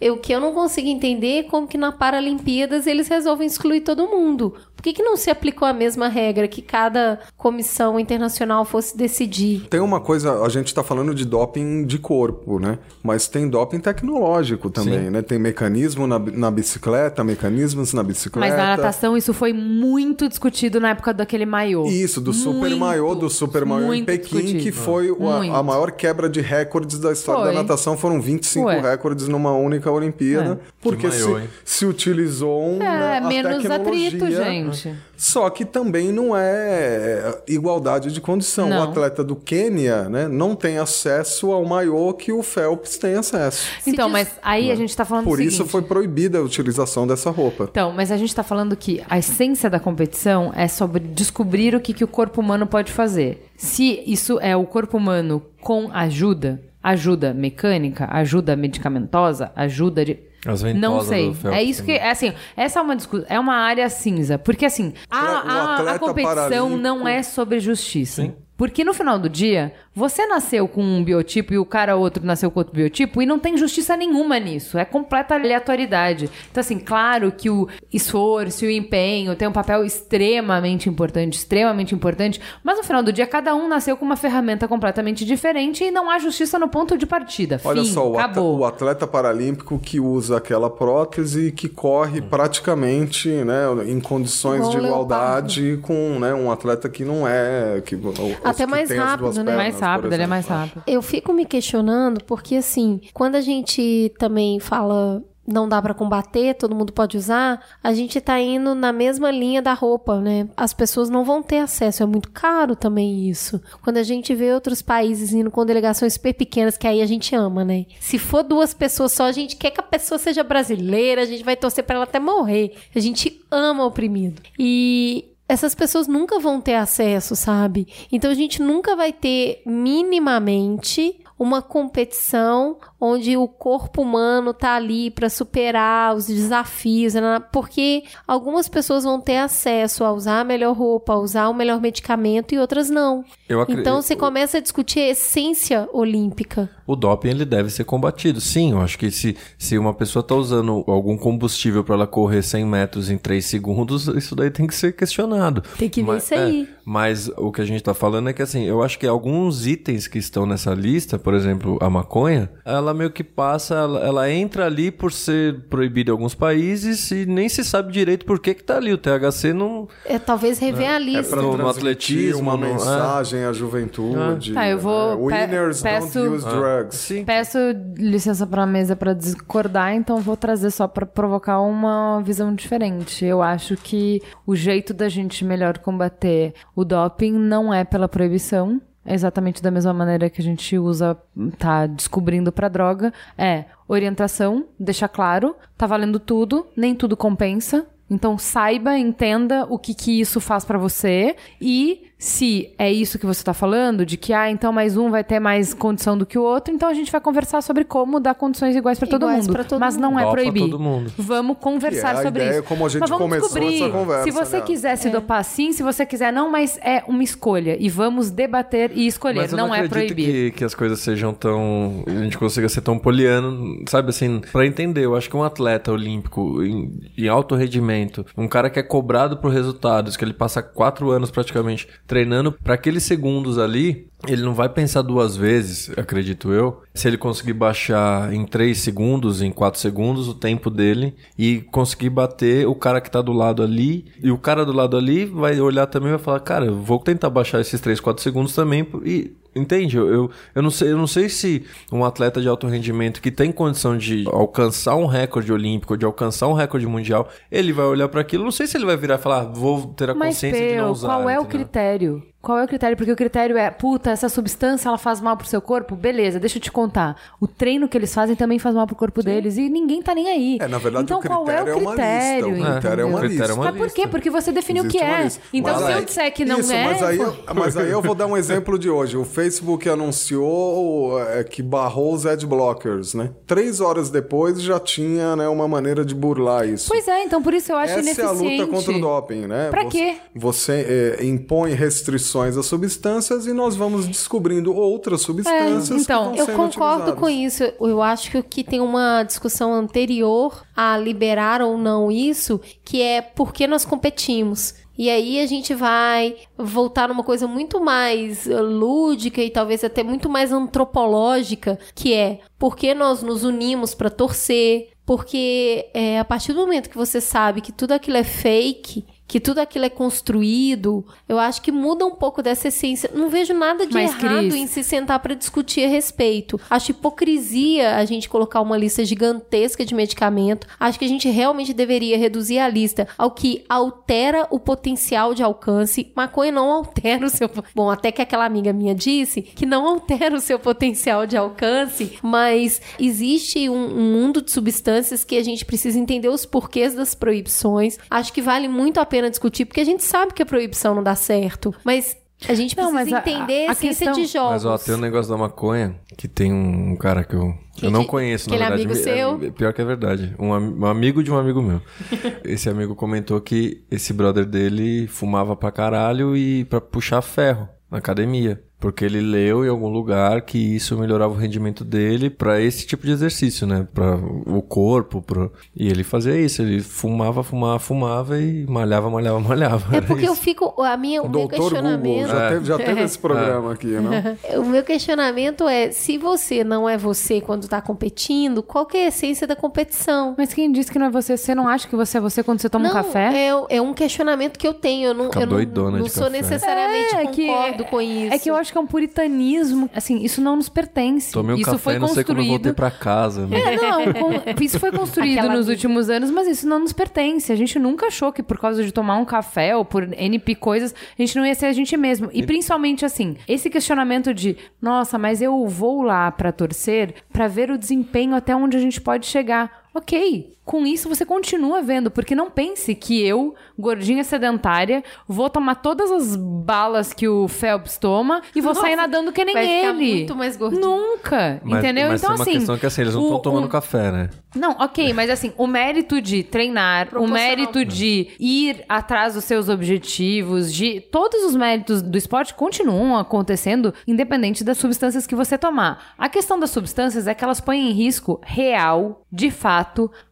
[0.00, 3.80] E o que eu não consigo entender é como que na Paralimpíadas eles resolvem excluir
[3.80, 4.54] todo mundo.
[4.78, 9.66] Por que, que não se aplicou a mesma regra que cada comissão internacional fosse decidir?
[9.68, 12.78] Tem uma coisa, a gente está falando de doping de corpo, né?
[13.02, 15.10] Mas tem doping tecnológico também, Sim.
[15.10, 15.20] né?
[15.20, 18.54] Tem mecanismo na, na bicicleta, mecanismos na bicicleta.
[18.54, 21.84] Mas na natação isso foi muito discutido na época daquele maiô.
[21.86, 24.62] Isso, do super Muito, maiô, do super maiô em Pequim, discutido.
[24.62, 27.52] que foi a, a maior quebra de recordes da história Foi.
[27.54, 27.96] da natação.
[27.96, 28.80] Foram 25 Ué.
[28.80, 30.60] recordes numa única Olimpíada.
[30.80, 34.08] Porque maiô, se, se utilizou um, né, É, a menos tecnologia.
[34.08, 34.94] atrito, gente.
[35.20, 38.68] Só que também não é igualdade de condição.
[38.68, 38.78] Não.
[38.78, 43.66] O atleta do Quênia né, não tem acesso ao maiô que o Phelps tem acesso.
[43.84, 45.72] Então, diz- mas aí a gente tá falando Por do isso seguinte.
[45.72, 47.64] foi proibida a utilização dessa roupa.
[47.68, 51.80] Então, mas a gente tá falando que a essência da competição é sobre descobrir o
[51.80, 53.50] que, que o corpo humano pode fazer.
[53.56, 60.27] Se isso é o corpo humano com ajuda, ajuda mecânica, ajuda medicamentosa, ajuda de.
[60.52, 61.28] As Não sei.
[61.28, 61.92] do Phelps É isso que.
[61.92, 63.26] É assim, essa é uma discussão.
[63.28, 64.38] É uma área cinza.
[64.38, 68.32] Porque, assim, a, a- a competição não é sobre justiça.
[68.56, 72.50] Porque no final do dia, você nasceu com um biotipo e o cara outro nasceu
[72.52, 74.78] com outro biotipo e não tem justiça nenhuma nisso.
[74.78, 76.30] É completa aleatoriedade.
[76.50, 81.94] Então, assim, claro que o esforço e o empenho tem um papel extremamente importante, extremamente
[81.94, 85.90] importante, mas no final do dia, cada um nasceu com uma ferramenta completamente diferente e
[85.90, 87.60] não há justiça no ponto de partida.
[87.64, 88.58] Olha Fim, só, o, at- acabou.
[88.58, 94.70] o atleta paralímpico que usa aquela prótese e que corre praticamente né, em condições Igual
[94.70, 97.80] de igualdade com né, um atleta que não é.
[97.84, 97.98] Que,
[98.44, 99.34] Até que mais rápido, né?
[99.44, 100.82] pernas, mais por rápido, ele é mais rápido.
[100.86, 106.54] Eu fico me questionando porque, assim, quando a gente também fala não dá pra combater,
[106.54, 110.46] todo mundo pode usar, a gente tá indo na mesma linha da roupa, né?
[110.54, 113.58] As pessoas não vão ter acesso, é muito caro também isso.
[113.82, 117.34] Quando a gente vê outros países indo com delegações super pequenas, que aí a gente
[117.34, 117.86] ama, né?
[117.98, 121.42] Se for duas pessoas só, a gente quer que a pessoa seja brasileira, a gente
[121.42, 122.74] vai torcer pra ela até morrer.
[122.94, 124.42] A gente ama oprimido.
[124.58, 127.88] E essas pessoas nunca vão ter acesso, sabe?
[128.12, 135.10] Então a gente nunca vai ter minimamente uma competição onde o corpo humano tá ali
[135.10, 137.40] para superar os desafios, né?
[137.52, 141.80] porque algumas pessoas vão ter acesso a usar a melhor roupa, a usar o melhor
[141.80, 143.24] medicamento e outras não.
[143.68, 146.68] Então você começa a discutir a essência olímpica.
[146.86, 148.40] O doping ele deve ser combatido.
[148.40, 152.42] Sim, eu acho que se, se uma pessoa está usando algum combustível para ela correr
[152.42, 155.62] 100 metros em 3 segundos, isso daí tem que ser questionado.
[155.78, 156.62] Tem que ver Mas- isso aí.
[156.62, 159.66] é, mas o que a gente tá falando é que assim, eu acho que alguns
[159.66, 164.30] itens que estão nessa lista, por exemplo, a maconha, ela meio que passa, ela, ela
[164.32, 168.54] entra ali por ser proibida em alguns países e nem se sabe direito por que
[168.54, 168.94] que tá ali.
[168.94, 169.86] O THC não...
[170.06, 171.36] É talvez rever a É lista.
[171.36, 172.70] para No atletismo, uma no- é.
[172.72, 174.54] mensagem à juventude.
[174.54, 175.36] Tá, eu vou- né?
[175.36, 176.96] pe- Winners peço- don't use drugs.
[176.96, 177.24] Sim.
[177.26, 177.58] Peço
[177.98, 183.22] licença pra mesa pra discordar, então vou trazer só pra provocar uma visão diferente.
[183.22, 188.80] Eu acho que o jeito da gente melhor combater o doping não é pela proibição.
[189.08, 191.16] Exatamente da mesma maneira que a gente usa,
[191.58, 193.12] tá descobrindo pra droga.
[193.36, 197.86] É orientação, deixar claro, tá valendo tudo, nem tudo compensa.
[198.10, 203.24] Então saiba, entenda o que, que isso faz pra você e se é isso que
[203.24, 206.36] você tá falando, de que, ah, então mais um vai ter mais condição do que
[206.36, 209.46] o outro, então a gente vai conversar sobre como dar condições iguais pra todo Iguais
[209.46, 209.64] mundo.
[209.64, 210.62] todo mas não é proibir.
[210.62, 211.12] todo mundo.
[211.16, 212.68] Vamos conversar Que é a sobre ideia isso.
[212.68, 213.82] como a gente mas vamos começou descobrir.
[213.82, 214.64] essa conversa, se você aliás.
[214.64, 217.76] quiser se dopar sim, se você quiser não, mas é uma escolha.
[217.78, 219.42] E vamos debater e escolher.
[219.42, 220.50] Mas eu não, não, é acredito proibir.
[220.52, 222.02] que, que as coisas sejam tão.
[222.06, 225.04] A gente consiga ser tão poliano, sabe assim, pra entender.
[225.04, 229.36] Eu acho que um atleta olímpico em, em alto rendimento, um cara que é cobrado
[229.36, 234.08] por resultados, que ele passa quatro anos praticamente treinando para aqueles segundos ali.
[234.26, 239.40] Ele não vai pensar duas vezes, acredito eu, se ele conseguir baixar em 3 segundos,
[239.42, 243.62] em 4 segundos, o tempo dele e conseguir bater o cara que tá do lado
[243.62, 244.06] ali.
[244.20, 246.98] E o cara do lado ali vai olhar também e vai falar: Cara, eu vou
[246.98, 248.84] tentar baixar esses 3, 4 segundos também.
[249.04, 249.96] E Entende?
[249.96, 253.30] Eu, eu, eu, não sei, eu não sei se um atleta de alto rendimento que
[253.30, 258.08] tem condição de alcançar um recorde olímpico, de alcançar um recorde mundial, ele vai olhar
[258.08, 258.44] para aquilo.
[258.44, 260.76] Não sei se ele vai virar e falar, "Ah, vou ter a Mas, consciência de
[260.76, 261.08] não usar.
[261.08, 261.46] qual é o entendeu?
[261.46, 262.22] critério?
[262.40, 262.96] Qual é o critério?
[262.96, 265.96] Porque o critério é, puta, essa substância ela faz mal pro seu corpo?
[265.96, 267.16] Beleza, deixa eu te contar.
[267.40, 270.28] O treino que eles fazem também faz mal pro corpo deles e ninguém tá nem
[270.28, 270.58] aí.
[270.60, 272.48] É, na verdade, então, o critério qual é o uma critério?
[272.54, 272.68] lista.
[272.68, 273.54] O critério é uma O critério é lista.
[273.60, 274.06] uma Mas por quê?
[274.06, 275.24] Porque você definiu o que é.
[275.24, 275.42] lista.
[275.52, 276.84] Então, Mas se eu disser que não isso, é.
[276.84, 279.16] Mas aí, eu, mas aí eu vou dar um exemplo de hoje.
[279.16, 283.30] O Facebook anunciou é, que barrou os adblockers, né?
[283.48, 286.88] Três horas depois já tinha né, uma maneira de burlar isso.
[286.88, 288.60] Pois é, então por isso eu acho Essa é a ineficiente.
[288.62, 289.70] luta contra o doping, né?
[289.70, 290.16] Pra Você- quê?
[290.36, 296.40] Você é, impõe restrições às substâncias e nós vamos descobrindo outras substâncias É, então, que
[296.40, 297.14] Eu concordo utilizadas.
[297.14, 297.62] com isso.
[297.80, 303.20] Eu acho que aqui tem uma discussão anterior a liberar ou não isso, que é
[303.20, 304.74] por que nós competimos.
[304.98, 310.02] E aí a gente vai voltar numa coisa muito mais eh, lúdica e talvez até
[310.02, 316.24] muito mais antropológica, que é por que nós nos unimos para torcer, porque é, a
[316.24, 319.90] partir do momento que você sabe que tudo aquilo é fake, que tudo aquilo é
[319.90, 323.10] construído, eu acho que muda um pouco dessa essência.
[323.14, 326.58] Não vejo nada de Mas, errado Cris, em se sentar para discutir a respeito.
[326.70, 330.66] Acho hipocrisia a gente colocar uma lista gigantesca de medicamento.
[330.80, 335.42] Acho que a gente realmente deveria reduzir a lista ao que altera o potencial de
[335.42, 336.10] alcance.
[336.16, 337.50] Maconha não altera o seu.
[337.74, 342.18] Bom, até que aquela amiga minha disse que não altera o seu potencial de alcance,
[342.22, 347.14] mas existe um, um mundo de substâncias que a gente precisa entender os porquês das
[347.14, 347.98] proibições.
[348.08, 351.02] Acho que vale muito a pena discutir, porque a gente sabe que a proibição não
[351.02, 352.16] dá certo, mas.
[352.48, 354.52] A gente Não, precisa mas a- entender a, a essência questão- de jogos.
[354.52, 357.52] Mas ó, tem um negócio da maconha que tem um cara que eu,
[357.82, 358.82] eu não que- conheço, na aquele verdade.
[358.94, 359.02] amigo É-
[359.42, 359.48] seu?
[359.48, 360.36] é pior que é verdade.
[360.38, 361.82] Um, um amigo de um amigo meu.
[362.44, 367.98] esse amigo comentou que esse brother dele fumava pra caralho e pra puxar ferro na
[367.98, 368.62] academia.
[368.80, 373.04] Porque ele leu em algum lugar que isso melhorava o rendimento dele pra esse tipo
[373.04, 373.86] de exercício, né?
[373.92, 374.14] Pra
[374.46, 375.20] o corpo.
[375.20, 375.52] Pro...
[375.74, 376.62] E ele fazia isso.
[376.62, 379.96] Ele fumava, fumava, fumava e malhava, malhava, malhava.
[379.96, 380.80] É porque eu fico.
[380.82, 382.28] A minha, O o meu doutor Google questionamento.
[382.28, 383.04] já, teve, já teve É.
[383.04, 384.38] esse programa aqui, né?
[384.58, 389.06] O meu questionamento é: se você não é você quando tá competindo, qual que é
[389.06, 390.34] a essência da competição?
[390.38, 391.36] Mas quem disse que não é você?
[391.36, 393.48] Você não acha que você é você quando você toma não, um café?
[393.48, 395.08] É, é um questionamento que eu tenho.
[395.08, 396.36] Eu não, Fica eu não, não sou café.
[396.42, 398.34] necessariamente É, que- concordo com isso.
[398.34, 399.90] É que eu acho que é um puritanismo.
[399.94, 401.32] Assim, isso não nos pertence.
[401.32, 402.74] Tomei um isso café foi não sei quando eu voltei construído.
[402.76, 403.46] pra casa.
[403.46, 403.58] né?
[403.58, 407.52] É, não, com- isso foi construído Aquela nos últimos anos, mas isso não nos pertence.
[407.52, 410.94] A gente nunca achou que por causa de tomar um café ou por NP coisas,
[411.18, 412.28] a gente não ia ser a gente mesmo.
[412.32, 417.70] E principalmente assim, esse questionamento de, nossa, mas eu vou lá pra torcer pra ver
[417.70, 419.87] o desempenho até onde a gente pode chegar.
[419.94, 425.76] Ok, com isso você continua vendo, porque não pense que eu, gordinha sedentária, vou tomar
[425.76, 429.64] todas as balas que o Phelps toma e vou sair Nossa, nadando que nem vai
[429.66, 430.14] ficar ele.
[430.14, 430.80] muito mais gordinha.
[430.82, 432.08] Nunca, Mas, entendeu?
[432.08, 434.30] mas então tem uma assim, questão que assim, eles não estão tomando o- café, né?
[434.54, 439.68] não, ok, mas assim, o mérito de treinar, o mérito de ir atrás dos seus
[439.68, 446.12] objetivos, de todos os méritos do esporte continuam acontecendo, independente das substâncias que você tomar.
[446.18, 449.77] A questão das substâncias é que elas põem em risco real, de fato,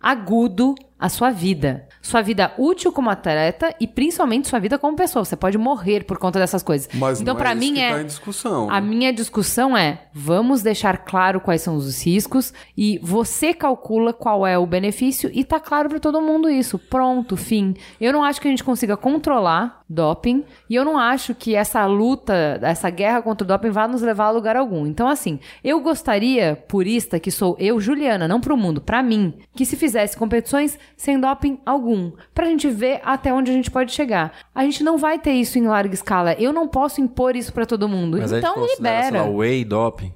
[0.01, 1.86] agudo, a sua vida.
[2.01, 5.24] Sua vida útil como atleta e principalmente sua vida como pessoa.
[5.24, 6.88] Você pode morrer por conta dessas coisas.
[6.94, 7.90] Mas então, não é mim é.
[7.90, 8.70] tá discussão.
[8.70, 8.86] A né?
[8.86, 14.59] minha discussão é: vamos deixar claro quais são os riscos e você calcula qual é
[14.59, 16.78] o benefício e tá claro pra todo mundo isso.
[16.78, 17.74] Pronto, fim.
[18.01, 21.84] Eu não acho que a gente consiga controlar doping e eu não acho que essa
[21.87, 24.87] luta, essa guerra contra o doping vá nos levar a lugar algum.
[24.87, 29.64] Então, assim, eu gostaria, purista que sou eu, Juliana, não pro mundo, pra mim, que
[29.64, 34.33] se fizesse competições sem doping algum, pra gente ver até onde a gente pode chegar.
[34.54, 36.34] A gente não vai ter isso em larga escala.
[36.34, 38.18] Eu não posso impor isso pra todo mundo.
[38.18, 39.30] Mas a então gente considera, sei libera.
[39.30, 40.13] lá, whey doping.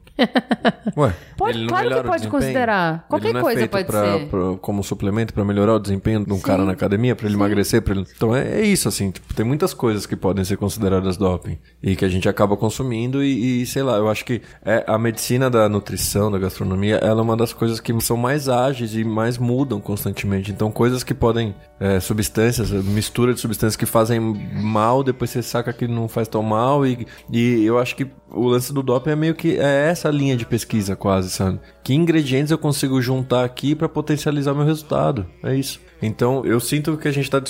[0.97, 2.31] Ué, Pode- ele não claro que pode desempenho?
[2.31, 3.07] considerar.
[3.09, 4.27] Qualquer Ele não é coisa feito pode pra- ser.
[4.27, 7.83] pra- como suplemento pra melhorar o desempenho de um cara na academia, pra ele emagrecer,
[7.83, 8.07] para ele.
[8.17, 11.97] Então é, é isso assim, tipo, tem muitas coisas que podem ser consideradas doping e
[11.97, 15.49] que a gente acaba consumindo e, e, sei lá, eu acho que é a medicina
[15.51, 19.39] da nutrição, da gastronomia, ela é uma das coisas que são mais ágeis e mais
[19.39, 20.51] mudam constantemente.
[20.51, 25.73] Então coisas que podem é, substâncias, mistura de substâncias que fazem mal, depois você saca
[25.73, 29.17] que não faz tão mal e, e eu acho que o lance do doping é
[29.17, 31.61] meio que é essa linha de pesquisa quase, sabe?
[31.83, 35.27] Que ingredientes eu consigo juntar aqui pra potencializar meu resultado?
[35.43, 35.81] É isso.
[36.03, 37.43] Então, eu sinto que a gente tá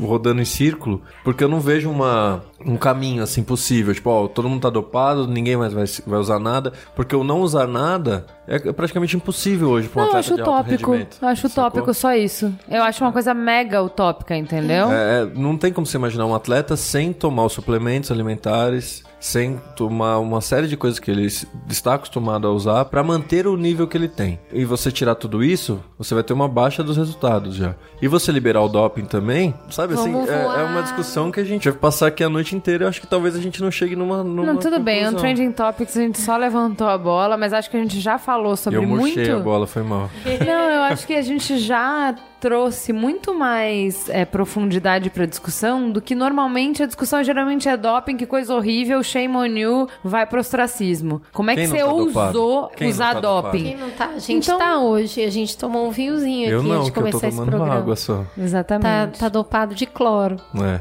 [0.00, 3.94] rodando em círculo, porque eu não vejo uma, um caminho assim possível.
[3.94, 6.72] Tipo, ó, todo mundo tá dopado, ninguém mais vai, vai usar nada.
[6.96, 10.42] Porque o não usar nada é praticamente impossível hoje pra um Não, eu atleta acho
[10.42, 11.08] de.
[11.22, 11.64] Eu acho Sacou?
[11.64, 12.52] utópico só isso.
[12.68, 14.90] Eu acho uma coisa mega utópica, entendeu?
[14.90, 19.60] É, é, não tem como você imaginar um atleta sem tomar os suplementos alimentares, sem
[19.76, 21.28] tomar uma série de coisas que ele
[21.70, 24.40] está acostumado a usar para manter o nível que ele tem.
[24.52, 27.76] E você tirar tudo isso, você vai ter uma baixa dos resultados já.
[28.02, 30.64] E você liberar o doping também, sabe assim, Vamos é, é voar.
[30.64, 32.82] uma discussão que a gente vai passar aqui a noite inteira.
[32.82, 34.24] Eu acho que talvez a gente não chegue numa.
[34.24, 35.04] numa Não, tudo bem.
[35.04, 35.20] No conclusão.
[35.20, 38.56] Trending Topics a gente só levantou a bola, mas acho que a gente já falou
[38.56, 39.36] sobre Eu murchei muito.
[39.36, 40.10] a bola, foi mal.
[40.44, 42.12] Não, eu acho que a gente já
[42.42, 48.16] trouxe muito mais é, profundidade pra discussão do que normalmente a discussão geralmente é doping,
[48.16, 51.22] que coisa horrível, shame on you, vai pro ostracismo.
[51.32, 53.62] Como é Quem que você tá ousou usar tá doping?
[53.62, 54.06] Quem não tá?
[54.06, 55.22] A gente Então- tá hoje.
[55.22, 57.36] A gente tomou um vinhozinho Eu aqui não, antes de que eu tô começar esse
[57.36, 57.74] programa.
[57.76, 58.24] água só.
[58.36, 59.12] Exatamente.
[59.12, 60.34] Tá, tá dopado de cloro.
[60.56, 60.80] É.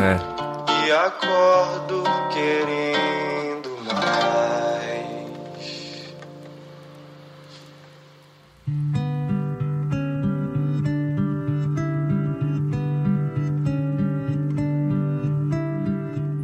[0.00, 0.86] é.
[0.86, 4.55] E acordo querendo mais.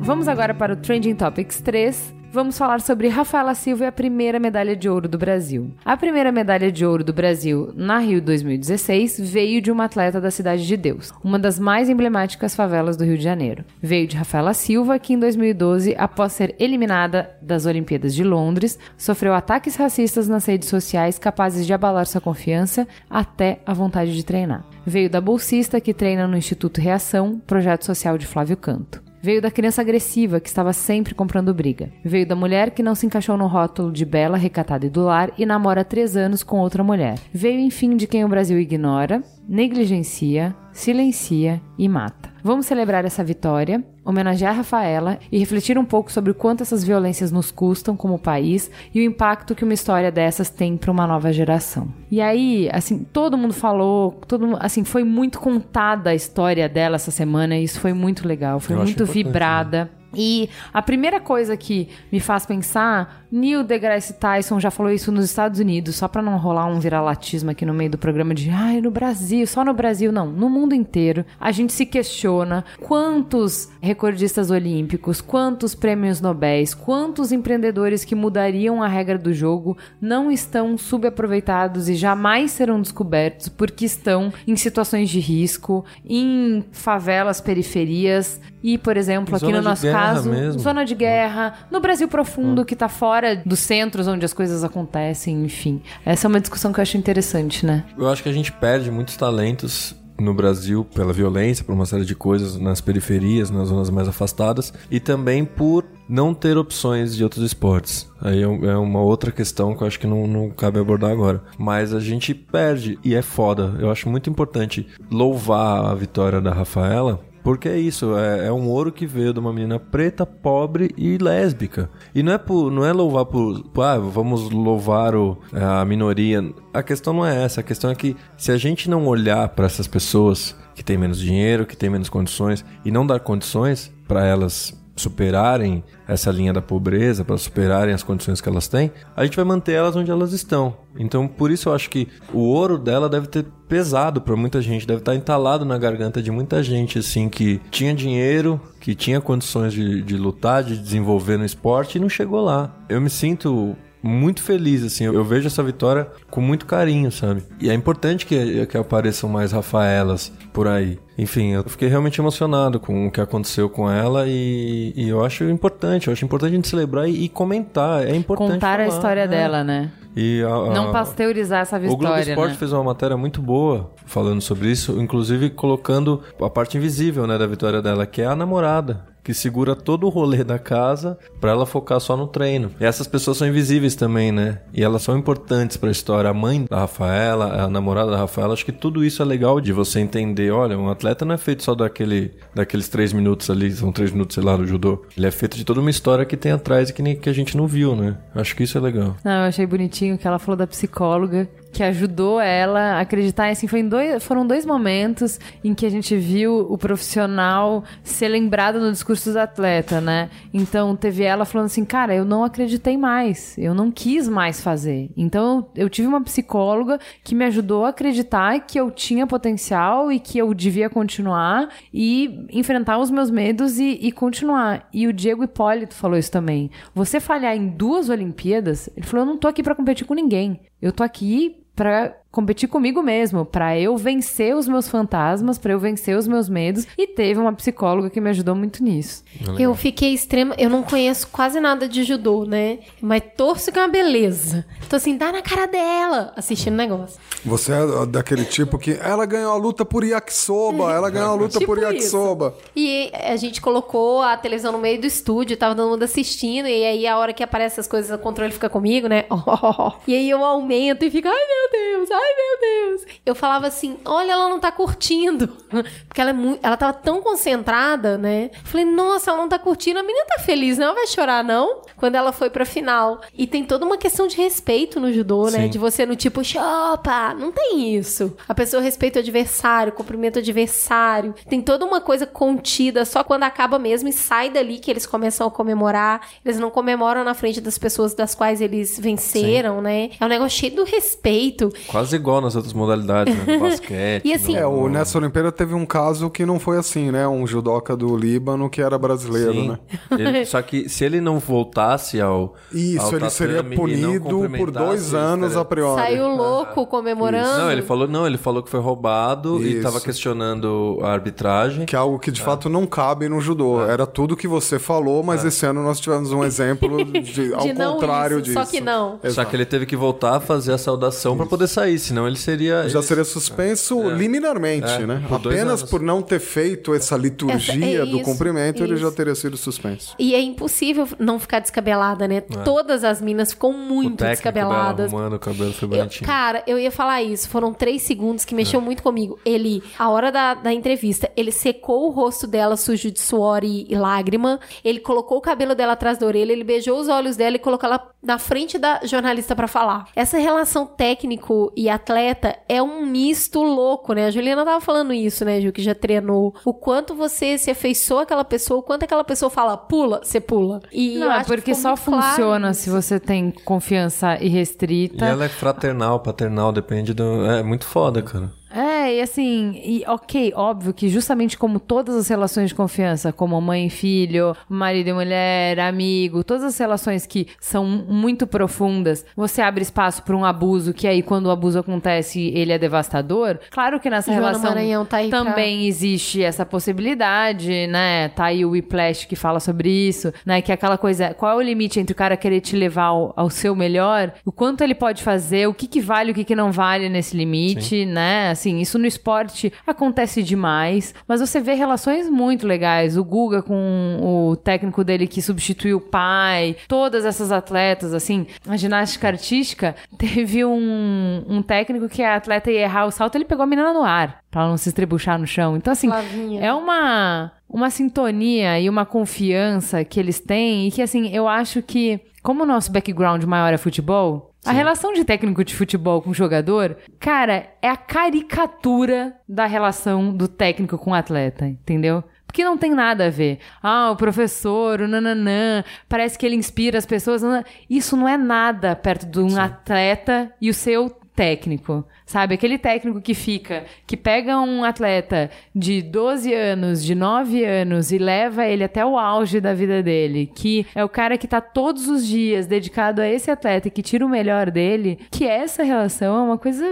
[0.02, 2.12] Vamos agora para o Trending Topics 3.
[2.32, 5.70] Vamos falar sobre Rafaela Silva e a primeira medalha de ouro do Brasil.
[5.84, 10.30] A primeira medalha de ouro do Brasil na Rio 2016 veio de uma atleta da
[10.30, 13.64] Cidade de Deus, uma das mais emblemáticas favelas do Rio de Janeiro.
[13.80, 19.34] Veio de Rafaela Silva, que em 2012, após ser eliminada das Olimpíadas de Londres, sofreu
[19.34, 24.64] ataques racistas nas redes sociais capazes de abalar sua confiança até a vontade de treinar.
[24.84, 29.11] Veio da bolsista que treina no Instituto Reação, projeto social de Flávio Canto.
[29.22, 31.90] Veio da criança agressiva que estava sempre comprando briga.
[32.04, 35.32] Veio da mulher que não se encaixou no rótulo de bela, recatada e do lar
[35.38, 37.20] e namora há três anos com outra mulher.
[37.32, 42.31] Veio, enfim, de quem o Brasil ignora, negligencia, silencia e mata.
[42.44, 47.30] Vamos celebrar essa vitória, homenagear Rafaela e refletir um pouco sobre o quanto essas violências
[47.30, 51.32] nos custam como país e o impacto que uma história dessas tem para uma nova
[51.32, 51.88] geração.
[52.10, 56.96] E aí, assim, todo mundo falou, todo mundo, assim, foi muito contada a história dela
[56.96, 60.01] essa semana e isso foi muito legal, foi Eu muito importante, vibrada.
[60.14, 65.24] E a primeira coisa que me faz pensar, Neil deGrasse Tyson já falou isso nos
[65.24, 68.80] Estados Unidos, só pra não rolar um viralatismo aqui no meio do programa de, ai,
[68.80, 71.24] no Brasil, só no Brasil, não, no mundo inteiro.
[71.40, 78.88] A gente se questiona quantos recordistas olímpicos, quantos prêmios Nobéis, quantos empreendedores que mudariam a
[78.88, 85.20] regra do jogo não estão subaproveitados e jamais serão descobertos porque estão em situações de
[85.20, 90.60] risco, em favelas, periferias e, por exemplo, aqui Zona no nosso guerra caso, mesmo.
[90.60, 95.44] zona de guerra, no Brasil profundo, que tá fora dos centros onde as coisas acontecem,
[95.44, 95.82] enfim.
[96.04, 97.84] Essa é uma discussão que eu acho interessante, né?
[97.96, 102.04] Eu acho que a gente perde muitos talentos no Brasil pela violência, por uma série
[102.04, 107.24] de coisas nas periferias, nas zonas mais afastadas, e também por não ter opções de
[107.24, 108.08] outros esportes.
[108.20, 111.42] Aí é é uma outra questão que eu acho que não, não cabe abordar agora.
[111.58, 113.74] Mas a gente perde, e é foda.
[113.78, 118.68] Eu acho muito importante louvar a vitória da Rafaela, porque é isso, é, é um
[118.68, 121.90] ouro que veio de uma menina preta, pobre e lésbica.
[122.14, 126.42] E não é, por, não é louvar por, ah, vamos louvar o, a minoria.
[126.72, 129.66] A questão não é essa, a questão é que se a gente não olhar para
[129.66, 134.24] essas pessoas que têm menos dinheiro, que têm menos condições, e não dar condições para
[134.24, 139.36] elas superarem essa linha da pobreza, para superarem as condições que elas têm, a gente
[139.36, 140.76] vai manter elas onde elas estão.
[140.96, 144.86] Então, por isso eu acho que o ouro dela deve ter pesado para muita gente,
[144.86, 149.72] deve estar entalado na garganta de muita gente assim que tinha dinheiro, que tinha condições
[149.72, 152.70] de, de lutar, de desenvolver no esporte e não chegou lá.
[152.88, 155.04] Eu me sinto muito feliz, assim.
[155.04, 157.42] Eu vejo essa vitória com muito carinho, sabe?
[157.60, 160.98] E é importante que, que apareçam mais Rafaelas por aí.
[161.16, 165.44] Enfim, eu fiquei realmente emocionado com o que aconteceu com ela e, e eu acho
[165.44, 166.08] importante.
[166.08, 168.06] Eu acho importante a gente celebrar e, e comentar.
[168.06, 169.28] É importante Contar a falar, história é.
[169.28, 169.90] dela, né?
[170.16, 172.56] E a- a- Não pasteurizar essa o Globo Esporte né?
[172.58, 177.46] fez uma matéria muito boa falando sobre isso, inclusive colocando a parte invisível né, da
[177.46, 179.11] vitória dela, que é a namorada.
[179.22, 182.70] Que segura todo o rolê da casa pra ela focar só no treino.
[182.80, 184.60] E essas pessoas são invisíveis também, né?
[184.72, 186.30] E elas são importantes pra história.
[186.30, 189.72] A mãe da Rafaela, a namorada da Rafaela, acho que tudo isso é legal de
[189.72, 190.50] você entender.
[190.50, 194.34] Olha, um atleta não é feito só daquele, daqueles três minutos ali, são três minutos,
[194.34, 195.04] sei lá, do judô.
[195.16, 197.32] Ele é feito de toda uma história que tem atrás e que, nem, que a
[197.32, 198.16] gente não viu, né?
[198.34, 199.16] Acho que isso é legal.
[199.24, 203.48] Não, eu achei bonitinho que ela falou da psicóloga que ajudou ela a acreditar.
[203.48, 208.78] Assim, foi dois, foram dois momentos em que a gente viu o profissional ser lembrado
[208.78, 210.28] no discurso do atleta, né?
[210.52, 215.10] Então teve ela falando assim, cara, eu não acreditei mais, eu não quis mais fazer.
[215.16, 220.20] Então eu tive uma psicóloga que me ajudou a acreditar que eu tinha potencial e
[220.20, 224.88] que eu devia continuar e enfrentar os meus medos e, e continuar.
[224.92, 226.70] E o Diego Hipólito falou isso também.
[226.94, 230.60] Você falhar em duas Olimpíadas, ele falou, eu não tô aqui para competir com ninguém.
[230.80, 235.78] Eu tô aqui para competir comigo mesmo, para eu vencer os meus fantasmas, para eu
[235.78, 236.86] vencer os meus medos.
[236.96, 239.22] E teve uma psicóloga que me ajudou muito nisso.
[239.58, 240.54] Eu fiquei extrema.
[240.58, 242.78] Eu não conheço quase nada de judô, né?
[243.00, 244.64] Mas torço que é uma beleza.
[244.88, 247.20] Tô assim, dá na cara dela, assistindo o negócio.
[247.44, 251.58] Você é daquele tipo que ela ganhou a luta por yakisoba, ela ganhou a luta
[251.58, 252.54] Tipo por yakisoba.
[252.74, 256.84] E a gente colocou a televisão no meio do estúdio, tava todo mundo assistindo, e
[256.84, 259.24] aí a hora que aparece as coisas, o controle fica comigo, né?
[260.06, 263.06] E aí eu aumento e fico, ai meu Deus, ai meu Deus.
[263.24, 265.48] Eu falava assim, olha, ela não tá curtindo.
[266.08, 268.50] Porque ela, é muito, ela tava tão concentrada, né?
[268.64, 271.82] Falei, nossa, ela não tá curtindo, a menina tá feliz, não vai chorar, não?
[271.96, 273.20] Quando ela foi pra final.
[273.34, 275.62] E tem toda uma questão de respeito no judô, né?
[275.62, 275.70] Sim.
[275.70, 278.36] De você no tipo, chopa, não tem isso.
[278.48, 281.34] A pessoa respeita o adversário, cumprimenta o adversário.
[281.48, 285.46] Tem toda uma coisa contida, só quando acaba mesmo e sai dali que eles começam
[285.46, 286.28] a comemorar.
[286.44, 290.10] Eles não comemoram na frente das pessoas das quais eles venceram, né?
[290.20, 291.72] É um negócio cheio do respeito.
[291.86, 293.54] Quase igual nas outras modalidades, né?
[293.56, 294.24] No basquete.
[294.24, 297.26] E assim- no- É, o nessa Olimpíada teve um caso que não foi assim, né?
[297.28, 299.68] Um judoca do Líbano que era brasileiro, Sim.
[299.68, 299.78] né?
[300.18, 302.54] Ele- só que se ele não voltasse ao.
[302.72, 306.02] Isso, ao ele seria e punido por dois anos estaria- a priori.
[306.02, 307.58] Saiu louco comemorando.
[307.58, 309.82] Não, ele falou, não, ele falou que foi roubado e Isso.
[309.82, 311.84] tava questionando a arbitragem.
[311.86, 313.80] Que é algo que de fato não cabe no judô.
[313.82, 317.72] Era tudo que você falou, mas esse ano nós tivemos um exemplo de, ao De
[317.72, 318.58] não contrário isso, disso.
[318.58, 319.18] só que não.
[319.22, 319.50] Só Exato.
[319.50, 322.88] que ele teve que voltar a fazer a saudação pra poder sair, senão ele seria.
[322.88, 325.22] Já ele- seria suspenso liminarmente, É, né?
[325.28, 327.56] por Apenas por não ter feito essa liturgia
[327.96, 329.02] Essa- é do isso, cumprimento, ele isso.
[329.02, 330.14] já teria sido suspenso.
[330.18, 332.40] E é impossível não ficar descabelada, né?
[332.64, 333.74] Todas as minas ficam É.
[333.74, 335.12] o muito descabeladas.
[335.12, 336.26] arrumando o cabelo foi Eu- bonitinho.
[336.26, 337.48] cara, eu ia falar isso.
[337.48, 338.82] Foram três segundos que mexeu É.
[338.82, 339.38] muito comigo.
[339.44, 343.86] Ele, a hora da, da entrevista, ele secou o rosto dela sujo de suor e,
[343.88, 344.58] e lágrima.
[344.84, 347.88] Ele colocou o cabelo dela atrás da orelha, ele beijou os olhos dela e colocou
[347.88, 350.06] ela na frente da jornalista pra falar.
[350.14, 354.26] Essa relação técnico e atleta é um misto louco, né?
[354.26, 356.54] A Juliana tava falando isso, né, Ju, que já treinou.
[356.64, 360.80] O quanto você se afeiçoa àquela pessoa, o quanto aquela pessoa fala, pula, você pula.
[360.92, 362.80] E Não, eu é porque só claro funciona isso.
[362.82, 365.24] se você tem confiança E irrestrita.
[365.24, 367.44] ela é fraternal, paternal, depende do.
[367.46, 368.50] É muito foda, cara.
[368.74, 373.60] É, e assim, e ok, óbvio que justamente como todas as relações de confiança, como
[373.60, 379.62] mãe e filho, marido e mulher, amigo, todas as relações que são muito profundas, você
[379.62, 383.58] abre espaço para um abuso, que aí quando o abuso acontece, ele é devastador.
[383.70, 386.64] Claro que nessa Joana relação Maranhão tá aí pra- também existe essa
[387.12, 388.28] possibilidade, né?
[388.28, 390.60] Tá aí o Whiplash que fala sobre isso, né?
[390.62, 393.32] Que é aquela coisa, qual é o limite entre o cara querer te levar ao,
[393.36, 396.54] ao seu melhor, o quanto ele pode fazer, o que que vale, o que que
[396.56, 398.50] não vale nesse limite, né?
[398.50, 403.16] Assim, isso no esporte acontece demais, mas você vê relações muito legais.
[403.16, 408.76] O Guga com o técnico dele que substituiu o pai, todas essas atletas, assim, a
[408.76, 413.62] ginástica artística teve um, um técnico que a atleta ia errar o salto, ele pegou
[413.62, 415.76] a menina no ar, pra ela não se estrebuchar no chão.
[415.76, 416.60] Então, assim, Flavinha.
[416.60, 421.82] é uma, uma sintonia e uma confiança que eles têm e que, assim, eu acho
[421.82, 426.32] que, como o nosso background maior é futebol, a relação de técnico de futebol com
[426.32, 432.22] jogador, cara, é a caricatura da relação do técnico com o atleta, entendeu?
[432.46, 433.58] Porque não tem nada a ver.
[433.82, 437.42] Ah, o professor, o nananã, parece que ele inspira as pessoas.
[437.88, 442.54] Isso não é nada perto de um atleta e o seu técnico, sabe?
[442.54, 448.18] Aquele técnico que fica, que pega um atleta de 12 anos, de 9 anos e
[448.18, 452.06] leva ele até o auge da vida dele, que é o cara que tá todos
[452.06, 456.36] os dias dedicado a esse atleta e que tira o melhor dele, que essa relação
[456.36, 456.84] é uma coisa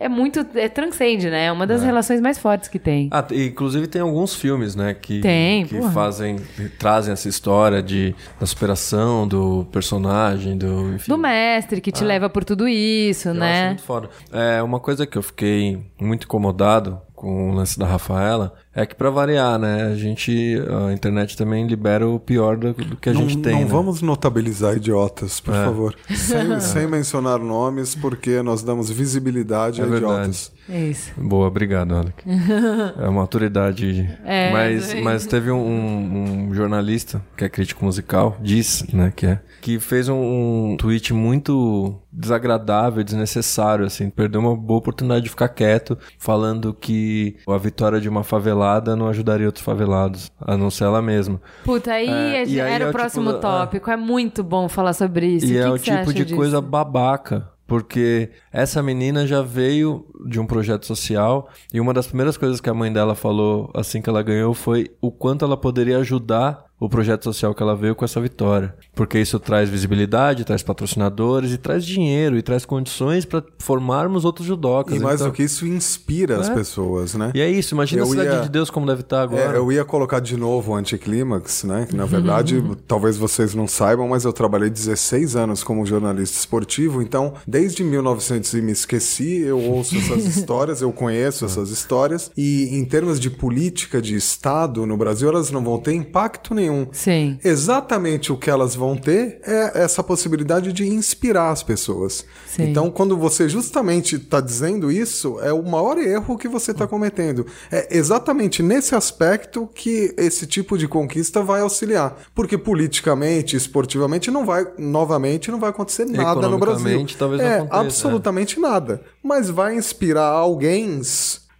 [0.00, 1.44] é muito é transcende, né?
[1.44, 3.08] É uma das relações mais fortes que tem.
[3.12, 5.92] Ah, inclusive tem alguns filmes, né, que, Tem, que porra.
[5.92, 6.36] fazem,
[6.80, 11.12] trazem essa história de, da superação do personagem, do, enfim.
[11.12, 13.76] Do mestre que te leva por tudo isso, Eu né?
[13.84, 14.08] Foda.
[14.32, 18.94] É, uma coisa que eu fiquei muito incomodado com o lance da Rafaela É que
[18.94, 19.84] pra variar, né?
[19.84, 20.58] A gente,
[20.88, 23.52] a internet também libera o pior do, do que a não, gente tem.
[23.54, 23.66] não né?
[23.66, 25.64] vamos notabilizar idiotas, por É.
[25.64, 25.94] favor.
[26.12, 30.12] Sem, sem mencionar nomes, porque nós damos visibilidade É a verdade.
[30.12, 30.52] idiotas.
[30.68, 31.12] É isso.
[31.16, 32.14] Boa, obrigado, Alec.
[32.98, 34.08] é uma autoridade.
[34.24, 35.00] É, mas, é.
[35.00, 40.08] mas teve um, um jornalista, que é crítico musical, diz, né, que é, que fez
[40.08, 46.72] um, um tweet muito desagradável, desnecessário, assim, perdeu uma boa oportunidade de ficar quieto, falando
[46.72, 51.40] que a vitória de uma favelada não ajudaria outros favelados, a não ser ela mesma.
[51.64, 53.90] Puta, aí, É, é- e aí era é o o próximo tipo- tópico.
[53.90, 53.96] É.
[53.96, 55.46] muito bom falar sobre isso.
[55.46, 56.36] E o que é que o você tipo de disso?
[56.36, 57.48] coisa babaca.
[57.66, 62.68] Porque essa menina já veio de um projeto social e uma das primeiras coisas que
[62.68, 66.88] a mãe dela falou assim que ela ganhou foi o quanto ela poderia ajudar o
[66.88, 68.74] projeto social que ela veio com essa vitória.
[68.94, 74.46] Porque isso traz visibilidade, traz patrocinadores e traz dinheiro e traz condições para formarmos outros
[74.46, 74.94] judocas.
[74.94, 76.54] E mais Então- do que isso, inspira as É.
[76.54, 77.32] pessoas, né?
[77.34, 79.54] E é isso, imagina Eu a Cidade ia- de Deus como deve estar agora.
[79.54, 81.86] É, eu ia colocar de novo o anticlímax, né?
[81.88, 87.02] Que na verdade, talvez vocês não saibam, mas eu trabalhei 16 anos como jornalista esportivo,
[87.02, 92.76] então desde 1900 e me esqueci, eu ouço essas histórias, eu conheço essas histórias, e
[92.76, 96.73] em termos de política de Estado no Brasil, elas não vão ter impacto nenhum.
[96.92, 97.38] Sim.
[97.44, 102.24] Exatamente o que elas vão ter é essa possibilidade de inspirar as pessoas.
[102.46, 102.64] Sim.
[102.64, 107.46] Então, quando você justamente está dizendo isso, é o maior erro que você está cometendo.
[107.70, 112.16] É exatamente nesse aspecto que esse tipo de conquista vai auxiliar.
[112.34, 117.06] Porque politicamente, esportivamente, não vai, novamente, não vai acontecer nada no Brasil.
[117.18, 119.02] Talvez não é, aconteça, absolutamente nada.
[119.22, 121.00] Mas vai inspirar alguém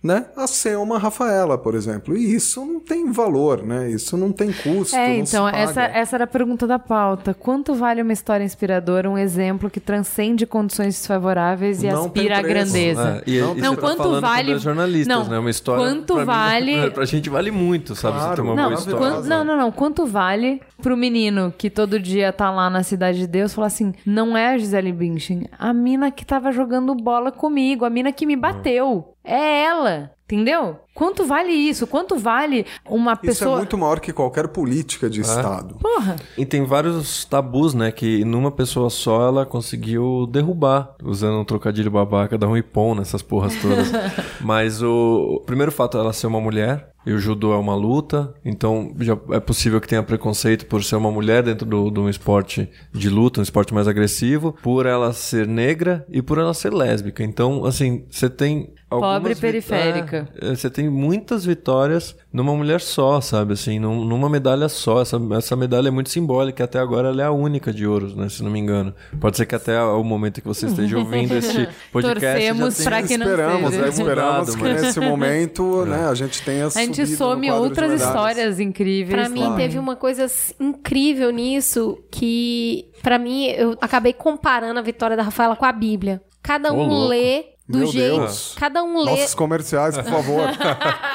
[0.05, 2.15] né, a ser uma Rafaela, por exemplo.
[2.15, 3.91] E isso não tem valor, né?
[3.91, 4.95] Isso não tem custo.
[4.95, 5.57] É, não se então, paga.
[5.59, 7.33] essa, essa era a pergunta da pauta.
[7.33, 12.43] Quanto vale uma história inspiradora, um exemplo que transcende condições desfavoráveis e Não aspira à
[12.43, 13.23] grandeza?
[13.27, 15.39] É, e, Não, e não, você tá quanto falando vale- jornalistas, não, né?
[15.39, 15.83] Uma história.
[15.83, 18.19] quanto pra mim- vale- pra gente vale muito, sabe?
[18.19, 18.37] você Claro.
[18.37, 18.99] ter uma Não, boa história.
[18.99, 19.73] quan- não, não, não.
[19.73, 23.95] Quanto vale pro menino que todo dia tá lá na Cidade de Deus falar assim:
[24.05, 28.27] não é a Gisele Bündchen, a mina que tava jogando bola comigo, a mina que
[28.27, 29.14] me bateu.
[29.25, 30.11] É ela.
[30.25, 30.79] Entendeu?
[30.95, 31.87] Quanto vale isso?
[31.87, 33.57] Quanto vale uma Isso pessoa.
[33.57, 35.75] é muito maior que qualquer política de Estado.
[35.77, 36.17] Porra!
[36.37, 37.93] E tem vários tabus, né?
[37.93, 43.21] Que numa pessoa só ela conseguiu derrubar, usando um trocadilho babaca, dar um ipom nessas
[43.21, 43.93] porras todas.
[44.41, 46.94] Mas o, o primeiro fato é ela ser uma mulher.
[47.07, 50.97] E o judô é uma luta, então já é possível que tenha preconceito por ser
[50.97, 55.13] uma mulher dentro do- de um esporte de luta, um esporte mais agressivo, por ela
[55.13, 57.23] ser negra e por ela ser lésbica.
[57.23, 58.73] Então, assim, você tem.
[58.89, 60.29] Pobre periférica.
[60.41, 63.53] É, é, Você tem muitas vitórias numa mulher só, sabe?
[63.55, 65.01] Assim, num- numa medalha só.
[65.01, 66.65] Essa, essa medalha é muito simbólica.
[66.65, 68.29] Até agora ela é a única de ouros, né?
[68.29, 68.93] Se não me engano.
[69.21, 72.21] Pode ser que até o momento que você esteja ouvindo este podcast.
[72.47, 73.83] Torcemos pra que não esperamos, seja.
[73.83, 73.89] né?
[73.89, 78.59] Esperamos Mudado, que mas- nesse momento, né, a gente tenha A gente some outras histórias
[78.59, 79.15] incríveis.
[79.19, 79.57] Pra mim, Claro.
[79.57, 80.27] teve uma coisa
[80.59, 86.21] incrível nisso que, pra mim, eu acabei comparando a vitória da Rafaela com a Bíblia.
[86.43, 88.17] Cada um lê do Meu jeito.
[88.19, 88.55] Deus.
[88.59, 89.11] Cada um lê.
[89.13, 90.43] Nossos comerciais, por favor.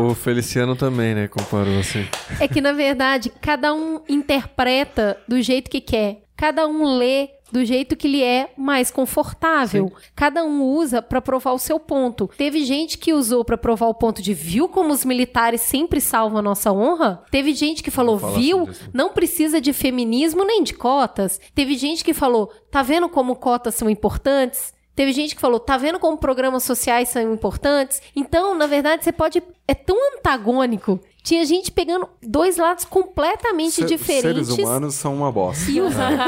[0.00, 1.28] O Feliciano também, né?
[1.28, 2.06] Comparou assim.
[2.38, 6.22] É que, na verdade, cada um interpreta do jeito que quer.
[6.36, 9.92] Cada um lê do jeito que lhe é mais confortável.
[10.14, 12.30] Cada um usa pra provar o seu ponto.
[12.36, 16.38] Teve gente que usou pra provar o ponto de viu como os militares sempre salvam
[16.38, 17.22] a nossa honra?
[17.30, 18.88] Teve gente que falou, viu, isso.
[18.92, 21.40] não precisa de feminismo nem de cotas.
[21.54, 24.72] Teve gente que falou, tá vendo como cotas são importantes?
[25.00, 28.02] Teve gente que falou, tá vendo como programas sociais são importantes?
[28.14, 29.42] Então, na verdade, você pode.
[29.66, 31.00] É tão antagônico.
[31.22, 34.48] Tinha gente pegando dois lados completamente Se- diferentes.
[34.48, 35.70] Seres humanos são uma bosta.
[35.70, 36.18] E usando.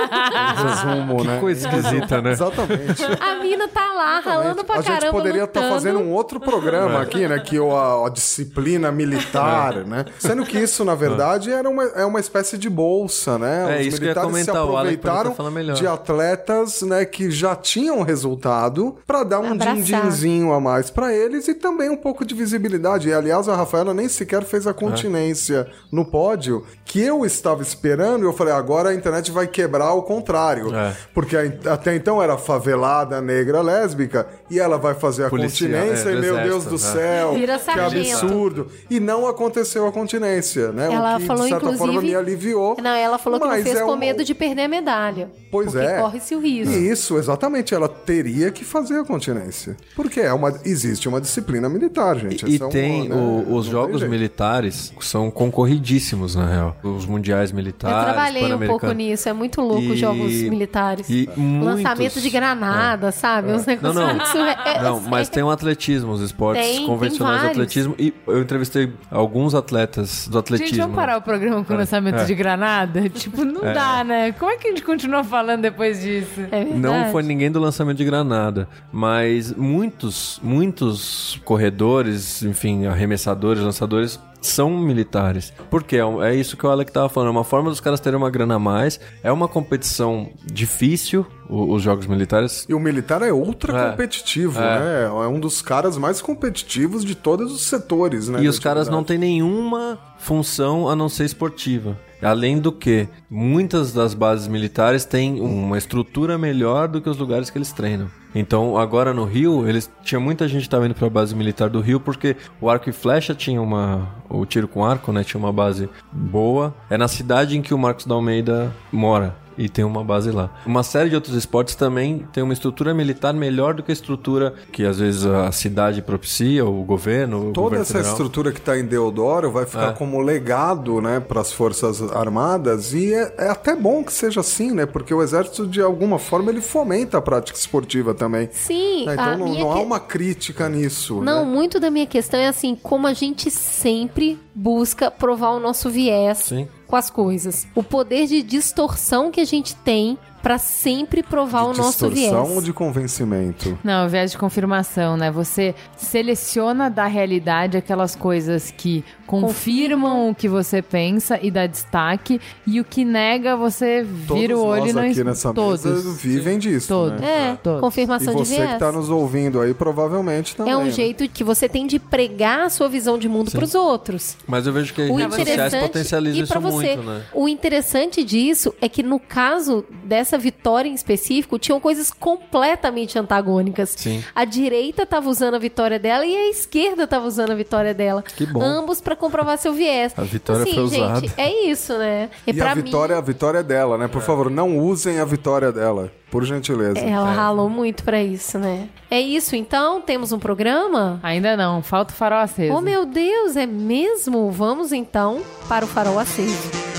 [0.57, 1.39] Resumo, né?
[1.41, 2.33] Coisa esquisita, né?
[2.33, 3.03] Exatamente.
[3.21, 5.13] A mina tá lá ralando pra a gente caramba.
[5.13, 5.75] poderia estar lutando.
[5.75, 7.39] fazendo um outro programa aqui, né?
[7.39, 10.05] Que é a, a disciplina militar, né?
[10.19, 13.79] Sendo que isso, na verdade, era uma, é uma espécie de bolsa, né?
[13.79, 15.75] É, Os isso que eu ia militares se comentar, o aproveitaram tá falando melhor.
[15.75, 17.05] de atletas, né?
[17.05, 21.97] Que já tinham resultado para dar um din-dinzinho a mais para eles e também um
[21.97, 23.09] pouco de visibilidade.
[23.09, 28.23] E, aliás, a Rafaela nem sequer fez a continência no pódio que eu estava esperando.
[28.23, 30.75] E eu falei, agora a internet vai quebrar o contrário.
[30.75, 30.95] É.
[31.15, 36.09] Porque a- até então era favelada, negra, lésbica, e ela vai fazer a Policial, continência,
[36.11, 36.79] é, e meu Deus do é.
[36.79, 38.67] céu, que absurdo.
[38.91, 40.93] E não aconteceu a continência, né?
[40.93, 42.77] Ela o que, falou, de certa forma, me aliviou.
[42.83, 45.31] Não, ela falou que não fez é com um- medo de perder a medalha.
[45.51, 45.99] Pois porque é.
[46.01, 46.73] corre-se o risco.
[46.75, 47.75] Isso, exatamente.
[47.75, 49.77] Ela teria que fazer a continência.
[49.97, 52.45] Porque é uma, existe uma disciplina militar, gente.
[52.47, 56.77] E Essa é uma, tem né, o- os jogos militares são concorridíssimos, na real.
[56.83, 58.05] Os mundiais Eu militares.
[58.13, 61.09] trabalhei um pouco nisso, é muito louco os E- jogos militares.
[61.09, 63.53] e muitos- Lançamento de granada, sabe?
[63.53, 64.27] Uns negócios Não, não.
[64.45, 67.51] Muito é- Não, é- mas tem um atletismo, os esportes Tem, tem convencionais do vários.
[67.59, 67.95] atletismo.
[67.99, 70.75] E eu entrevistei alguns atletas do atletismo.
[70.75, 72.25] Gente, vamos parar o programa com o lançamento É.
[72.25, 73.09] de granada?
[73.11, 73.73] Tipo, não É.
[73.73, 74.33] dá, né?
[74.33, 76.41] Como é que a gente continua falando depois disso?
[76.51, 76.65] É.
[76.65, 84.71] Não foi ninguém do lançamento de Granada, mas muitos, muitos corredores, enfim, arremessadores, lançadores são
[84.77, 85.53] militares.
[85.71, 85.97] Por quê?
[85.99, 88.29] É É isso que o Alec tava falando, é uma forma dos caras terem uma
[88.31, 92.67] grana a mais, é uma competição difícil, o- os jogos militares.
[92.69, 93.91] E o militar é ultra É.
[93.91, 94.79] competitivo, É.
[94.81, 95.05] né?
[95.05, 98.43] É um dos caras mais competitivos de todos os setores, né?
[98.43, 101.97] E os caras não têm nenhuma função a não ser esportiva.
[102.23, 107.51] Além do que, muitas das bases militares têm uma estrutura melhor do que os lugares
[107.51, 108.09] que eles treinam.
[108.35, 111.69] Então, agora no Rio, eles tinha muita gente que estava indo para a base militar
[111.69, 115.39] do Rio porque o arco e flecha tinha uma o tiro com arco, né, tinha
[115.39, 116.75] uma base boa.
[116.89, 120.51] É na cidade em que o Marcos da Almeida mora e tem uma base lá.
[120.67, 124.55] Uma série de outros esportes também tem uma estrutura militar melhor do que a estrutura
[124.73, 128.13] que às vezes a cidade propicia, o governo, o Toda governo essa federal.
[128.13, 129.93] estrutura que está em Deodoro vai ficar É.
[129.93, 134.73] como legado, né, para as forças armadas e é, é até bom que seja assim,
[134.73, 138.49] né, porque o exército de alguma forma ele fomenta a prática esportiva também.
[138.53, 141.21] Sim, né, a então não, minha não há que- uma crítica nisso.
[141.23, 141.51] Não, né?
[141.53, 146.39] muito da minha questão é assim, como a gente sempre busca provar o nosso viés
[146.39, 146.69] Sim.
[146.93, 147.67] Com as coisas.
[147.75, 152.45] O poder de distorção que a gente tem pra sempre provar o de nosso distorção
[152.45, 152.57] viés.
[152.57, 153.79] ou de convencimento?
[153.85, 155.31] Não, viés de confirmação, né?
[155.31, 162.41] Você seleciona da realidade aquelas coisas que confirmam o que você pensa e dá destaque,
[162.67, 165.55] e o que nega você vira Todos o olho nós e não aqui es- nessa
[165.55, 165.85] Todos.
[165.85, 167.21] mesa vivem disso, Todos.
[167.21, 167.51] né?
[167.53, 167.79] É, Todos.
[167.79, 168.73] E confirmação de você viés.
[168.73, 170.73] que tá nos ouvindo aí provavelmente também.
[170.73, 170.91] É um né?
[170.91, 174.37] jeito que você tem de pregar a sua visão de mundo pros outros.
[174.47, 177.23] Mas eu vejo que as O redes sociais potencializam e isso pra você, muito, né?
[177.33, 183.95] o interessante disso é que no caso dessa vitória em específico, tinham coisas completamente antagônicas.
[183.97, 184.23] Sim.
[184.35, 188.23] A direita tava usando a vitória dela e a esquerda tava usando a vitória dela.
[188.23, 188.63] Que bom.
[188.63, 190.13] Ambos pra comprovar seu viés.
[190.17, 191.27] A vitória assim, foi gente, usada.
[191.37, 192.31] é isso, né?
[192.47, 194.09] E, E pra a vitória, mim, a vitória é dela, né?
[194.09, 196.99] Por favor, não usem a vitória dela, por gentileza.
[196.99, 197.35] ela É.
[197.35, 198.89] ralou muito pra isso, né?
[199.11, 200.01] É isso, então?
[200.01, 201.21] Temos um programa?
[201.23, 202.75] Ainda não, falta o farol aceso.
[202.75, 204.51] Oh, meu Deus, é mesmo?
[204.51, 206.92] Vamos então para o farol aceso.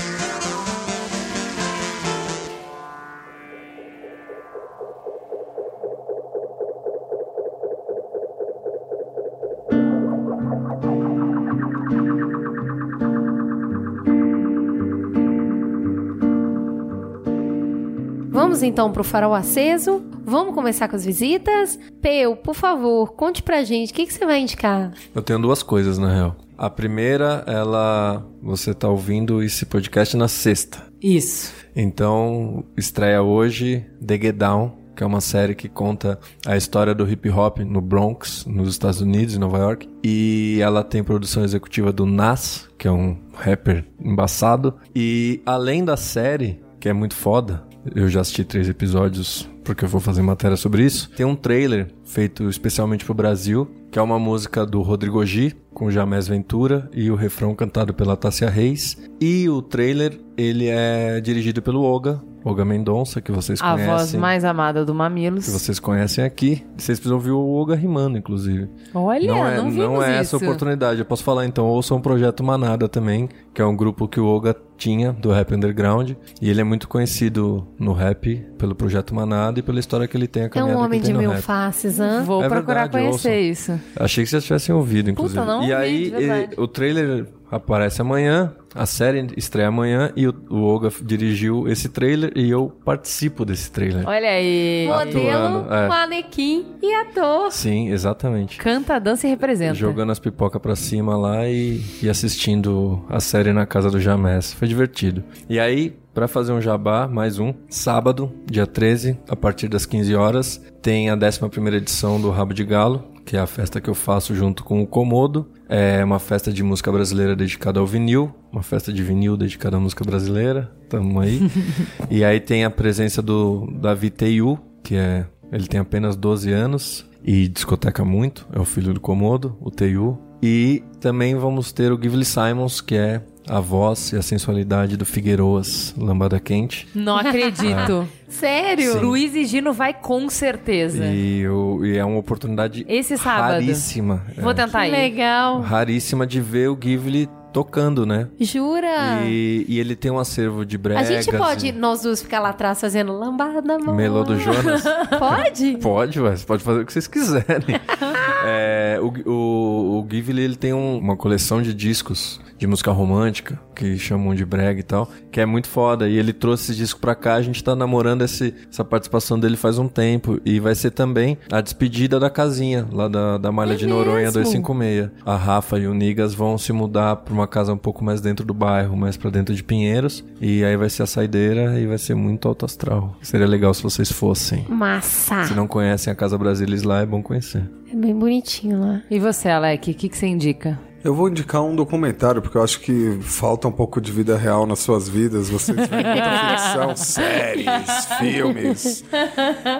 [18.54, 20.00] Vamos então pro farol aceso.
[20.24, 21.76] Vamos começar com as visitas.
[22.00, 24.92] Peu, por favor, conte pra gente o que, que você vai indicar.
[25.12, 26.36] Eu tenho duas coisas, na real.
[26.56, 28.24] A primeira, ela.
[28.40, 30.86] Você tá ouvindo esse podcast na sexta.
[31.02, 31.52] Isso.
[31.74, 37.10] Então, estreia hoje The Get Down, que é uma série que conta a história do
[37.10, 39.88] hip hop no Bronx, nos Estados Unidos, em Nova York.
[40.04, 44.76] E ela tem produção executiva do Nas, que é um rapper embaçado.
[44.94, 47.64] E além da série, que é muito foda,
[47.94, 51.10] eu já assisti três episódios porque eu vou fazer matéria sobre isso.
[51.16, 55.90] Tem um trailer feito especialmente pro Brasil, que é uma música do Rodrigo G, com
[55.90, 58.98] Jamés Ventura, e o refrão cantado pela Tássia Reis.
[59.20, 63.86] E o trailer, ele é dirigido pelo Oga, Oga Mendonça, que vocês A conhecem.
[63.94, 65.46] voz mais amada do Mamilos.
[65.46, 66.62] Que vocês conhecem aqui.
[66.76, 68.68] Vocês precisam ouvir o Oga rimando, inclusive.
[68.92, 70.44] Olha, não é, não vimos é essa isso.
[70.44, 70.98] oportunidade.
[71.00, 74.26] Eu posso falar então, ouçam o Projeto Manada também, que é um grupo que o
[74.26, 76.12] Oga tinha do rap underground.
[76.42, 80.26] E ele é muito conhecido no rap pelo Projeto Manada e pela história que ele
[80.28, 81.40] tem, a É caminhada um homem de mil rap.
[81.40, 82.22] faces, hã?
[82.24, 83.74] Vou É procurar verdade, conhecer ouçam.
[83.76, 83.80] isso.
[83.96, 85.40] Achei que vocês tivessem ouvido, inclusive.
[85.44, 90.34] não e ouvi, aí, ele- o trailer aparece amanhã, a série estreia amanhã e o,
[90.50, 94.06] o Oga dirigiu esse trailer e eu participo desse trailer.
[94.06, 94.88] Olha aí.
[94.88, 95.88] Modelo, é.
[95.88, 97.52] manequim e ator.
[97.52, 98.58] Sim, exatamente.
[98.58, 99.74] Canta, dança e representa.
[99.74, 104.52] Jogando as pipocas pra cima lá e, e assistindo a série na casa do Jamés.
[104.52, 105.22] Foi divertido.
[105.48, 110.14] E aí, pra fazer um jabá, mais um, sábado, dia 13, a partir das 15
[110.14, 113.94] horas, tem a 11ª edição do Rabo de Galo, que é a festa que eu
[113.94, 115.46] faço junto com o Comodo.
[115.68, 119.80] É uma festa de música brasileira dedicada ao vinil, uma festa de vinil dedicada à
[119.80, 120.70] música brasileira.
[120.88, 121.40] Tamo aí.
[122.10, 127.06] e aí tem a presença do Davi Teiu, que é ele tem apenas 12 anos
[127.22, 130.18] e discoteca muito, é o filho do Comodo, o Teiu.
[130.42, 135.04] E também vamos ter o Gively Simons, que é a voz e a sensualidade do
[135.04, 136.88] Figueiroas, Lambada Quente.
[136.94, 138.08] Não acredito.
[138.28, 139.00] Sério?
[139.00, 141.04] Luiz e Gino vai com certeza.
[141.06, 143.52] E, o- e é uma oportunidade Esse sábado.
[143.52, 144.22] raríssima.
[144.38, 144.90] Vou é, tentar Que ir.
[144.92, 145.60] legal.
[145.60, 148.26] raríssima de ver o Gively tocando, né?
[148.40, 149.20] Jura?
[149.24, 151.08] E, e ele tem um acervo de bregas.
[151.08, 153.94] A gente pode, e- nós duas, ficar lá atrás fazendo lambada, amor.
[153.94, 154.82] Melô do Jonas.
[155.16, 155.76] Pode?
[155.80, 157.78] Pode, você pode fazer o que vocês quiserem.
[158.46, 163.60] É, o, o, o Ghibli, ele tem um- uma coleção de discos de música romântica,
[163.74, 166.08] que chamam de brega e tal, que é muito foda.
[166.08, 169.56] E ele trouxe esse disco pra cá, a gente tá namorando esse, essa participação dele
[169.56, 170.40] faz um tempo.
[170.44, 174.26] E vai ser também a despedida da casinha, lá da, da Malha É de Noronha
[174.26, 174.42] mesmo?
[174.42, 175.10] 256.
[175.24, 178.44] A Rafa e o Nigas vão se mudar pra uma casa um pouco mais dentro
[178.44, 180.24] do bairro, mais pra dentro de Pinheiros.
[180.40, 183.16] E aí vai ser a saideira e vai ser muito alto astral.
[183.22, 184.64] Seria legal se vocês fossem.
[184.68, 185.44] Massa.
[185.44, 187.68] Se não conhecem a Casa Brasilis lá, é bom conhecer.
[187.92, 189.02] É bem bonitinho lá.
[189.10, 190.78] E você, Alec, o que, que você indica?
[191.04, 194.66] Eu vou indicar um documentário, porque eu acho que falta um pouco de vida real
[194.66, 195.50] nas suas vidas.
[195.50, 199.04] Vocês veem muita ficção, séries, filmes.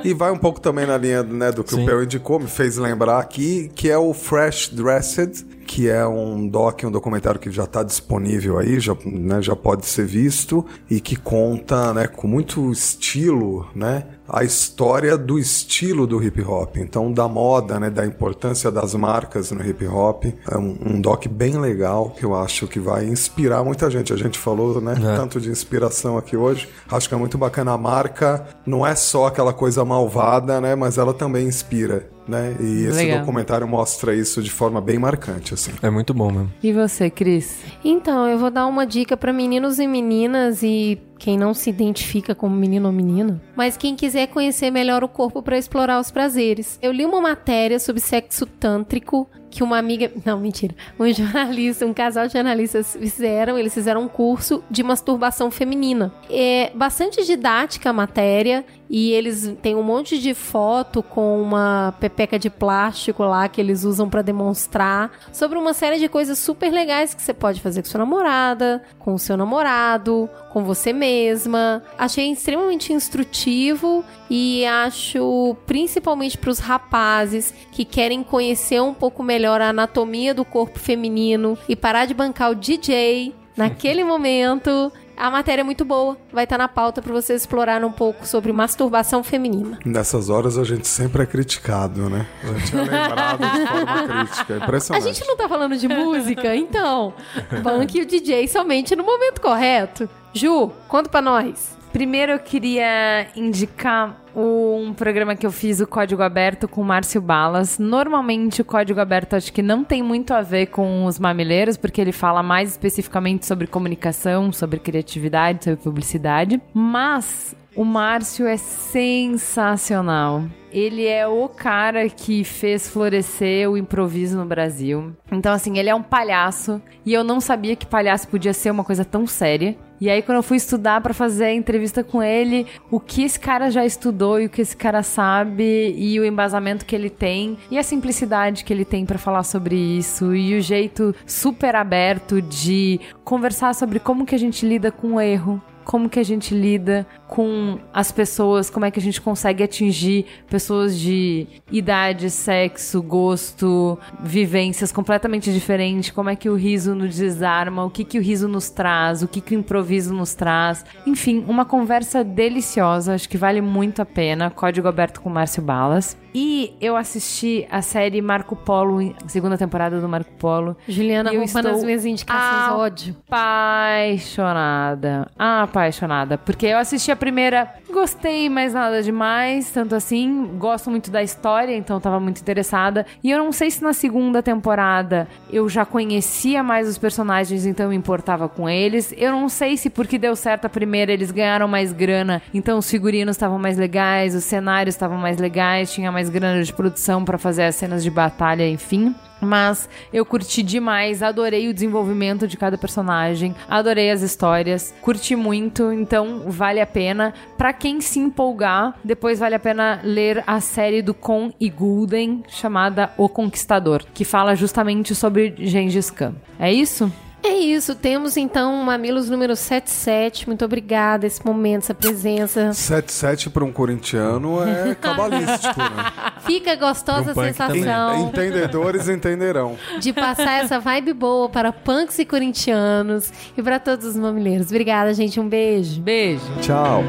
[0.05, 1.83] E vai um pouco também na linha né, do que Sim.
[1.83, 6.47] o Pel indicou, me fez lembrar aqui, que é o Fresh Dressed, que é um
[6.47, 11.01] doc, um documentário que já está disponível aí, já, né, já pode ser visto, e
[11.01, 14.05] que conta né, com muito estilo, né?
[14.27, 19.51] A história do estilo do hip hop, então da moda, né, da importância das marcas
[19.51, 20.25] no hip hop.
[20.49, 24.13] É um, um doc bem legal que eu acho que vai inspirar muita gente.
[24.13, 25.17] A gente falou, né, É.
[25.17, 26.69] tanto de inspiração aqui hoje.
[26.89, 28.47] Acho que é muito bacana a marca.
[28.65, 32.57] Não é só aquela coisa malvada, né, mas ela também inspira, né?
[32.61, 33.21] E esse Legal.
[33.21, 35.73] documentário mostra isso de forma bem marcante, assim.
[35.83, 36.53] É muito bom mesmo.
[36.63, 37.57] E você, Cris?
[37.85, 42.35] Então, eu vou dar uma dica pra meninos e meninas e quem não se identifica
[42.35, 46.79] como menino ou menina, mas quem quiser conhecer melhor o corpo pra explorar os prazeres.
[46.83, 51.95] Eu li uma matéria sobre sexo tântrico que uma amiga, não, mentira, um jornalista, um
[51.95, 56.13] casal de jornalistas fizeram, eles fizeram um curso de masturbação feminina.
[56.29, 62.39] É bastante didática a matéria e eles têm um monte de foto com uma pepeca
[62.39, 67.15] de plástico lá que eles usam pra demonstrar sobre uma série de coisas super legais
[67.15, 71.83] que você pode fazer com sua namorada, com o seu namorado, com você mesma.
[71.99, 79.61] Achei extremamente instrutivo e acho principalmente para os rapazes que querem conhecer um pouco melhor
[79.61, 84.91] a anatomia do corpo feminino e parar de bancar o DJ naquele momento.
[85.17, 88.53] A matéria é muito boa, vai estar na pauta para vocês explorarem um pouco sobre
[88.53, 89.79] masturbação feminina.
[89.85, 92.27] Nessas horas a gente sempre é criticado, né?
[92.43, 94.53] A gente é lembrado de forma crítica.
[94.55, 95.05] É A impressionante.
[95.05, 97.15] gente não tá falando de música, então
[97.63, 100.09] banque o DJ somente no momento correto.
[100.33, 101.77] Ju, conta pra nós.
[101.95, 107.21] Primeiro eu queria indicar um programa que eu fiz, o Código Aberto, com o Márcio
[107.21, 107.79] Balas.
[107.79, 112.01] Normalmente o Código Aberto acho que não tem muito a ver com os mamileiros, porque
[112.01, 116.61] ele fala mais especificamente sobre comunicação, sobre criatividade, sobre publicidade.
[116.75, 120.43] Mas o Márcio é sensacional.
[120.73, 125.13] Ele é o cara que fez florescer o improviso no Brasil.
[125.31, 126.83] Então, assim, ele é um palhaço.
[127.07, 129.77] E eu não sabia que palhaço podia ser uma coisa tão séria.
[130.01, 133.39] E aí, quando eu fui estudar pra fazer a entrevista com ele, o que esse
[133.39, 137.57] cara já estudou e o que esse cara sabe, e o embasamento que ele tem,
[137.71, 142.43] e a simplicidade que ele tem pra falar sobre isso, e o jeito super aberto
[142.43, 146.55] de conversar sobre como que a gente lida com o erro, como que a gente
[146.55, 153.03] lida com as pessoas, como é que a gente consegue atingir pessoas de idade, sexo,
[153.03, 158.23] gosto, vivências completamente diferentes, como é que o riso nos desarma, o que que o
[158.23, 160.85] riso nos traz, o que que o improviso nos traz.
[161.05, 164.49] Enfim, uma conversa deliciosa, acho que vale muito a pena.
[164.49, 166.17] Código aberto com Márcio Balas.
[166.37, 170.77] E eu assisti a série Marco Polo, segunda temporada do Marco Polo.
[170.89, 173.17] Juliana eu roubando estou as minhas indicações, Ah, ódio.
[173.29, 175.31] Apaixonada.
[175.39, 176.37] Apaixonada.
[176.37, 179.71] Porque eu assisti a primeira, gostei, mas nada demais.
[179.71, 183.07] Tanto assim, gosto muito da história, então tava muito interessada.
[183.23, 187.89] E eu não sei se na segunda temporada eu já conhecia mais os personagens, então
[187.89, 189.15] me importava com eles.
[189.17, 192.91] Eu não sei se porque deu certo a primeira eles ganharam mais grana, então os
[192.91, 197.39] figurinos estavam mais legais, os cenários estavam mais legais, tinha mais grana de produção pra
[197.39, 199.15] fazer as cenas de batalha, enfim.
[199.45, 205.93] Mas eu curti demais, adorei o desenvolvimento de cada personagem, adorei as histórias, curti muito,
[205.93, 207.35] então vale a pena.
[207.57, 212.43] Pra quem se empolgar, depois vale a pena ler a série do Con e Gulden
[212.49, 216.35] chamada O Conquistador, que fala justamente sobre Gengis Khan.
[216.59, 217.13] É isso?
[217.47, 220.47] É isso, temos então o Mamilos número 77.
[220.47, 222.71] Muito obrigada esse momento, essa presença.
[222.71, 226.13] 7-7 para um corintiano é cabalístico, né?
[226.47, 229.77] Fica gostosa a Pro punk sensação Entendedores entenderão.
[230.01, 234.69] de passar essa vibe boa para punks e corintianos e para todos os mamileiros.
[234.69, 235.39] Obrigada, gente.
[235.39, 236.01] Um beijo.
[236.01, 236.45] Beijo.
[236.63, 237.05] Tchau.